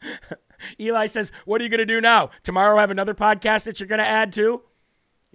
Eli 0.80 1.06
says, 1.06 1.32
What 1.44 1.60
are 1.60 1.64
you 1.64 1.70
going 1.70 1.78
to 1.78 1.84
do 1.84 2.00
now? 2.00 2.30
Tomorrow 2.44 2.78
I 2.78 2.82
have 2.82 2.92
another 2.92 3.12
podcast 3.12 3.64
that 3.64 3.80
you're 3.80 3.88
going 3.88 3.98
to 3.98 4.06
add 4.06 4.32
to? 4.34 4.62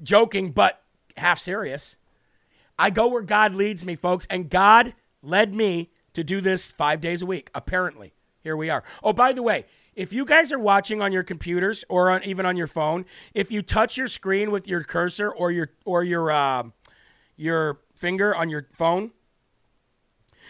Joking, 0.01 0.51
but 0.51 0.81
half 1.17 1.37
serious. 1.37 1.97
I 2.79 2.89
go 2.89 3.07
where 3.07 3.21
God 3.21 3.53
leads 3.53 3.83
me, 3.83 3.95
folks, 3.95 4.25
and 4.29 4.49
God 4.49 4.93
led 5.21 5.53
me 5.53 5.91
to 6.13 6.23
do 6.23 6.39
this 6.39 6.71
five 6.71 7.01
days 7.01 7.21
a 7.21 7.25
week, 7.25 7.51
apparently. 7.53 8.13
Here 8.39 8.55
we 8.55 8.69
are. 8.69 8.83
Oh, 9.03 9.13
by 9.13 9.33
the 9.33 9.43
way, 9.43 9.65
if 9.95 10.13
you 10.13 10.25
guys 10.25 10.51
are 10.53 10.59
watching 10.59 11.01
on 11.01 11.11
your 11.11 11.23
computers 11.23 11.83
or 11.89 12.09
on, 12.09 12.23
even 12.23 12.45
on 12.45 12.55
your 12.55 12.67
phone, 12.67 13.05
if 13.33 13.51
you 13.51 13.61
touch 13.61 13.97
your 13.97 14.07
screen 14.07 14.51
with 14.51 14.67
your 14.67 14.83
cursor 14.83 15.29
or 15.29 15.51
your 15.51 15.71
or 15.85 16.03
your 16.03 16.31
uh, 16.31 16.63
your 17.35 17.81
finger 17.95 18.33
on 18.33 18.49
your 18.49 18.67
phone, 18.73 19.11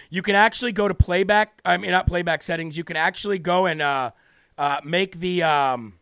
you 0.10 0.22
can 0.22 0.36
actually 0.36 0.72
go 0.72 0.88
to 0.88 0.94
playback. 0.94 1.60
I 1.66 1.78
mean, 1.78 1.92
not 1.92 2.06
playback 2.06 2.44
settings. 2.44 2.78
You 2.78 2.84
can 2.84 2.98
actually 2.98 3.39
go 3.39 3.66
and 3.66 3.82
uh, 3.82 4.12
uh, 4.58 4.82
make 4.84 5.20
the 5.20 5.42
um, 5.42 5.96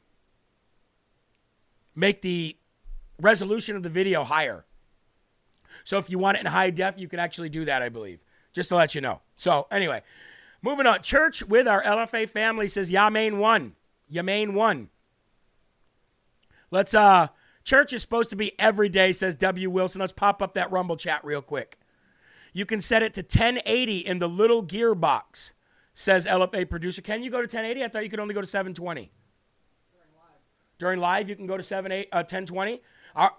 make 1.95 2.21
the 2.21 2.57
resolution 3.21 3.75
of 3.77 3.83
the 3.83 3.89
video 3.89 4.23
higher. 4.23 4.65
So 5.85 5.97
if 5.97 6.09
you 6.09 6.19
want 6.19 6.37
it 6.37 6.41
in 6.41 6.45
high 6.47 6.71
def, 6.71 6.97
you 6.97 7.07
can 7.07 7.19
actually 7.19 7.49
do 7.49 7.65
that. 7.65 7.81
I 7.81 7.87
believe. 7.87 8.19
Just 8.51 8.69
to 8.69 8.75
let 8.75 8.95
you 8.95 9.01
know. 9.01 9.21
So 9.37 9.67
anyway, 9.71 10.01
moving 10.61 10.85
on. 10.85 11.01
Church 11.01 11.43
with 11.43 11.67
our 11.67 11.83
LFA 11.83 12.29
family 12.29 12.67
says 12.67 12.91
Yamain 12.91 13.37
one. 13.37 13.75
Yamain 14.11 14.53
one. 14.53 14.89
Let's 16.71 16.93
uh 16.93 17.27
church 17.63 17.93
is 17.93 18.01
supposed 18.01 18.29
to 18.29 18.35
be 18.35 18.59
every 18.59 18.89
day, 18.89 19.11
says 19.11 19.35
W. 19.35 19.69
Wilson. 19.69 19.99
Let's 20.01 20.11
pop 20.13 20.41
up 20.41 20.53
that 20.53 20.71
rumble 20.71 20.97
chat 20.97 21.23
real 21.23 21.41
quick. 21.41 21.77
You 22.53 22.65
can 22.65 22.81
set 22.81 23.03
it 23.03 23.13
to 23.15 23.21
1080 23.21 23.99
in 23.99 24.19
the 24.19 24.27
little 24.27 24.63
gearbox, 24.63 25.53
says 25.93 26.25
LFA 26.25 26.69
producer. 26.69 27.01
Can 27.01 27.21
you 27.21 27.29
go 27.29 27.37
to 27.37 27.43
1080? 27.43 27.83
I 27.83 27.87
thought 27.87 28.03
you 28.03 28.09
could 28.09 28.19
only 28.19 28.33
go 28.33 28.41
to 28.41 28.47
720. 28.47 29.11
During 30.79 30.99
live, 30.99 31.29
you 31.29 31.35
can 31.35 31.45
go 31.45 31.57
to 31.57 31.63
7, 31.63 31.91
8, 31.91 32.07
uh, 32.11 32.17
1020. 32.19 32.81
All 33.15 33.37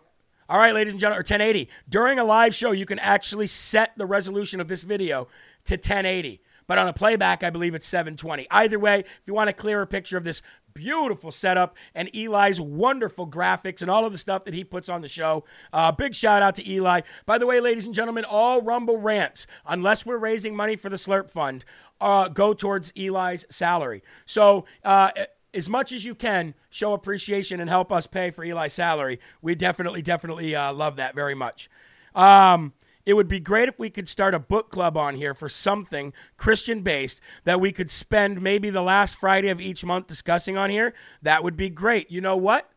all 0.48 0.58
right, 0.58 0.74
ladies 0.74 0.92
and 0.92 1.00
gentlemen, 1.00 1.18
or 1.18 1.22
1080. 1.22 1.68
During 1.88 2.18
a 2.18 2.24
live 2.24 2.52
show, 2.56 2.72
you 2.72 2.84
can 2.84 2.98
actually 2.98 3.46
set 3.46 3.96
the 3.96 4.04
resolution 4.04 4.60
of 4.60 4.66
this 4.66 4.82
video 4.82 5.28
to 5.66 5.74
1080. 5.74 6.40
But 6.70 6.78
on 6.78 6.86
a 6.86 6.92
playback, 6.92 7.42
I 7.42 7.50
believe 7.50 7.74
it's 7.74 7.88
720. 7.88 8.46
Either 8.48 8.78
way, 8.78 9.00
if 9.00 9.22
you 9.26 9.34
want 9.34 9.50
a 9.50 9.52
clearer 9.52 9.86
picture 9.86 10.16
of 10.16 10.22
this 10.22 10.40
beautiful 10.72 11.32
setup 11.32 11.76
and 11.96 12.08
Eli's 12.14 12.60
wonderful 12.60 13.26
graphics 13.26 13.82
and 13.82 13.90
all 13.90 14.06
of 14.06 14.12
the 14.12 14.18
stuff 14.18 14.44
that 14.44 14.54
he 14.54 14.62
puts 14.62 14.88
on 14.88 15.00
the 15.00 15.08
show, 15.08 15.42
uh, 15.72 15.90
big 15.90 16.14
shout 16.14 16.42
out 16.42 16.54
to 16.54 16.70
Eli. 16.70 17.00
By 17.26 17.38
the 17.38 17.46
way, 17.48 17.58
ladies 17.58 17.86
and 17.86 17.92
gentlemen, 17.92 18.24
all 18.24 18.62
Rumble 18.62 18.98
rants, 18.98 19.48
unless 19.66 20.06
we're 20.06 20.16
raising 20.16 20.54
money 20.54 20.76
for 20.76 20.88
the 20.88 20.94
Slurp 20.94 21.28
Fund, 21.28 21.64
uh, 22.00 22.28
go 22.28 22.54
towards 22.54 22.92
Eli's 22.96 23.46
salary. 23.50 24.04
So, 24.24 24.64
uh, 24.84 25.10
as 25.52 25.68
much 25.68 25.90
as 25.90 26.04
you 26.04 26.14
can, 26.14 26.54
show 26.68 26.92
appreciation 26.92 27.58
and 27.58 27.68
help 27.68 27.90
us 27.90 28.06
pay 28.06 28.30
for 28.30 28.44
Eli's 28.44 28.74
salary. 28.74 29.18
We 29.42 29.56
definitely, 29.56 30.02
definitely 30.02 30.54
uh, 30.54 30.72
love 30.72 30.94
that 30.94 31.16
very 31.16 31.34
much. 31.34 31.68
Um, 32.14 32.74
it 33.07 33.14
would 33.14 33.28
be 33.28 33.40
great 33.40 33.68
if 33.68 33.78
we 33.78 33.90
could 33.90 34.09
start 34.09 34.34
a 34.34 34.38
book 34.38 34.70
club 34.70 34.96
on 34.96 35.14
here 35.14 35.34
for 35.34 35.48
something 35.48 36.12
Christian 36.36 36.82
based 36.82 37.20
that 37.44 37.61
we 37.61 37.72
could 37.72 37.90
spend 37.90 38.42
maybe 38.42 38.70
the 38.70 38.82
last 38.82 39.16
Friday 39.16 39.48
of 39.48 39.61
each 39.61 39.84
month 39.84 40.07
discussing 40.07 40.57
on 40.57 40.70
here. 40.70 40.94
That 41.22 41.42
would 41.42 41.57
be 41.57 41.70
great. 41.70 42.11
You 42.11 42.20
know 42.20 42.36
what? 42.36 42.70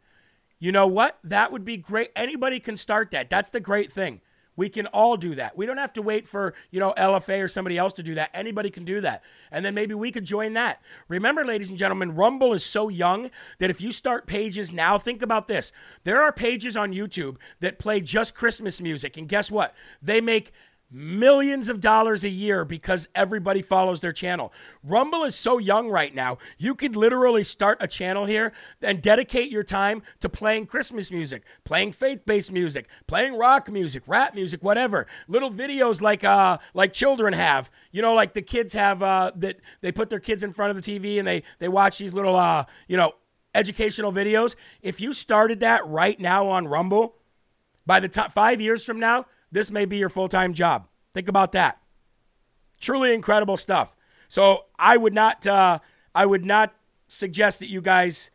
You 0.59 0.71
know 0.71 0.87
what? 0.87 1.19
That 1.23 1.51
would 1.51 1.65
be 1.65 1.77
great. 1.77 2.11
Anybody 2.15 2.59
can 2.59 2.77
start 2.77 3.11
that. 3.11 3.29
That's 3.29 3.49
the 3.49 3.59
great 3.59 3.91
thing. 3.91 4.21
We 4.55 4.69
can 4.69 4.87
all 4.87 5.17
do 5.17 5.35
that. 5.35 5.57
We 5.57 5.65
don't 5.65 5.77
have 5.77 5.93
to 5.93 6.01
wait 6.01 6.27
for, 6.27 6.53
you 6.69 6.79
know, 6.79 6.93
LFA 6.97 7.43
or 7.43 7.47
somebody 7.47 7.77
else 7.77 7.93
to 7.93 8.03
do 8.03 8.15
that. 8.15 8.29
Anybody 8.33 8.69
can 8.69 8.85
do 8.85 9.01
that. 9.01 9.23
And 9.51 9.65
then 9.65 9.73
maybe 9.73 9.93
we 9.93 10.11
could 10.11 10.25
join 10.25 10.53
that. 10.53 10.81
Remember, 11.07 11.43
ladies 11.43 11.69
and 11.69 11.77
gentlemen, 11.77 12.15
Rumble 12.15 12.53
is 12.53 12.63
so 12.63 12.89
young 12.89 13.29
that 13.59 13.69
if 13.69 13.81
you 13.81 13.91
start 13.91 14.27
pages 14.27 14.71
now, 14.71 14.97
think 14.97 15.21
about 15.21 15.47
this. 15.47 15.71
There 16.03 16.21
are 16.21 16.31
pages 16.31 16.77
on 16.77 16.93
YouTube 16.93 17.37
that 17.59 17.79
play 17.79 18.01
just 18.01 18.35
Christmas 18.35 18.79
music. 18.79 19.17
And 19.17 19.27
guess 19.27 19.49
what? 19.49 19.73
They 20.01 20.21
make 20.21 20.51
millions 20.93 21.69
of 21.69 21.79
dollars 21.79 22.23
a 22.23 22.29
year 22.29 22.63
because 22.63 23.07
everybody 23.15 23.61
follows 23.61 23.99
their 23.99 24.13
channel. 24.13 24.53
Rumble 24.83 25.23
is 25.23 25.35
so 25.35 25.57
young 25.57 25.89
right 25.89 26.13
now. 26.13 26.37
You 26.57 26.75
could 26.75 26.95
literally 26.95 27.43
start 27.43 27.79
a 27.81 27.87
channel 27.87 28.25
here 28.25 28.53
and 28.81 29.01
dedicate 29.01 29.49
your 29.49 29.63
time 29.63 30.03
to 30.19 30.29
playing 30.29 30.67
Christmas 30.67 31.11
music, 31.11 31.43
playing 31.63 31.93
faith-based 31.93 32.51
music, 32.51 32.87
playing 33.07 33.35
rock 33.35 33.71
music, 33.71 34.03
rap 34.05 34.35
music, 34.35 34.61
whatever. 34.63 35.07
Little 35.27 35.51
videos 35.51 36.01
like 36.01 36.23
uh 36.23 36.59
like 36.73 36.93
children 36.93 37.33
have. 37.33 37.71
You 37.91 38.01
know, 38.01 38.13
like 38.13 38.33
the 38.33 38.41
kids 38.43 38.73
have 38.73 39.01
uh 39.01 39.31
that 39.37 39.59
they 39.81 39.91
put 39.91 40.09
their 40.11 40.19
kids 40.19 40.43
in 40.43 40.51
front 40.51 40.77
of 40.77 40.83
the 40.83 40.99
TV 40.99 41.17
and 41.17 41.27
they 41.27 41.43
they 41.57 41.67
watch 41.67 41.97
these 41.97 42.13
little 42.13 42.35
uh, 42.35 42.65
you 42.87 42.97
know, 42.97 43.13
educational 43.55 44.11
videos. 44.11 44.55
If 44.81 45.01
you 45.01 45.13
started 45.13 45.59
that 45.61 45.87
right 45.87 46.19
now 46.19 46.47
on 46.47 46.67
Rumble, 46.67 47.15
by 47.85 47.99
the 47.99 48.07
time 48.07 48.29
5 48.29 48.61
years 48.61 48.85
from 48.85 48.99
now, 48.99 49.25
this 49.53 49.71
may 49.71 49.85
be 49.85 49.97
your 49.97 50.09
full-time 50.09 50.53
job. 50.53 50.87
Think 51.13 51.27
about 51.27 51.51
that. 51.51 51.79
Truly 52.81 53.13
incredible 53.13 53.55
stuff. 53.55 53.95
So 54.27 54.65
I 54.77 54.97
would 54.97 55.13
not, 55.13 55.45
uh, 55.45 55.79
I 56.13 56.25
would 56.25 56.43
not 56.43 56.73
suggest 57.07 57.59
that 57.59 57.69
you 57.69 57.79
guys 57.79 58.31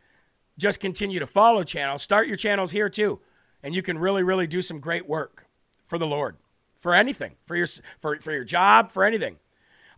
just 0.57 0.79
continue 0.79 1.19
to 1.19 1.27
follow 1.27 1.63
channels. 1.63 2.01
Start 2.01 2.27
your 2.27 2.37
channels 2.37 2.71
here 2.71 2.89
too, 2.89 3.19
and 3.61 3.75
you 3.75 3.81
can 3.81 3.99
really, 3.99 4.23
really 4.23 4.47
do 4.47 4.61
some 4.61 4.79
great 4.79 5.07
work 5.07 5.45
for 5.85 5.97
the 5.97 6.07
Lord, 6.07 6.37
for 6.79 6.93
anything, 6.93 7.35
for 7.45 7.55
your 7.55 7.67
for 7.97 8.17
for 8.19 8.31
your 8.31 8.45
job, 8.45 8.89
for 8.89 9.03
anything. 9.03 9.37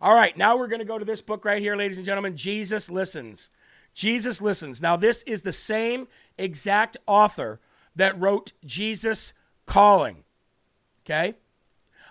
All 0.00 0.14
right, 0.14 0.36
now 0.36 0.56
we're 0.56 0.66
going 0.66 0.80
to 0.80 0.84
go 0.84 0.98
to 0.98 1.04
this 1.04 1.20
book 1.20 1.44
right 1.44 1.62
here, 1.62 1.76
ladies 1.76 1.96
and 1.96 2.04
gentlemen. 2.04 2.36
Jesus 2.36 2.90
listens. 2.90 3.50
Jesus 3.94 4.40
listens. 4.40 4.82
Now 4.82 4.96
this 4.96 5.22
is 5.22 5.42
the 5.42 5.52
same 5.52 6.08
exact 6.36 6.96
author 7.06 7.60
that 7.94 8.18
wrote 8.20 8.52
Jesus 8.64 9.32
Calling. 9.66 10.24
Okay. 11.04 11.34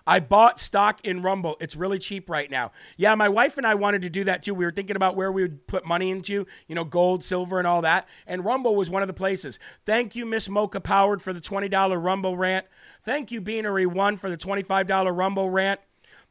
I 0.06 0.20
bought 0.20 0.60
stock 0.60 1.06
in 1.06 1.22
Rumble. 1.22 1.58
It's 1.60 1.76
really 1.76 2.00
cheap 2.00 2.30
right 2.30 2.50
now. 2.50 2.72
Yeah, 2.98 3.14
my 3.16 3.30
wife 3.30 3.58
and 3.58 3.68
I 3.68 3.76
wanted 3.76 4.02
to 4.02 4.10
do 4.10 4.24
that 4.24 4.44
too. 4.44 4.54
We 4.54 4.66
were 4.66 4.72
thinking 4.72 4.96
about 4.96 5.16
where 5.16 5.32
we 5.32 5.44
would 5.44 5.68
put 5.68 5.86
money 5.86 6.10
into, 6.10 6.48
you 6.68 6.76
know, 6.76 6.84
gold, 6.84 7.24
silver, 7.24 7.60
and 7.60 7.68
all 7.68 7.82
that. 7.84 8.08
And 8.26 8.44
Rumble 8.44 8.76
was 8.76 8.90
one 8.90 9.04
of 9.04 9.08
the 9.08 9.14
places. 9.14 9.60
Thank 9.86 10.16
you, 10.16 10.26
Miss 10.26 10.50
Mocha 10.50 10.80
Powered, 10.80 11.22
for 11.22 11.34
the 11.34 11.42
$20 11.42 12.04
Rumble 12.04 12.36
rant. 12.36 12.66
Thank 13.04 13.32
you, 13.32 13.42
Beanery 13.42 13.86
One, 13.86 14.18
for 14.18 14.30
the 14.30 14.38
$25 14.38 15.16
Rumble 15.16 15.50
rant. 15.50 15.80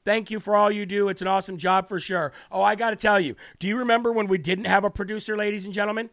Thank 0.05 0.31
you 0.31 0.41
for 0.41 0.57
all 0.57 0.71
you 0.71 0.87
do. 0.87 1.09
It's 1.09 1.23
an 1.23 1.29
awesome 1.29 1.59
job 1.59 1.87
for 1.87 2.01
sure. 2.01 2.33
Oh, 2.51 2.63
I 2.63 2.75
got 2.75 2.91
to 2.91 2.97
tell 2.97 3.21
you, 3.21 3.37
do 3.59 3.69
you 3.69 3.79
remember 3.79 4.13
when 4.13 4.27
we 4.29 4.39
didn't 4.39 4.65
have 4.65 4.83
a 4.83 4.91
producer, 4.91 5.37
ladies 5.37 5.65
and 5.65 5.75
gentlemen? 5.75 6.11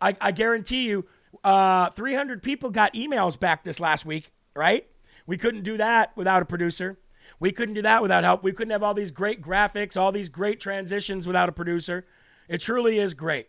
I, 0.00 0.16
I 0.20 0.32
guarantee 0.32 0.84
you, 0.84 1.06
uh, 1.44 1.90
300 1.90 2.42
people 2.42 2.70
got 2.70 2.94
emails 2.94 3.38
back 3.38 3.64
this 3.64 3.80
last 3.80 4.06
week, 4.06 4.32
right? 4.54 4.86
We 5.28 5.36
couldn't 5.36 5.62
do 5.62 5.76
that 5.76 6.16
without 6.16 6.40
a 6.40 6.46
producer. 6.46 6.98
We 7.38 7.52
couldn't 7.52 7.74
do 7.74 7.82
that 7.82 8.00
without 8.00 8.24
help. 8.24 8.42
We 8.42 8.52
couldn't 8.52 8.72
have 8.72 8.82
all 8.82 8.94
these 8.94 9.10
great 9.10 9.42
graphics, 9.42 9.94
all 9.94 10.10
these 10.10 10.30
great 10.30 10.58
transitions 10.58 11.26
without 11.26 11.50
a 11.50 11.52
producer. 11.52 12.06
It 12.48 12.62
truly 12.62 12.98
is 12.98 13.12
great. 13.12 13.48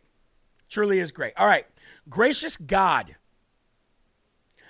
Truly 0.68 1.00
is 1.00 1.14
great. 1.14 1.32
All 1.38 1.48
right. 1.48 1.66
Gracious 2.10 2.58
God. 2.58 3.16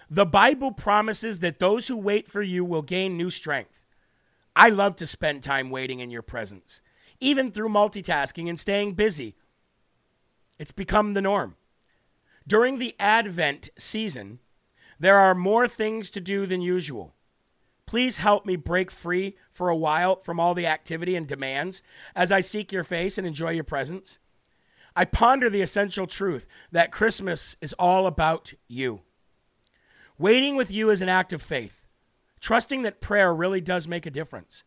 The 0.08 0.28
Bible 0.28 0.72
promises 0.72 1.40
that 1.40 1.58
those 1.58 1.88
who 1.88 1.98
wait 1.98 2.28
for 2.28 2.44
you 2.44 2.64
will 2.64 2.84
gain 2.84 3.18
new 3.18 3.32
strength. 3.32 3.82
I 4.56 4.70
love 4.70 4.96
to 4.98 5.08
spend 5.08 5.42
time 5.42 5.72
waiting 5.72 6.02
in 6.02 6.12
your 6.12 6.22
presence, 6.22 6.80
even 7.20 7.52
through 7.52 7.70
multitasking 7.70 8.48
and 8.48 8.60
staying 8.60 8.94
busy. 8.94 9.36
It's 10.60 10.72
become 10.72 11.16
the 11.16 11.22
norm. 11.24 11.56
During 12.46 12.78
the 12.78 12.96
Advent 13.00 13.70
season, 13.80 14.40
there 15.00 15.18
are 15.18 15.34
more 15.34 15.68
things 15.68 16.10
to 16.12 16.20
do 16.20 16.46
than 16.46 16.62
usual. 16.62 17.16
Please 17.86 18.18
help 18.18 18.46
me 18.46 18.56
break 18.56 18.92
free 18.92 19.36
for 19.52 19.70
a 19.70 19.76
while 19.76 20.18
from 20.18 20.40
all 20.40 20.54
the 20.54 20.68
activity 20.68 21.16
and 21.16 21.28
demands 21.28 21.82
as 22.16 22.32
I 22.32 22.40
seek 22.40 22.72
your 22.72 22.84
face 22.84 23.18
and 23.18 23.26
enjoy 23.26 23.52
your 23.52 23.64
presence. 23.64 24.20
I 24.96 25.06
ponder 25.06 25.50
the 25.50 25.62
essential 25.62 26.06
truth 26.06 26.46
that 26.72 26.92
Christmas 26.92 27.56
is 27.62 27.74
all 27.74 28.06
about 28.06 28.54
you. 28.68 29.02
Waiting 30.18 30.56
with 30.56 30.70
you 30.70 30.90
is 30.90 31.02
an 31.02 31.10
act 31.10 31.32
of 31.32 31.42
faith, 31.42 31.86
trusting 32.42 32.82
that 32.82 33.02
prayer 33.02 33.34
really 33.34 33.62
does 33.62 33.88
make 33.88 34.06
a 34.06 34.12
difference. 34.12 34.64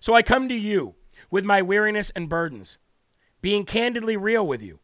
So 0.00 0.14
I 0.14 0.22
come 0.22 0.48
to 0.48 0.54
you 0.54 0.94
with 1.30 1.44
my 1.44 1.60
weariness 1.60 2.10
and 2.10 2.28
burdens, 2.28 2.78
being 3.40 3.64
candidly 3.64 4.16
real 4.16 4.46
with 4.46 4.62
you. 4.62 4.78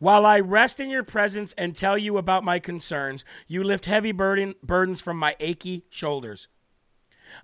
While 0.00 0.24
I 0.24 0.40
rest 0.40 0.80
in 0.80 0.88
your 0.88 1.02
presence 1.02 1.52
and 1.58 1.76
tell 1.76 1.98
you 1.98 2.16
about 2.16 2.42
my 2.42 2.58
concerns, 2.58 3.22
you 3.46 3.62
lift 3.62 3.84
heavy 3.84 4.12
burden, 4.12 4.54
burdens 4.62 5.02
from 5.02 5.18
my 5.18 5.36
achy 5.38 5.84
shoulders. 5.90 6.48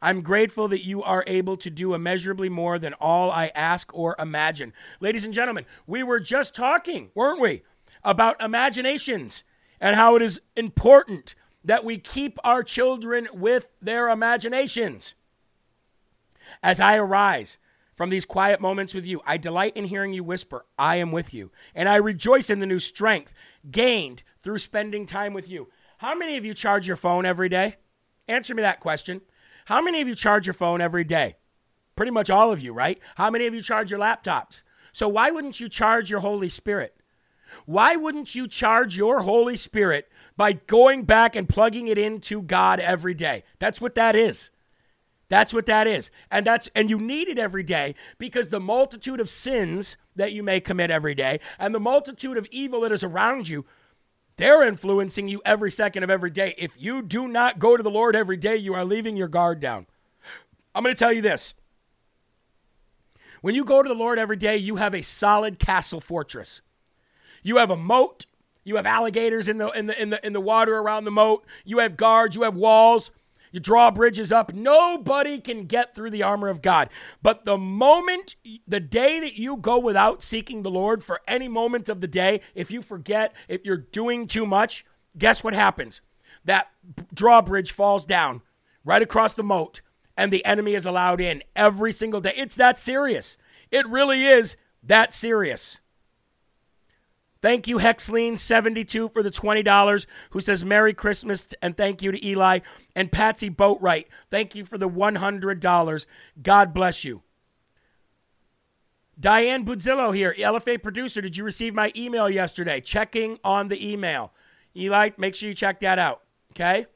I'm 0.00 0.22
grateful 0.22 0.66
that 0.68 0.82
you 0.82 1.02
are 1.02 1.22
able 1.26 1.58
to 1.58 1.68
do 1.68 1.92
immeasurably 1.92 2.48
more 2.48 2.78
than 2.78 2.94
all 2.94 3.30
I 3.30 3.52
ask 3.54 3.94
or 3.94 4.16
imagine. 4.18 4.72
Ladies 5.00 5.26
and 5.26 5.34
gentlemen, 5.34 5.66
we 5.86 6.02
were 6.02 6.18
just 6.18 6.54
talking, 6.54 7.10
weren't 7.14 7.42
we, 7.42 7.62
about 8.02 8.42
imaginations 8.42 9.44
and 9.78 9.94
how 9.94 10.16
it 10.16 10.22
is 10.22 10.40
important 10.56 11.34
that 11.62 11.84
we 11.84 11.98
keep 11.98 12.38
our 12.42 12.62
children 12.62 13.28
with 13.34 13.70
their 13.82 14.08
imaginations. 14.08 15.14
As 16.62 16.80
I 16.80 16.96
arise 16.96 17.58
from 17.96 18.10
these 18.10 18.26
quiet 18.26 18.60
moments 18.60 18.92
with 18.92 19.06
you, 19.06 19.22
I 19.24 19.38
delight 19.38 19.74
in 19.74 19.84
hearing 19.84 20.12
you 20.12 20.22
whisper, 20.22 20.66
I 20.78 20.96
am 20.96 21.12
with 21.12 21.32
you. 21.32 21.50
And 21.74 21.88
I 21.88 21.96
rejoice 21.96 22.50
in 22.50 22.60
the 22.60 22.66
new 22.66 22.78
strength 22.78 23.32
gained 23.70 24.22
through 24.38 24.58
spending 24.58 25.06
time 25.06 25.32
with 25.32 25.48
you. 25.48 25.68
How 25.98 26.14
many 26.14 26.36
of 26.36 26.44
you 26.44 26.52
charge 26.52 26.86
your 26.86 26.98
phone 26.98 27.24
every 27.24 27.48
day? 27.48 27.76
Answer 28.28 28.54
me 28.54 28.60
that 28.60 28.80
question. 28.80 29.22
How 29.64 29.80
many 29.80 30.02
of 30.02 30.08
you 30.08 30.14
charge 30.14 30.46
your 30.46 30.52
phone 30.52 30.82
every 30.82 31.04
day? 31.04 31.36
Pretty 31.96 32.12
much 32.12 32.28
all 32.28 32.52
of 32.52 32.60
you, 32.60 32.74
right? 32.74 33.00
How 33.14 33.30
many 33.30 33.46
of 33.46 33.54
you 33.54 33.62
charge 33.62 33.90
your 33.90 34.00
laptops? 34.00 34.62
So 34.92 35.08
why 35.08 35.30
wouldn't 35.30 35.58
you 35.58 35.70
charge 35.70 36.10
your 36.10 36.20
Holy 36.20 36.50
Spirit? 36.50 37.00
Why 37.64 37.96
wouldn't 37.96 38.34
you 38.34 38.46
charge 38.46 38.98
your 38.98 39.22
Holy 39.22 39.56
Spirit 39.56 40.08
by 40.36 40.52
going 40.52 41.04
back 41.04 41.34
and 41.34 41.48
plugging 41.48 41.88
it 41.88 41.96
into 41.96 42.42
God 42.42 42.78
every 42.78 43.14
day? 43.14 43.44
That's 43.58 43.80
what 43.80 43.94
that 43.94 44.14
is. 44.14 44.50
That's 45.28 45.52
what 45.52 45.66
that 45.66 45.86
is. 45.86 46.10
And 46.30 46.46
that's 46.46 46.68
and 46.74 46.88
you 46.88 46.98
need 46.98 47.28
it 47.28 47.38
every 47.38 47.62
day 47.62 47.94
because 48.18 48.48
the 48.48 48.60
multitude 48.60 49.20
of 49.20 49.28
sins 49.28 49.96
that 50.14 50.32
you 50.32 50.42
may 50.42 50.60
commit 50.60 50.90
every 50.90 51.14
day 51.14 51.40
and 51.58 51.74
the 51.74 51.80
multitude 51.80 52.36
of 52.36 52.46
evil 52.50 52.82
that 52.82 52.92
is 52.92 53.02
around 53.02 53.48
you 53.48 53.64
they're 54.36 54.62
influencing 54.62 55.28
you 55.28 55.40
every 55.44 55.70
second 55.70 56.02
of 56.02 56.10
every 56.10 56.30
day. 56.30 56.54
If 56.58 56.80
you 56.80 57.02
do 57.02 57.26
not 57.26 57.58
go 57.58 57.76
to 57.76 57.82
the 57.82 57.90
Lord 57.90 58.14
every 58.14 58.36
day, 58.36 58.56
you 58.56 58.74
are 58.74 58.84
leaving 58.84 59.16
your 59.16 59.28
guard 59.28 59.60
down. 59.60 59.86
I'm 60.74 60.82
going 60.82 60.94
to 60.94 60.98
tell 60.98 61.12
you 61.12 61.22
this. 61.22 61.54
When 63.40 63.54
you 63.54 63.64
go 63.64 63.82
to 63.82 63.88
the 63.88 63.94
Lord 63.94 64.18
every 64.18 64.36
day, 64.36 64.56
you 64.56 64.76
have 64.76 64.94
a 64.94 65.02
solid 65.02 65.58
castle 65.58 66.00
fortress. 66.00 66.60
You 67.42 67.56
have 67.56 67.70
a 67.70 67.76
moat. 67.76 68.26
You 68.62 68.76
have 68.76 68.86
alligators 68.86 69.48
in 69.48 69.58
the 69.58 69.68
in 69.70 69.86
the 69.86 70.00
in 70.00 70.10
the 70.10 70.26
in 70.26 70.32
the 70.32 70.40
water 70.40 70.76
around 70.76 71.04
the 71.04 71.12
moat. 71.12 71.46
You 71.64 71.78
have 71.78 71.96
guards, 71.96 72.34
you 72.34 72.42
have 72.42 72.56
walls. 72.56 73.12
You 73.56 73.60
draw 73.60 73.90
bridges 73.90 74.32
up. 74.32 74.52
Nobody 74.52 75.40
can 75.40 75.64
get 75.64 75.94
through 75.94 76.10
the 76.10 76.22
armor 76.22 76.48
of 76.50 76.60
God. 76.60 76.90
But 77.22 77.46
the 77.46 77.56
moment, 77.56 78.36
the 78.68 78.80
day 78.80 79.18
that 79.20 79.38
you 79.38 79.56
go 79.56 79.78
without 79.78 80.22
seeking 80.22 80.62
the 80.62 80.70
Lord 80.70 81.02
for 81.02 81.22
any 81.26 81.48
moment 81.48 81.88
of 81.88 82.02
the 82.02 82.06
day, 82.06 82.42
if 82.54 82.70
you 82.70 82.82
forget, 82.82 83.34
if 83.48 83.64
you're 83.64 83.78
doing 83.78 84.26
too 84.26 84.44
much, 84.44 84.84
guess 85.16 85.42
what 85.42 85.54
happens? 85.54 86.02
That 86.44 86.66
drawbridge 87.14 87.72
falls 87.72 88.04
down 88.04 88.42
right 88.84 89.00
across 89.00 89.32
the 89.32 89.42
moat, 89.42 89.80
and 90.18 90.30
the 90.30 90.44
enemy 90.44 90.74
is 90.74 90.84
allowed 90.84 91.22
in 91.22 91.42
every 91.56 91.92
single 91.92 92.20
day. 92.20 92.34
It's 92.36 92.56
that 92.56 92.78
serious. 92.78 93.38
It 93.70 93.88
really 93.88 94.26
is 94.26 94.56
that 94.82 95.14
serious. 95.14 95.80
Thank 97.42 97.68
you, 97.68 97.78
Hexleen72, 97.78 99.12
for 99.12 99.22
the 99.22 99.30
$20, 99.30 100.06
who 100.30 100.40
says 100.40 100.64
Merry 100.64 100.94
Christmas, 100.94 101.54
and 101.60 101.76
thank 101.76 102.02
you 102.02 102.10
to 102.10 102.26
Eli. 102.26 102.60
And 102.94 103.12
Patsy 103.12 103.50
Boatwright, 103.50 104.06
thank 104.30 104.54
you 104.54 104.64
for 104.64 104.78
the 104.78 104.88
$100. 104.88 106.06
God 106.42 106.74
bless 106.74 107.04
you. 107.04 107.22
Diane 109.18 109.64
Budzillo 109.64 110.14
here, 110.14 110.34
LFA 110.38 110.82
producer. 110.82 111.20
Did 111.20 111.36
you 111.36 111.44
receive 111.44 111.74
my 111.74 111.90
email 111.96 112.28
yesterday? 112.28 112.80
Checking 112.80 113.38
on 113.42 113.68
the 113.68 113.92
email. 113.92 114.32
Eli, 114.76 115.10
make 115.16 115.34
sure 115.34 115.48
you 115.48 115.54
check 115.54 115.80
that 115.80 115.98
out. 115.98 116.22
Okay? 116.52 116.86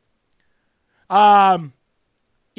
Um, 1.08 1.72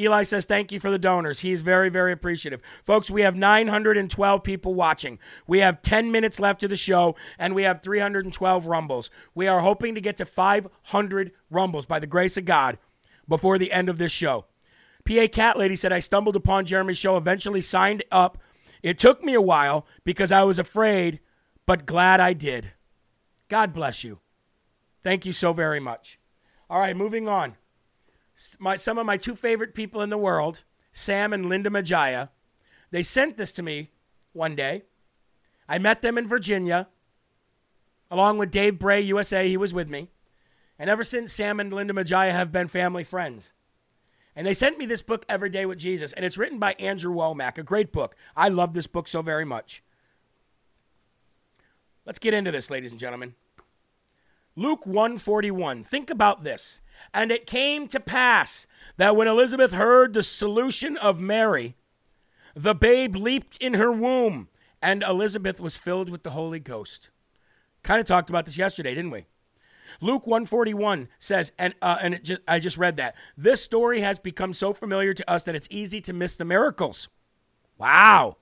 Eli 0.02 0.22
says, 0.24 0.44
Thank 0.44 0.72
you 0.72 0.80
for 0.80 0.90
the 0.90 0.98
donors. 0.98 1.40
He's 1.40 1.60
very, 1.60 1.88
very 1.88 2.12
appreciative. 2.12 2.60
Folks, 2.84 3.10
we 3.10 3.22
have 3.22 3.36
912 3.36 4.42
people 4.42 4.74
watching. 4.74 5.18
We 5.46 5.60
have 5.60 5.82
10 5.82 6.10
minutes 6.10 6.40
left 6.40 6.62
of 6.62 6.70
the 6.70 6.76
show, 6.76 7.16
and 7.38 7.54
we 7.54 7.62
have 7.62 7.82
312 7.82 8.66
rumbles. 8.66 9.10
We 9.34 9.46
are 9.46 9.60
hoping 9.60 9.94
to 9.94 10.00
get 10.00 10.16
to 10.18 10.26
500 10.26 11.32
rumbles 11.50 11.86
by 11.86 11.98
the 11.98 12.06
grace 12.06 12.36
of 12.36 12.44
God 12.44 12.78
before 13.28 13.58
the 13.58 13.72
end 13.72 13.88
of 13.88 13.98
this 13.98 14.12
show. 14.12 14.46
PA 15.04 15.26
Cat 15.30 15.58
Lady 15.58 15.76
said, 15.76 15.92
I 15.92 16.00
stumbled 16.00 16.36
upon 16.36 16.66
Jeremy's 16.66 16.98
show, 16.98 17.16
eventually 17.16 17.60
signed 17.60 18.04
up. 18.12 18.38
It 18.82 18.98
took 18.98 19.22
me 19.22 19.34
a 19.34 19.40
while 19.40 19.86
because 20.04 20.32
I 20.32 20.42
was 20.42 20.58
afraid, 20.58 21.20
but 21.66 21.86
glad 21.86 22.20
I 22.20 22.32
did. 22.32 22.72
God 23.48 23.72
bless 23.72 24.04
you. 24.04 24.20
Thank 25.02 25.26
you 25.26 25.32
so 25.32 25.52
very 25.52 25.80
much. 25.80 26.18
All 26.70 26.78
right, 26.78 26.96
moving 26.96 27.28
on 27.28 27.56
my, 28.58 28.76
some 28.76 28.98
of 28.98 29.06
my 29.06 29.16
two 29.16 29.34
favorite 29.34 29.74
people 29.74 30.02
in 30.02 30.10
the 30.10 30.18
world, 30.18 30.64
Sam 30.92 31.32
and 31.32 31.46
Linda 31.46 31.70
Majaya. 31.70 32.30
They 32.90 33.02
sent 33.02 33.36
this 33.36 33.52
to 33.52 33.62
me 33.62 33.90
one 34.32 34.54
day. 34.54 34.82
I 35.68 35.78
met 35.78 36.02
them 36.02 36.18
in 36.18 36.26
Virginia, 36.26 36.88
along 38.10 38.38
with 38.38 38.50
Dave 38.50 38.78
Bray, 38.78 39.00
USA. 39.00 39.48
He 39.48 39.56
was 39.56 39.72
with 39.72 39.88
me. 39.88 40.10
And 40.78 40.90
ever 40.90 41.04
since, 41.04 41.32
Sam 41.32 41.60
and 41.60 41.72
Linda 41.72 41.94
Majaya 41.94 42.32
have 42.32 42.52
been 42.52 42.68
family 42.68 43.04
friends. 43.04 43.52
And 44.34 44.46
they 44.46 44.54
sent 44.54 44.78
me 44.78 44.86
this 44.86 45.02
book, 45.02 45.24
Every 45.28 45.50
Day 45.50 45.66
with 45.66 45.78
Jesus, 45.78 46.12
and 46.12 46.24
it's 46.24 46.38
written 46.38 46.58
by 46.58 46.72
Andrew 46.74 47.14
Wommack, 47.14 47.58
a 47.58 47.62
great 47.62 47.92
book. 47.92 48.16
I 48.36 48.48
love 48.48 48.72
this 48.74 48.86
book 48.86 49.06
so 49.06 49.22
very 49.22 49.44
much. 49.44 49.82
Let's 52.04 52.18
get 52.18 52.34
into 52.34 52.50
this, 52.50 52.70
ladies 52.70 52.90
and 52.90 53.00
gentlemen. 53.00 53.34
Luke 54.56 54.86
141. 54.86 55.84
Think 55.84 56.10
about 56.10 56.44
this. 56.44 56.81
And 57.14 57.30
it 57.30 57.46
came 57.46 57.88
to 57.88 58.00
pass 58.00 58.66
that 58.96 59.16
when 59.16 59.28
Elizabeth 59.28 59.72
heard 59.72 60.14
the 60.14 60.22
solution 60.22 60.96
of 60.96 61.20
Mary, 61.20 61.76
the 62.54 62.74
babe 62.74 63.16
leaped 63.16 63.56
in 63.58 63.74
her 63.74 63.92
womb, 63.92 64.48
and 64.80 65.02
Elizabeth 65.02 65.60
was 65.60 65.76
filled 65.76 66.10
with 66.10 66.22
the 66.22 66.30
Holy 66.30 66.58
Ghost. 66.58 67.10
Kind 67.82 68.00
of 68.00 68.06
talked 68.06 68.30
about 68.30 68.46
this 68.46 68.58
yesterday, 68.58 68.94
didn't 68.94 69.10
we? 69.10 69.26
Luke 70.00 70.26
141 70.26 71.08
says, 71.18 71.52
and, 71.58 71.74
uh, 71.82 71.98
and 72.00 72.14
it 72.14 72.24
just, 72.24 72.40
I 72.48 72.58
just 72.58 72.78
read 72.78 72.96
that. 72.96 73.14
This 73.36 73.62
story 73.62 74.00
has 74.00 74.18
become 74.18 74.52
so 74.52 74.72
familiar 74.72 75.14
to 75.14 75.30
us 75.30 75.42
that 75.44 75.54
it's 75.54 75.68
easy 75.70 76.00
to 76.00 76.12
miss 76.12 76.34
the 76.34 76.44
miracles. 76.44 77.08
Wow. 77.78 78.36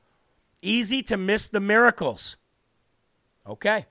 Easy 0.62 1.02
to 1.02 1.16
miss 1.16 1.48
the 1.48 1.60
miracles. 1.60 2.36
Okay. 3.46 3.86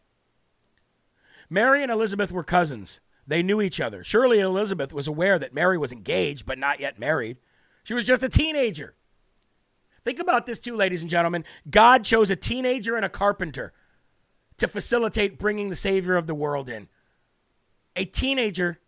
Mary 1.49 1.81
and 1.83 1.91
Elizabeth 1.91 2.31
were 2.31 2.43
cousins. 2.43 3.01
They 3.29 3.43
knew 3.43 3.61
each 3.61 3.79
other. 3.79 4.03
Surely 4.03 4.39
Elizabeth 4.39 4.91
was 4.91 5.07
aware 5.07 5.37
that 5.37 5.53
Mary 5.53 5.77
was 5.77 5.93
engaged, 5.93 6.47
but 6.47 6.57
not 6.57 6.79
yet 6.79 6.97
married. 6.97 7.37
She 7.83 7.93
was 7.93 8.03
just 8.03 8.23
a 8.23 8.27
teenager. 8.27 8.95
Think 10.03 10.17
about 10.17 10.47
this, 10.47 10.59
too, 10.59 10.75
ladies 10.75 11.03
and 11.03 11.11
gentlemen. 11.11 11.45
God 11.69 12.03
chose 12.03 12.31
a 12.31 12.35
teenager 12.35 12.95
and 12.95 13.05
a 13.05 13.09
carpenter 13.09 13.71
to 14.57 14.67
facilitate 14.67 15.37
bringing 15.37 15.69
the 15.69 15.75
Savior 15.75 16.15
of 16.15 16.25
the 16.25 16.33
world 16.33 16.69
in 16.69 16.89
a 17.95 18.03
teenager 18.03 18.79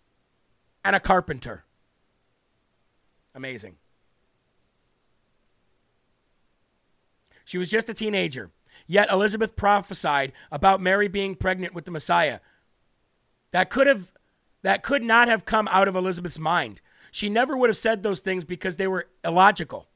and 0.83 0.95
a 0.95 0.99
carpenter. 0.99 1.65
Amazing. 3.35 3.75
She 7.45 7.59
was 7.59 7.69
just 7.69 7.89
a 7.89 7.93
teenager. 7.93 8.49
Yet 8.87 9.11
Elizabeth 9.11 9.55
prophesied 9.55 10.31
about 10.51 10.81
Mary 10.81 11.07
being 11.07 11.35
pregnant 11.35 11.75
with 11.75 11.85
the 11.85 11.91
Messiah. 11.91 12.39
That 13.51 13.69
could 13.69 13.85
have 13.85 14.11
that 14.63 14.83
could 14.83 15.03
not 15.03 15.27
have 15.27 15.45
come 15.45 15.67
out 15.71 15.87
of 15.87 15.95
Elizabeth's 15.95 16.39
mind. 16.39 16.81
She 17.11 17.29
never 17.29 17.57
would 17.57 17.69
have 17.69 17.77
said 17.77 18.03
those 18.03 18.21
things 18.21 18.45
because 18.45 18.77
they 18.77 18.87
were 18.87 19.07
illogical. 19.23 19.87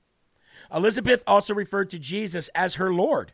Elizabeth 0.73 1.23
also 1.27 1.53
referred 1.53 1.89
to 1.91 1.99
Jesus 1.99 2.49
as 2.55 2.75
her 2.75 2.93
Lord. 2.93 3.33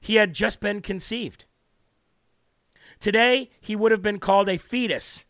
He 0.00 0.16
had 0.16 0.34
just 0.34 0.60
been 0.60 0.80
conceived. 0.80 1.44
Today, 2.98 3.50
he 3.60 3.76
would 3.76 3.92
have 3.92 4.02
been 4.02 4.18
called 4.18 4.48
a 4.48 4.56
fetus, 4.56 5.24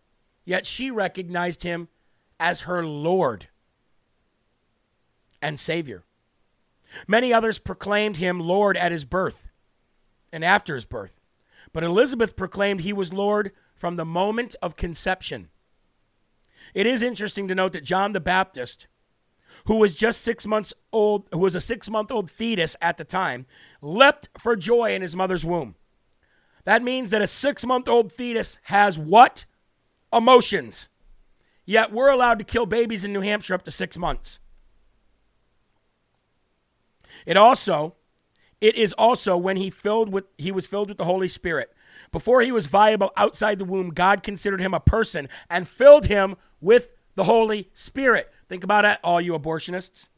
yet 0.45 0.66
she 0.66 0.90
recognized 0.90 1.62
him 1.62 1.88
as 2.38 2.62
her 2.62 2.84
Lord 2.84 3.49
and 5.40 5.59
Savior. 5.59 6.05
Many 7.07 7.32
others 7.32 7.59
proclaimed 7.59 8.18
him 8.18 8.40
Lord 8.40 8.76
at 8.76 8.93
his 8.93 9.05
birth 9.05 9.49
and 10.32 10.45
after 10.45 10.74
his 10.74 10.84
birth, 10.84 11.20
but 11.72 11.82
Elizabeth 11.82 12.36
proclaimed 12.36 12.80
he 12.80 12.93
was 12.93 13.12
Lord 13.12 13.53
from 13.83 13.97
the 13.97 14.05
moment 14.05 14.55
of 14.62 14.76
conception. 14.76 15.49
It 16.72 16.87
is 16.87 17.03
interesting 17.03 17.49
to 17.49 17.55
note 17.57 17.72
that 17.72 17.83
John 17.83 18.12
the 18.12 18.20
Baptist, 18.20 18.87
who 19.64 19.74
was 19.74 19.97
just 19.97 20.20
six 20.20 20.47
months 20.47 20.72
old, 20.93 21.26
who 21.33 21.41
was 21.41 21.57
a 21.57 21.61
six 21.61 21.91
month 21.91 22.12
old 22.12 22.30
fetus 22.30 22.76
at 22.80 22.97
the 22.97 23.03
time, 23.03 23.45
leapt 23.80 24.28
for 24.39 24.55
joy 24.55 24.95
in 24.95 25.03
his 25.03 25.16
mother's 25.16 25.45
womb. 25.45 25.74
That 26.64 26.85
means 26.85 27.11
that 27.11 27.22
a 27.22 27.26
six 27.26 27.66
month 27.66 27.89
old 27.89 28.12
fetus 28.12 28.59
has 28.66 29.01
what? 29.01 29.47
Emotions. 30.12 30.89
Yet 31.64 31.91
we're 31.91 32.11
allowed 32.11 32.39
to 32.39 32.45
kill 32.45 32.66
babies 32.66 33.05
in 33.05 33.12
New 33.12 33.22
Hampshire 33.22 33.55
up 33.55 33.64
to 33.64 33.72
six 33.72 33.99
months. 33.99 34.39
It 37.26 37.37
also, 37.37 37.97
it 38.61 38.76
is 38.76 38.93
also 38.93 39.37
when 39.37 39.57
he 39.57 39.70
filled 39.70 40.12
with 40.12 40.26
he 40.39 40.53
was 40.53 40.68
filled 40.68 40.89
with 40.89 40.99
the 40.99 41.05
Holy 41.05 41.26
Spirit. 41.26 41.74
Before 42.12 42.42
he 42.42 42.52
was 42.52 42.66
viable 42.66 43.10
outside 43.16 43.58
the 43.58 43.64
womb, 43.64 43.90
God 43.90 44.22
considered 44.22 44.60
him 44.60 44.74
a 44.74 44.80
person 44.80 45.28
and 45.50 45.66
filled 45.66 46.06
him 46.06 46.36
with 46.60 46.92
the 47.14 47.24
Holy 47.24 47.70
Spirit. 47.72 48.30
Think 48.48 48.62
about 48.62 48.84
it, 48.84 48.98
all 49.02 49.20
you 49.20 49.32
abortionists. 49.32 50.08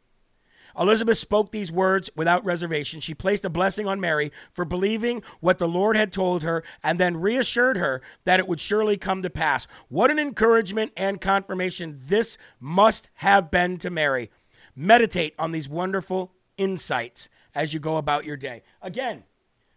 Elizabeth 0.77 1.19
spoke 1.19 1.53
these 1.53 1.71
words 1.71 2.11
without 2.17 2.45
reservation. 2.45 2.99
She 2.99 3.15
placed 3.15 3.45
a 3.45 3.51
blessing 3.51 3.87
on 3.87 4.01
Mary 4.01 4.33
for 4.51 4.65
believing 4.65 5.23
what 5.39 5.59
the 5.59 5.69
Lord 5.69 5.97
had 5.97 6.13
told 6.13 6.43
her 6.43 6.65
and 6.83 6.99
then 6.99 7.21
reassured 7.21 7.77
her 7.77 8.03
that 8.25 8.41
it 8.41 8.49
would 8.49 8.59
surely 8.59 8.97
come 8.97 9.23
to 9.23 9.31
pass. 9.31 9.69
What 9.89 10.11
an 10.11 10.19
encouragement 10.19 10.93
and 10.97 11.21
confirmation 11.21 12.01
this 12.05 12.37
must 12.59 13.09
have 13.15 13.53
been 13.53 13.79
to 13.79 13.91
Mary. 13.91 14.33
Meditate 14.75 15.35
on 15.39 15.53
these 15.53 15.69
wonderful 15.69 16.33
insights 16.57 17.29
as 17.55 17.73
you 17.73 17.79
go 17.79 17.97
about 17.97 18.25
your 18.25 18.37
day. 18.37 18.65
Again, 18.83 19.23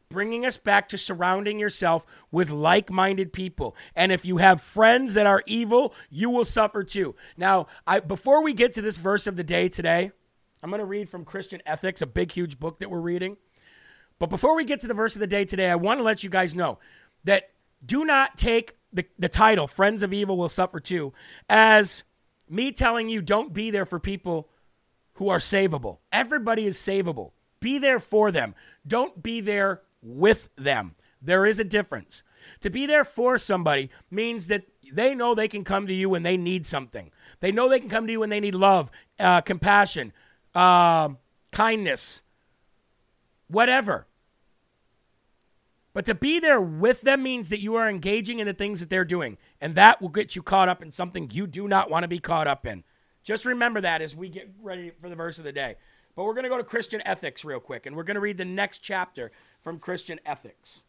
bringing 0.09 0.45
us 0.45 0.57
back 0.57 0.87
to 0.89 0.97
surrounding 0.97 1.59
yourself 1.59 2.05
with 2.31 2.49
like 2.49 2.89
minded 2.89 3.33
people. 3.33 3.75
And 3.95 4.11
if 4.11 4.25
you 4.25 4.37
have 4.37 4.61
friends 4.61 5.13
that 5.15 5.25
are 5.25 5.43
evil, 5.45 5.93
you 6.09 6.29
will 6.29 6.45
suffer 6.45 6.83
too. 6.83 7.15
Now, 7.35 7.67
I, 7.85 7.99
before 7.99 8.43
we 8.43 8.53
get 8.53 8.73
to 8.73 8.81
this 8.81 8.97
verse 8.97 9.27
of 9.27 9.35
the 9.35 9.43
day 9.43 9.69
today, 9.69 10.11
I'm 10.63 10.69
going 10.69 10.79
to 10.79 10.85
read 10.85 11.09
from 11.09 11.25
Christian 11.25 11.61
Ethics, 11.65 12.01
a 12.01 12.07
big, 12.07 12.31
huge 12.31 12.59
book 12.59 12.79
that 12.79 12.89
we're 12.89 12.99
reading. 12.99 13.37
But 14.19 14.29
before 14.29 14.55
we 14.55 14.65
get 14.65 14.79
to 14.81 14.87
the 14.87 14.93
verse 14.93 15.15
of 15.15 15.19
the 15.19 15.27
day 15.27 15.45
today, 15.45 15.69
I 15.69 15.75
want 15.75 15.99
to 15.99 16.03
let 16.03 16.23
you 16.23 16.29
guys 16.29 16.55
know 16.55 16.79
that 17.23 17.51
do 17.85 18.05
not 18.05 18.37
take 18.37 18.75
the, 18.91 19.05
the 19.19 19.29
title, 19.29 19.67
Friends 19.67 20.01
of 20.01 20.13
Evil 20.13 20.37
Will 20.37 20.49
Suffer 20.49 20.79
Too, 20.79 21.13
as 21.47 22.03
me 22.49 22.71
telling 22.71 23.09
you 23.09 23.21
don't 23.21 23.53
be 23.53 23.69
there 23.69 23.85
for 23.85 23.99
people 23.99 24.49
who 25.13 25.29
are 25.29 25.37
savable. 25.37 25.97
Everybody 26.11 26.65
is 26.65 26.77
savable. 26.77 27.31
Be 27.59 27.77
there 27.77 27.99
for 27.99 28.31
them. 28.31 28.55
Don't 28.87 29.21
be 29.21 29.41
there 29.41 29.81
with 30.07 30.49
them. 30.55 30.95
There 31.21 31.45
is 31.45 31.59
a 31.59 31.63
difference. 31.63 32.23
To 32.61 32.69
be 32.69 32.85
there 32.85 33.03
for 33.03 33.37
somebody 33.37 33.89
means 34.09 34.47
that 34.47 34.63
they 34.93 35.13
know 35.13 35.35
they 35.35 35.47
can 35.47 35.63
come 35.63 35.87
to 35.87 35.93
you 35.93 36.09
when 36.09 36.23
they 36.23 36.37
need 36.37 36.65
something. 36.65 37.11
They 37.39 37.51
know 37.51 37.67
they 37.67 37.79
can 37.79 37.89
come 37.89 38.07
to 38.07 38.11
you 38.13 38.21
when 38.21 38.29
they 38.29 38.39
need 38.39 38.55
love, 38.55 38.89
uh, 39.19 39.41
compassion, 39.41 40.13
uh, 40.55 41.09
kindness, 41.51 42.23
whatever. 43.47 44.07
But 45.93 46.05
to 46.05 46.15
be 46.15 46.39
there 46.39 46.61
with 46.61 47.01
them 47.01 47.23
means 47.23 47.49
that 47.49 47.59
you 47.59 47.75
are 47.75 47.89
engaging 47.89 48.39
in 48.39 48.45
the 48.45 48.53
things 48.53 48.79
that 48.79 48.89
they're 48.89 49.03
doing, 49.03 49.37
and 49.59 49.73
that 49.75 49.99
will 49.99 50.09
get 50.09 50.35
you 50.35 50.43
caught 50.43 50.69
up 50.69 50.83
in 50.83 50.91
something 50.91 51.29
you 51.31 51.47
do 51.47 51.67
not 51.67 51.89
want 51.89 52.03
to 52.03 52.07
be 52.07 52.19
caught 52.19 52.47
up 52.47 52.67
in. 52.67 52.83
Just 53.23 53.45
remember 53.45 53.81
that 53.81 54.01
as 54.01 54.15
we 54.15 54.29
get 54.29 54.49
ready 54.61 54.91
for 55.01 55.09
the 55.09 55.15
verse 55.15 55.39
of 55.39 55.43
the 55.43 55.51
day. 55.51 55.75
But 56.17 56.23
we're 56.23 56.33
going 56.33 56.45
to 56.45 56.49
go 56.49 56.57
to 56.57 56.63
Christian 56.63 57.03
ethics 57.05 57.45
real 57.45 57.59
quick, 57.59 57.85
and 57.85 57.95
we're 57.95 58.01
going 58.01 58.15
to 58.15 58.21
read 58.21 58.39
the 58.39 58.43
next 58.43 58.79
chapter 58.79 59.31
from 59.61 59.77
Christian 59.77 60.19
ethics. 60.25 60.83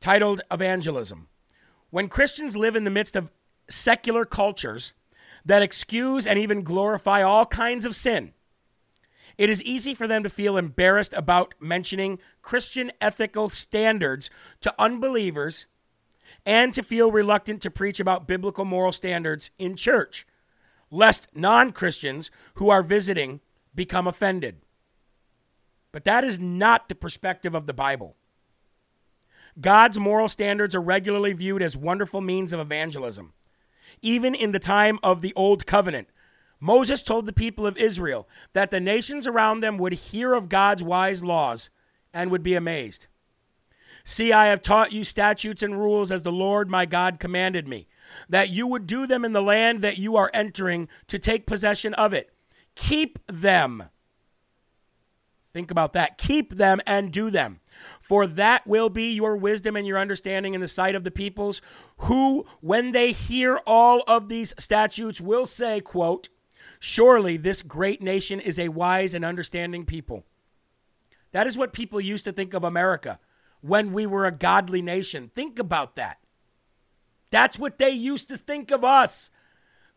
Titled 0.00 0.40
Evangelism. 0.50 1.28
When 1.90 2.08
Christians 2.08 2.56
live 2.56 2.74
in 2.74 2.82
the 2.82 2.90
midst 2.90 3.14
of 3.14 3.30
secular 3.70 4.24
cultures 4.24 4.92
that 5.44 5.62
excuse 5.62 6.26
and 6.26 6.36
even 6.36 6.64
glorify 6.64 7.22
all 7.22 7.46
kinds 7.46 7.86
of 7.86 7.94
sin, 7.94 8.32
it 9.38 9.48
is 9.48 9.62
easy 9.62 9.94
for 9.94 10.08
them 10.08 10.24
to 10.24 10.28
feel 10.28 10.56
embarrassed 10.56 11.14
about 11.14 11.54
mentioning 11.60 12.18
Christian 12.42 12.90
ethical 13.00 13.48
standards 13.48 14.30
to 14.62 14.74
unbelievers 14.80 15.66
and 16.44 16.74
to 16.74 16.82
feel 16.82 17.12
reluctant 17.12 17.62
to 17.62 17.70
preach 17.70 18.00
about 18.00 18.26
biblical 18.26 18.64
moral 18.64 18.90
standards 18.90 19.50
in 19.60 19.76
church, 19.76 20.26
lest 20.94 21.28
non 21.34 21.72
Christians 21.72 22.30
who 22.54 22.70
are 22.70 22.82
visiting 22.82 23.40
become 23.74 24.06
offended. 24.06 24.60
But 25.90 26.04
that 26.04 26.24
is 26.24 26.38
not 26.38 26.88
the 26.88 26.94
perspective 26.94 27.54
of 27.54 27.66
the 27.66 27.74
Bible. 27.74 28.16
God's 29.60 29.98
moral 29.98 30.28
standards 30.28 30.74
are 30.74 30.80
regularly 30.80 31.32
viewed 31.32 31.62
as 31.62 31.76
wonderful 31.76 32.20
means 32.20 32.52
of 32.52 32.60
evangelism. 32.60 33.32
Even 34.02 34.34
in 34.34 34.52
the 34.52 34.58
time 34.58 34.98
of 35.02 35.20
the 35.20 35.32
Old 35.34 35.66
Covenant, 35.66 36.08
Moses 36.60 37.02
told 37.02 37.26
the 37.26 37.32
people 37.32 37.66
of 37.66 37.76
Israel 37.76 38.28
that 38.52 38.70
the 38.70 38.80
nations 38.80 39.26
around 39.26 39.60
them 39.60 39.78
would 39.78 39.92
hear 39.92 40.34
of 40.34 40.48
God's 40.48 40.82
wise 40.82 41.22
laws 41.22 41.70
and 42.12 42.30
would 42.30 42.42
be 42.42 42.54
amazed. 42.54 43.06
See, 44.04 44.32
I 44.32 44.46
have 44.46 44.62
taught 44.62 44.92
you 44.92 45.02
statutes 45.02 45.62
and 45.62 45.78
rules 45.78 46.12
as 46.12 46.22
the 46.22 46.32
Lord 46.32 46.68
my 46.68 46.86
God 46.86 47.18
commanded 47.18 47.66
me, 47.66 47.88
that 48.28 48.50
you 48.50 48.66
would 48.66 48.86
do 48.86 49.06
them 49.06 49.24
in 49.24 49.32
the 49.32 49.42
land 49.42 49.82
that 49.82 49.98
you 49.98 50.16
are 50.16 50.30
entering 50.34 50.88
to 51.08 51.18
take 51.18 51.46
possession 51.46 51.94
of 51.94 52.12
it. 52.12 52.30
Keep 52.74 53.18
them. 53.26 53.84
Think 55.52 55.70
about 55.70 55.92
that. 55.92 56.18
Keep 56.18 56.56
them 56.56 56.80
and 56.86 57.12
do 57.12 57.30
them. 57.30 57.60
For 58.00 58.26
that 58.26 58.66
will 58.66 58.88
be 58.88 59.12
your 59.12 59.36
wisdom 59.36 59.76
and 59.76 59.86
your 59.86 59.98
understanding 59.98 60.54
in 60.54 60.60
the 60.60 60.68
sight 60.68 60.96
of 60.96 61.04
the 61.04 61.10
peoples, 61.10 61.62
who, 61.98 62.44
when 62.60 62.92
they 62.92 63.12
hear 63.12 63.60
all 63.66 64.02
of 64.08 64.28
these 64.28 64.52
statutes, 64.58 65.20
will 65.20 65.46
say, 65.46 65.80
quote, 65.80 66.28
Surely 66.80 67.36
this 67.36 67.62
great 67.62 68.02
nation 68.02 68.40
is 68.40 68.58
a 68.58 68.68
wise 68.68 69.14
and 69.14 69.24
understanding 69.24 69.86
people. 69.86 70.24
That 71.32 71.46
is 71.46 71.56
what 71.56 71.72
people 71.72 72.00
used 72.00 72.24
to 72.24 72.32
think 72.32 72.52
of 72.52 72.62
America 72.62 73.18
when 73.60 73.92
we 73.92 74.06
were 74.06 74.26
a 74.26 74.32
godly 74.32 74.82
nation. 74.82 75.30
Think 75.34 75.58
about 75.58 75.96
that. 75.96 76.18
That's 77.34 77.58
what 77.58 77.78
they 77.78 77.90
used 77.90 78.28
to 78.28 78.36
think 78.36 78.70
of 78.70 78.84
us. 78.84 79.32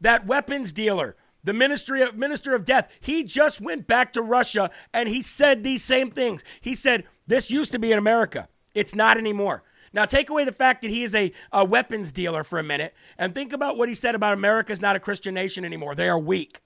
That 0.02 0.26
weapons 0.26 0.72
dealer, 0.72 1.16
the 1.44 1.54
ministry 1.54 2.02
of 2.02 2.18
minister 2.18 2.56
of 2.56 2.66
death, 2.66 2.90
he 3.00 3.24
just 3.24 3.62
went 3.62 3.86
back 3.86 4.12
to 4.14 4.24
Russia 4.24 4.72
and 4.92 5.08
he 5.08 5.22
said 5.22 5.62
these 5.62 5.84
same 5.84 6.10
things. 6.10 6.44
He 6.62 6.74
said, 6.74 7.04
This 7.28 7.52
used 7.52 7.72
to 7.74 7.78
be 7.78 7.92
in 7.92 8.00
America. 8.00 8.48
It's 8.74 8.96
not 8.96 9.20
anymore. 9.20 9.62
Now, 9.94 10.06
take 10.06 10.32
away 10.32 10.46
the 10.46 10.52
fact 10.52 10.82
that 10.82 10.90
he 10.90 11.04
is 11.04 11.14
a, 11.14 11.32
a 11.52 11.64
weapons 11.64 12.12
dealer 12.12 12.44
for 12.44 12.58
a 12.58 12.64
minute 12.64 12.96
and 13.20 13.36
think 13.36 13.54
about 13.54 13.78
what 13.78 13.88
he 13.88 13.94
said 13.94 14.16
about 14.16 14.34
America 14.34 14.72
is 14.72 14.82
not 14.82 14.96
a 14.96 15.00
Christian 15.00 15.36
nation 15.36 15.64
anymore. 15.64 15.94
They 15.94 16.10
are 16.10 16.18
weak 16.18 16.62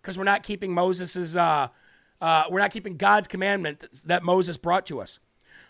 because 0.00 0.16
we're 0.16 0.22
not 0.22 0.44
keeping 0.44 0.72
Moses's, 0.72 1.36
uh, 1.36 1.66
uh, 2.20 2.44
we're 2.48 2.60
not 2.60 2.70
keeping 2.70 2.96
God's 2.96 3.26
commandment 3.26 3.86
that 4.04 4.22
Moses 4.22 4.56
brought 4.56 4.86
to 4.86 5.00
us. 5.00 5.18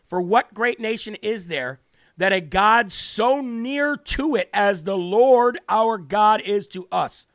For 0.05 0.21
what 0.21 0.53
great 0.53 0.79
nation 0.79 1.15
is 1.23 1.47
there 1.47 1.81
that 2.17 2.33
a 2.33 2.41
God 2.41 2.91
so 2.91 3.41
near 3.41 3.97
to 3.97 4.35
it 4.37 4.49
as 4.53 4.85
the 4.85 4.97
Lord 4.97 5.59
our 5.69 5.99
God 5.99 6.41
is 6.43 6.67
to 6.69 6.89
us 6.91 7.27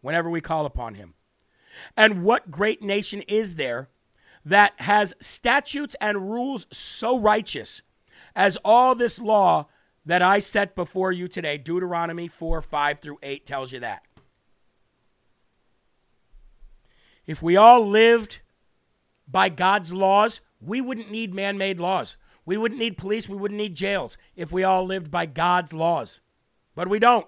whenever 0.00 0.30
we 0.30 0.40
call 0.40 0.66
upon 0.66 0.94
him? 0.94 1.14
And 1.96 2.22
what 2.24 2.50
great 2.50 2.82
nation 2.82 3.22
is 3.22 3.56
there 3.56 3.88
that 4.44 4.72
has 4.80 5.14
statutes 5.20 5.96
and 6.00 6.30
rules 6.30 6.66
so 6.72 7.18
righteous 7.18 7.82
as 8.34 8.56
all 8.64 8.94
this 8.94 9.20
law 9.20 9.66
that 10.06 10.22
I 10.22 10.38
set 10.38 10.74
before 10.74 11.12
you 11.12 11.28
today? 11.28 11.58
Deuteronomy 11.58 12.28
4 12.28 12.62
5 12.62 13.00
through 13.00 13.18
8 13.22 13.46
tells 13.46 13.72
you 13.72 13.80
that. 13.80 14.02
If 17.26 17.42
we 17.42 17.56
all 17.56 17.86
lived 17.86 18.38
by 19.26 19.50
God's 19.50 19.92
laws, 19.92 20.40
we 20.60 20.80
wouldn't 20.80 21.10
need 21.10 21.34
man 21.34 21.58
made 21.58 21.78
laws. 21.78 22.16
We 22.48 22.56
wouldn't 22.56 22.80
need 22.80 22.96
police. 22.96 23.28
We 23.28 23.36
wouldn't 23.36 23.58
need 23.58 23.74
jails 23.74 24.16
if 24.34 24.50
we 24.50 24.64
all 24.64 24.82
lived 24.82 25.10
by 25.10 25.26
God's 25.26 25.74
laws. 25.74 26.22
But 26.74 26.88
we 26.88 26.98
don't. 26.98 27.26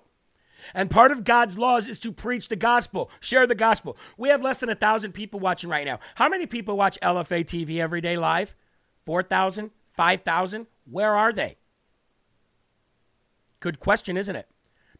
And 0.73 0.91
part 0.91 1.13
of 1.13 1.25
God's 1.25 1.59
laws 1.59 1.89
is 1.89 1.99
to 1.99 2.11
preach 2.11 2.49
the 2.49 2.57
gospel, 2.57 3.11
share 3.21 3.47
the 3.47 3.55
gospel. 3.55 3.99
We 4.17 4.31
have 4.31 4.41
less 4.41 4.61
than 4.61 4.71
a 4.71 4.75
thousand 4.75 5.13
people 5.13 5.39
watching 5.39 5.69
right 5.69 5.85
now. 5.85 6.01
How 6.15 6.31
many 6.31 6.47
people 6.47 6.75
watch 6.75 6.99
LFA 7.03 7.45
TV 7.45 7.81
every 7.81 8.01
day 8.01 8.17
live? 8.17 8.55
4,000? 9.05 9.73
5,000? 9.91 10.67
Where 10.91 11.15
are 11.15 11.35
they? 11.35 11.59
Good 13.61 13.79
question, 13.79 14.17
isn't 14.17 14.37
it? 14.37 14.49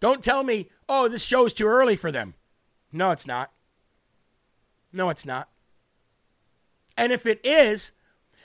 Don't 0.01 0.23
tell 0.23 0.43
me, 0.43 0.69
oh, 0.87 1.09
this 1.09 1.25
show's 1.25 1.55
too 1.55 1.67
early 1.67 1.97
for 1.97 2.13
them. 2.13 2.35
No, 2.93 3.11
it's 3.11 3.27
not. 3.27 3.53
No, 4.93 5.09
it's 5.09 5.25
not. 5.25 5.49
And 6.95 7.11
if 7.11 7.25
it 7.25 7.41
is, 7.43 7.93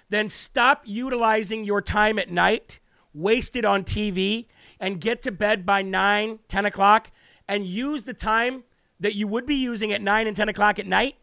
then 0.09 0.29
stop 0.29 0.83
utilizing 0.85 1.63
your 1.63 1.81
time 1.81 2.19
at 2.19 2.29
night, 2.29 2.79
waste 3.13 3.55
it 3.55 3.65
on 3.65 3.83
TV, 3.83 4.47
and 4.79 5.01
get 5.01 5.21
to 5.23 5.31
bed 5.31 5.65
by 5.65 5.81
9, 5.81 6.39
10 6.47 6.65
o'clock, 6.65 7.11
and 7.47 7.65
use 7.65 8.03
the 8.03 8.13
time 8.13 8.63
that 8.99 9.15
you 9.15 9.27
would 9.27 9.45
be 9.45 9.55
using 9.55 9.91
at 9.91 10.01
9 10.01 10.27
and 10.27 10.35
10 10.35 10.49
o'clock 10.49 10.79
at 10.79 10.87
night 10.87 11.15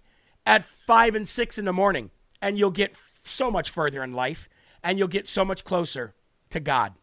at 0.47 0.65
5 0.65 1.15
and 1.15 1.29
6 1.29 1.59
in 1.59 1.65
the 1.65 1.73
morning. 1.73 2.11
And 2.41 2.59
you'll 2.59 2.71
get 2.71 2.93
f- 2.93 3.21
so 3.25 3.51
much 3.51 3.71
further 3.71 4.03
in 4.03 4.13
life, 4.13 4.49
and 4.83 4.99
you'll 4.99 5.09
get 5.09 5.29
so 5.29 5.45
much 5.45 5.65
closer 5.65 6.15
to 6.51 6.61
God. 6.61 6.95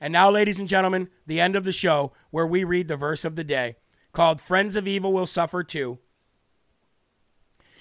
And 0.00 0.12
now, 0.12 0.30
ladies 0.30 0.58
and 0.58 0.68
gentlemen, 0.68 1.08
the 1.26 1.40
end 1.40 1.56
of 1.56 1.64
the 1.64 1.72
show 1.72 2.12
where 2.30 2.46
we 2.46 2.64
read 2.64 2.88
the 2.88 2.96
verse 2.96 3.24
of 3.24 3.36
the 3.36 3.44
day 3.44 3.76
called 4.12 4.40
Friends 4.40 4.74
of 4.74 4.88
Evil 4.88 5.12
Will 5.12 5.26
Suffer 5.26 5.62
Too. 5.62 5.98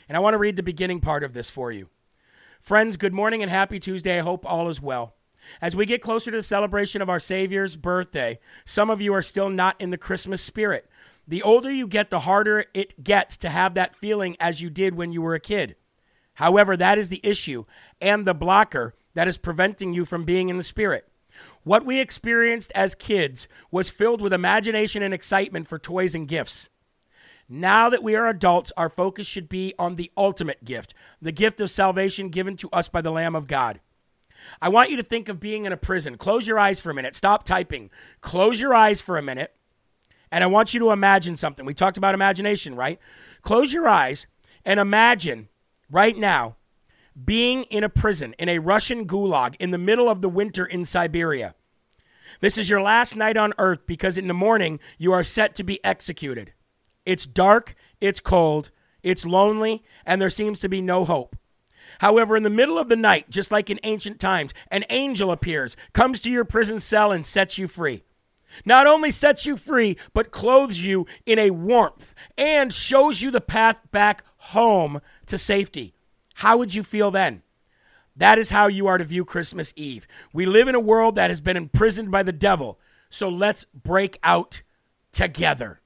And 0.08 0.18
I 0.18 0.20
want 0.20 0.34
to 0.34 0.40
read 0.40 0.56
the 0.56 0.64
beginning 0.64 1.00
part 1.00 1.24
of 1.24 1.34
this 1.34 1.50
for 1.50 1.72
you. 1.72 1.90
Friends, 2.60 2.98
good 2.98 3.14
morning 3.14 3.42
and 3.42 3.50
happy 3.50 3.80
Tuesday. 3.80 4.20
I 4.20 4.22
hope 4.22 4.46
all 4.46 4.68
is 4.70 4.82
well. 4.82 5.16
As 5.62 5.78
we 5.78 5.86
get 5.86 6.02
closer 6.02 6.30
to 6.30 6.38
the 6.38 6.44
celebration 6.44 7.02
of 7.02 7.10
our 7.10 7.18
Savior's 7.18 7.78
birthday, 7.78 8.38
some 8.66 8.90
of 8.90 9.02
you 9.02 9.14
are 9.14 9.22
still 9.22 9.50
not 9.50 9.80
in 9.80 9.92
the 9.92 9.98
Christmas 9.98 10.44
spirit. 10.44 10.88
The 11.26 11.42
older 11.42 11.72
you 11.72 11.88
get, 11.88 12.10
the 12.10 12.20
harder 12.20 12.66
it 12.74 13.02
gets 13.02 13.38
to 13.38 13.50
have 13.50 13.74
that 13.74 13.96
feeling 13.96 14.36
as 14.42 14.62
you 14.62 14.70
did 14.70 14.96
when 14.96 15.14
you 15.14 15.22
were 15.22 15.36
a 15.36 15.40
kid. 15.40 15.78
However, 16.36 16.76
that 16.76 16.98
is 16.98 17.08
the 17.08 17.22
issue 17.24 17.64
and 18.02 18.28
the 18.28 18.34
blocker 18.34 18.94
that 19.14 19.28
is 19.28 19.38
preventing 19.38 19.94
you 19.94 20.04
from 20.04 20.26
being 20.26 20.50
in 20.50 20.58
the 20.58 20.64
spirit. 20.64 21.08
What 21.64 21.86
we 21.86 22.00
experienced 22.00 22.74
as 22.76 22.94
kids 22.94 23.48
was 23.72 23.90
filled 23.90 24.22
with 24.22 24.34
imagination 24.34 25.02
and 25.02 25.14
excitement 25.14 25.68
for 25.68 25.80
toys 25.80 26.14
and 26.14 26.28
gifts. 26.28 26.68
Now 27.52 27.90
that 27.90 28.04
we 28.04 28.16
are 28.16 28.28
adults, 28.28 28.72
our 28.78 28.90
focus 28.90 29.26
should 29.26 29.50
be 29.50 29.74
on 29.80 29.96
the 29.96 30.12
ultimate 30.16 30.64
gift, 30.64 30.94
the 31.20 31.32
gift 31.32 31.60
of 31.60 31.72
salvation 31.72 32.30
given 32.30 32.56
to 32.58 32.70
us 32.70 32.88
by 32.88 33.02
the 33.02 33.12
Lamb 33.12 33.36
of 33.36 33.48
God. 33.48 33.80
I 34.62 34.70
want 34.70 34.92
you 34.92 34.98
to 34.98 35.04
think 35.04 35.28
of 35.28 35.40
being 35.40 35.66
in 35.66 35.74
a 35.74 35.78
prison. 35.78 36.16
Close 36.16 36.48
your 36.48 36.60
eyes 36.60 36.80
for 36.80 36.92
a 36.92 36.94
minute. 36.94 37.16
Stop 37.16 37.44
typing. 37.44 37.90
Close 38.22 38.62
your 38.62 38.74
eyes 38.74 39.02
for 39.02 39.18
a 39.18 39.22
minute. 39.22 39.56
And 40.32 40.44
I 40.44 40.48
want 40.48 40.76
you 40.76 40.80
to 40.82 40.92
imagine 40.92 41.36
something. 41.36 41.66
We 41.66 41.74
talked 41.74 41.98
about 41.98 42.14
imagination, 42.14 42.76
right? 42.76 43.00
Close 43.42 43.74
your 43.74 43.88
eyes 43.88 44.28
and 44.64 44.80
imagine 44.80 45.50
right 45.90 46.16
now 46.16 46.56
being 47.26 47.64
in 47.64 47.84
a 47.84 47.90
prison, 47.90 48.36
in 48.38 48.48
a 48.48 48.60
Russian 48.60 49.08
gulag, 49.08 49.56
in 49.60 49.72
the 49.72 49.78
middle 49.78 50.08
of 50.08 50.22
the 50.22 50.30
winter 50.30 50.66
in 50.66 50.86
Siberia. 50.86 51.56
This 52.42 52.58
is 52.60 52.70
your 52.70 52.82
last 52.82 53.16
night 53.16 53.38
on 53.38 53.54
earth 53.58 53.80
because 53.88 54.18
in 54.18 54.28
the 54.28 54.34
morning 54.36 54.80
you 55.00 55.12
are 55.12 55.24
set 55.24 55.56
to 55.56 55.64
be 55.64 55.84
executed. 55.84 56.54
It's 57.06 57.26
dark, 57.26 57.76
it's 58.00 58.20
cold, 58.20 58.72
it's 59.04 59.26
lonely, 59.26 59.84
and 60.06 60.22
there 60.22 60.30
seems 60.30 60.60
to 60.60 60.70
be 60.70 60.82
no 60.82 61.06
hope. 61.06 61.36
However, 62.00 62.38
in 62.38 62.44
the 62.44 62.50
middle 62.50 62.78
of 62.78 62.90
the 62.90 62.96
night, 62.96 63.30
just 63.30 63.52
like 63.52 63.70
in 63.70 63.80
ancient 63.84 64.20
times, 64.20 64.54
an 64.70 64.86
angel 64.90 65.32
appears, 65.32 65.76
comes 65.94 66.20
to 66.22 66.32
your 66.32 66.46
prison 66.46 66.80
cell, 66.80 67.12
and 67.12 67.26
sets 67.26 67.58
you 67.58 67.68
free. 67.68 68.04
Not 68.66 68.88
only 68.88 69.12
sets 69.12 69.46
you 69.46 69.58
free, 69.58 69.98
but 70.14 70.32
clothes 70.32 70.84
you 70.84 71.06
in 71.26 71.40
a 71.40 71.52
warmth 71.52 72.16
and 72.38 72.74
shows 72.74 73.22
you 73.22 73.32
the 73.32 73.42
path 73.42 73.80
back 73.92 74.24
home 74.38 75.02
to 75.28 75.38
safety. 75.38 75.94
How 76.36 76.58
would 76.58 76.74
you 76.74 76.84
feel 76.84 77.12
then? 77.12 77.44
That 78.16 78.38
is 78.38 78.50
how 78.50 78.68
you 78.68 78.88
are 78.88 78.98
to 78.98 79.04
view 79.04 79.24
Christmas 79.24 79.72
Eve. 79.76 80.08
We 80.34 80.46
live 80.46 80.68
in 80.68 80.76
a 80.76 80.80
world 80.80 81.16
that 81.16 81.30
has 81.30 81.42
been 81.42 81.58
imprisoned 81.58 82.12
by 82.12 82.24
the 82.24 82.32
devil, 82.32 82.80
so 83.10 83.30
let's 83.30 83.66
break 83.66 84.20
out 84.24 84.62
together. 85.12 85.79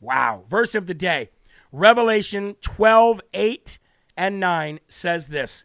Wow. 0.00 0.44
Verse 0.48 0.74
of 0.74 0.86
the 0.86 0.94
day 0.94 1.30
Revelation 1.72 2.56
12, 2.60 3.20
8 3.32 3.78
and 4.16 4.40
9 4.40 4.80
says 4.88 5.28
this 5.28 5.64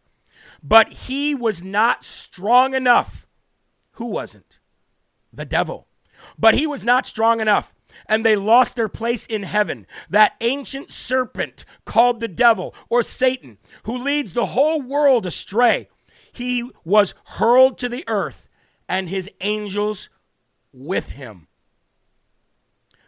But 0.61 0.93
he 0.93 1.33
was 1.33 1.63
not 1.63 2.03
strong 2.03 2.73
enough. 2.75 3.25
Who 3.93 4.05
wasn't? 4.05 4.59
The 5.33 5.45
devil. 5.45 5.87
But 6.37 6.53
he 6.53 6.67
was 6.67 6.83
not 6.83 7.05
strong 7.05 7.39
enough. 7.39 7.73
And 8.07 8.25
they 8.25 8.35
lost 8.35 8.75
their 8.75 8.89
place 8.89 9.25
in 9.25 9.43
heaven. 9.43 9.87
That 10.09 10.33
ancient 10.41 10.91
serpent 10.91 11.63
called 11.85 12.19
the 12.19 12.27
devil 12.27 12.75
or 12.89 13.01
Satan, 13.01 13.57
who 13.83 13.97
leads 13.97 14.33
the 14.33 14.47
whole 14.47 14.81
world 14.81 15.25
astray, 15.25 15.87
he 16.33 16.69
was 16.83 17.13
hurled 17.25 17.77
to 17.77 17.87
the 17.87 18.03
earth 18.07 18.49
and 18.89 19.07
his 19.07 19.29
angels 19.39 20.09
with 20.73 21.11
him. 21.11 21.47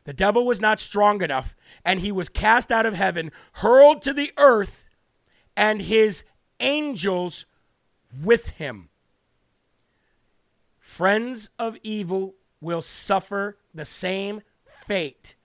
The 0.07 0.13
devil 0.13 0.45
was 0.45 0.61
not 0.61 0.79
strong 0.79 1.21
enough, 1.21 1.53
and 1.83 1.99
he 1.99 2.13
was 2.13 2.29
cast 2.29 2.71
out 2.71 2.85
of 2.85 2.93
heaven, 2.93 3.29
hurled 3.55 4.01
to 4.03 4.13
the 4.13 4.31
earth, 4.37 4.87
and 5.53 5.81
his 5.81 6.23
angels 6.61 7.45
with 8.23 8.47
him. 8.51 8.87
Friends 10.79 11.49
of 11.59 11.75
evil 11.83 12.35
will 12.61 12.81
suffer 12.81 13.57
the 13.73 13.83
same 13.83 14.43
fate 14.65 15.35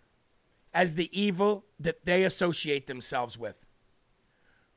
as 0.73 0.95
the 0.95 1.11
evil 1.11 1.65
that 1.81 2.05
they 2.05 2.23
associate 2.23 2.87
themselves 2.87 3.37
with. 3.37 3.67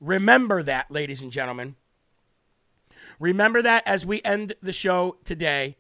Remember 0.02 0.64
that, 0.64 0.90
ladies 0.90 1.22
and 1.22 1.32
gentlemen. 1.32 1.76
Remember 3.20 3.62
that 3.62 3.84
as 3.86 4.04
we 4.04 4.20
end 4.24 4.54
the 4.64 4.74
show 4.74 5.18
today 5.24 5.78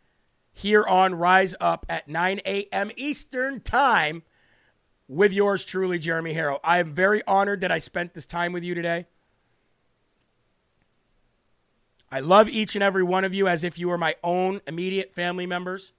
here 0.55 0.85
on 0.85 1.13
Rise 1.13 1.53
Up 1.59 1.85
at 1.89 2.07
9 2.07 2.39
a.m. 2.45 2.89
Eastern 2.95 3.59
Time 3.59 4.23
with 5.07 5.33
yours 5.33 5.65
truly, 5.65 5.99
Jeremy 5.99 6.33
Herrell. 6.33 6.59
I 6.63 6.79
am 6.79 6.93
very 6.93 7.21
honored 7.27 7.59
that 7.61 7.71
I 7.71 7.77
spent 7.77 8.13
this 8.13 8.25
time 8.25 8.53
with 8.53 8.63
you 8.63 8.73
today. 8.73 9.05
I 12.09 12.21
love 12.21 12.47
each 12.47 12.75
and 12.75 12.83
every 12.83 13.03
one 13.03 13.25
of 13.25 13.33
you 13.33 13.47
as 13.49 13.65
if 13.65 13.77
you 13.77 13.89
were 13.89 13.97
my 13.97 14.15
own 14.23 14.61
immediate 14.65 15.13
family 15.13 15.45
members. 15.45 15.91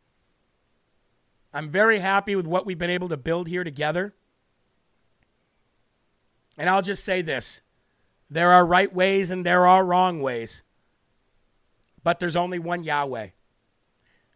I'm 1.53 1.69
very 1.69 1.99
happy 1.99 2.35
with 2.35 2.47
what 2.47 2.65
we've 2.65 2.79
been 2.79 2.91
able 2.91 3.11
to 3.11 3.17
build 3.19 3.49
here 3.49 3.63
together. 3.63 4.15
And 6.57 6.71
I'll 6.71 6.83
just 6.83 7.05
say 7.05 7.21
this 7.21 7.61
there 8.31 8.53
are 8.53 8.65
right 8.65 8.93
ways 8.93 9.31
and 9.31 9.45
there 9.45 9.67
are 9.67 9.85
wrong 9.85 10.21
ways. 10.21 10.63
but 12.03 12.21
there's 12.21 12.37
only 12.37 12.59
one 12.59 12.85
Yahweh. 12.85 13.29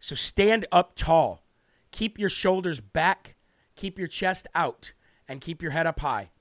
So 0.01 0.15
stand 0.15 0.65
up 0.71 0.95
tall. 0.95 1.43
Keep 1.91 2.17
your 2.17 2.29
shoulders 2.29 2.79
back, 2.81 3.35
keep 3.75 3.99
your 3.99 4.07
chest 4.07 4.47
out, 4.55 4.93
and 5.27 5.39
keep 5.39 5.61
your 5.61 5.71
head 5.71 5.85
up 5.87 5.99
high 5.99 6.31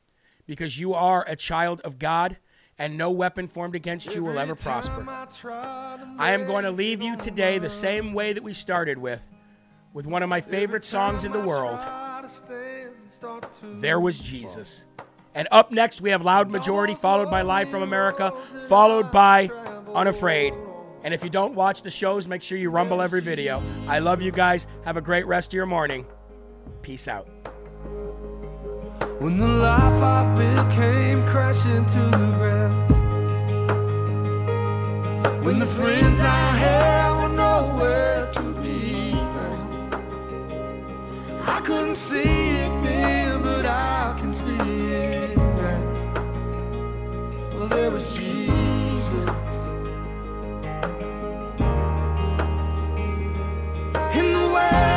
because 0.47 0.79
you 0.79 0.95
are 0.95 1.25
a 1.29 1.37
child 1.37 1.81
of 1.83 1.99
God 1.99 2.39
and 2.79 2.97
no 2.97 3.11
weapon 3.11 3.47
formed 3.47 3.75
against 3.75 4.15
you 4.15 4.25
will 4.25 4.39
ever 4.39 4.55
prosper. 4.55 5.07
I 6.19 6.33
am 6.33 6.47
going 6.47 6.65
to 6.65 6.71
leave 6.71 7.03
you 7.03 7.17
today 7.17 7.59
the 7.59 7.69
same 7.69 8.15
way 8.15 8.33
that 8.33 8.43
we 8.43 8.55
started 8.55 8.97
with, 8.97 9.21
with 9.93 10.07
one 10.07 10.23
of 10.23 10.31
my 10.31 10.41
favorite 10.41 10.85
songs 10.87 11.25
in 11.25 11.31
the 11.31 11.41
world. 11.41 11.79
There 13.63 14.01
was 14.01 14.19
Jesus. 14.19 14.87
And 15.35 15.47
up 15.53 15.71
next, 15.71 16.01
we 16.01 16.11
have 16.11 16.23
Loud 16.23 16.51
Majority, 16.51 16.95
followed 16.95 17.31
by 17.31 17.43
Live 17.43 17.69
from 17.69 17.83
America, 17.83 18.33
followed 18.69 19.13
by 19.13 19.51
Unafraid. 19.95 20.55
And 21.03 21.14
if 21.14 21.24
you 21.24 21.30
don't 21.30 21.55
watch 21.55 21.82
the 21.82 21.90
shows, 21.90 22.26
make 22.26 22.42
sure 22.42 22.59
you 22.59 22.70
rumble 22.70 23.01
every 23.01 23.20
video. 23.22 23.62
I 23.88 24.01
love 24.01 24.20
you 24.20 24.30
guys. 24.30 24.66
Have 24.84 24.96
a 24.96 25.01
great 25.01 25.26
rest 25.26 25.51
of 25.51 25.55
your 25.55 25.66
morning. 25.66 26.05
Peace 26.82 27.09
out. 27.09 27.26
When 29.18 29.38
the 29.38 29.48
life 29.48 30.03
I 30.03 30.34
built 30.36 30.70
came 30.72 31.22
crashing 31.28 31.86
to 31.86 31.98
the 31.98 32.32
ground. 32.38 32.90
When 35.44 35.59
the 35.59 35.66
friends 35.66 36.20
I 36.20 36.57
had 36.57 37.22
were 37.22 37.28
nowhere 37.34 38.30
to 38.32 38.53
be 38.62 39.12
found. 39.12 39.94
I 41.46 41.61
couldn't 41.61 41.96
see 41.96 42.20
it 42.20 42.82
then, 42.82 43.42
but 43.42 43.64
I 43.66 44.16
can 44.18 44.32
see 44.32 44.51
it 44.51 45.36
now. 45.36 45.80
Well, 47.55 47.68
there 47.68 47.90
was 47.90 48.14
Jesus. 48.14 49.49
In 54.13 54.33
the 54.33 54.49
way, 54.53 54.89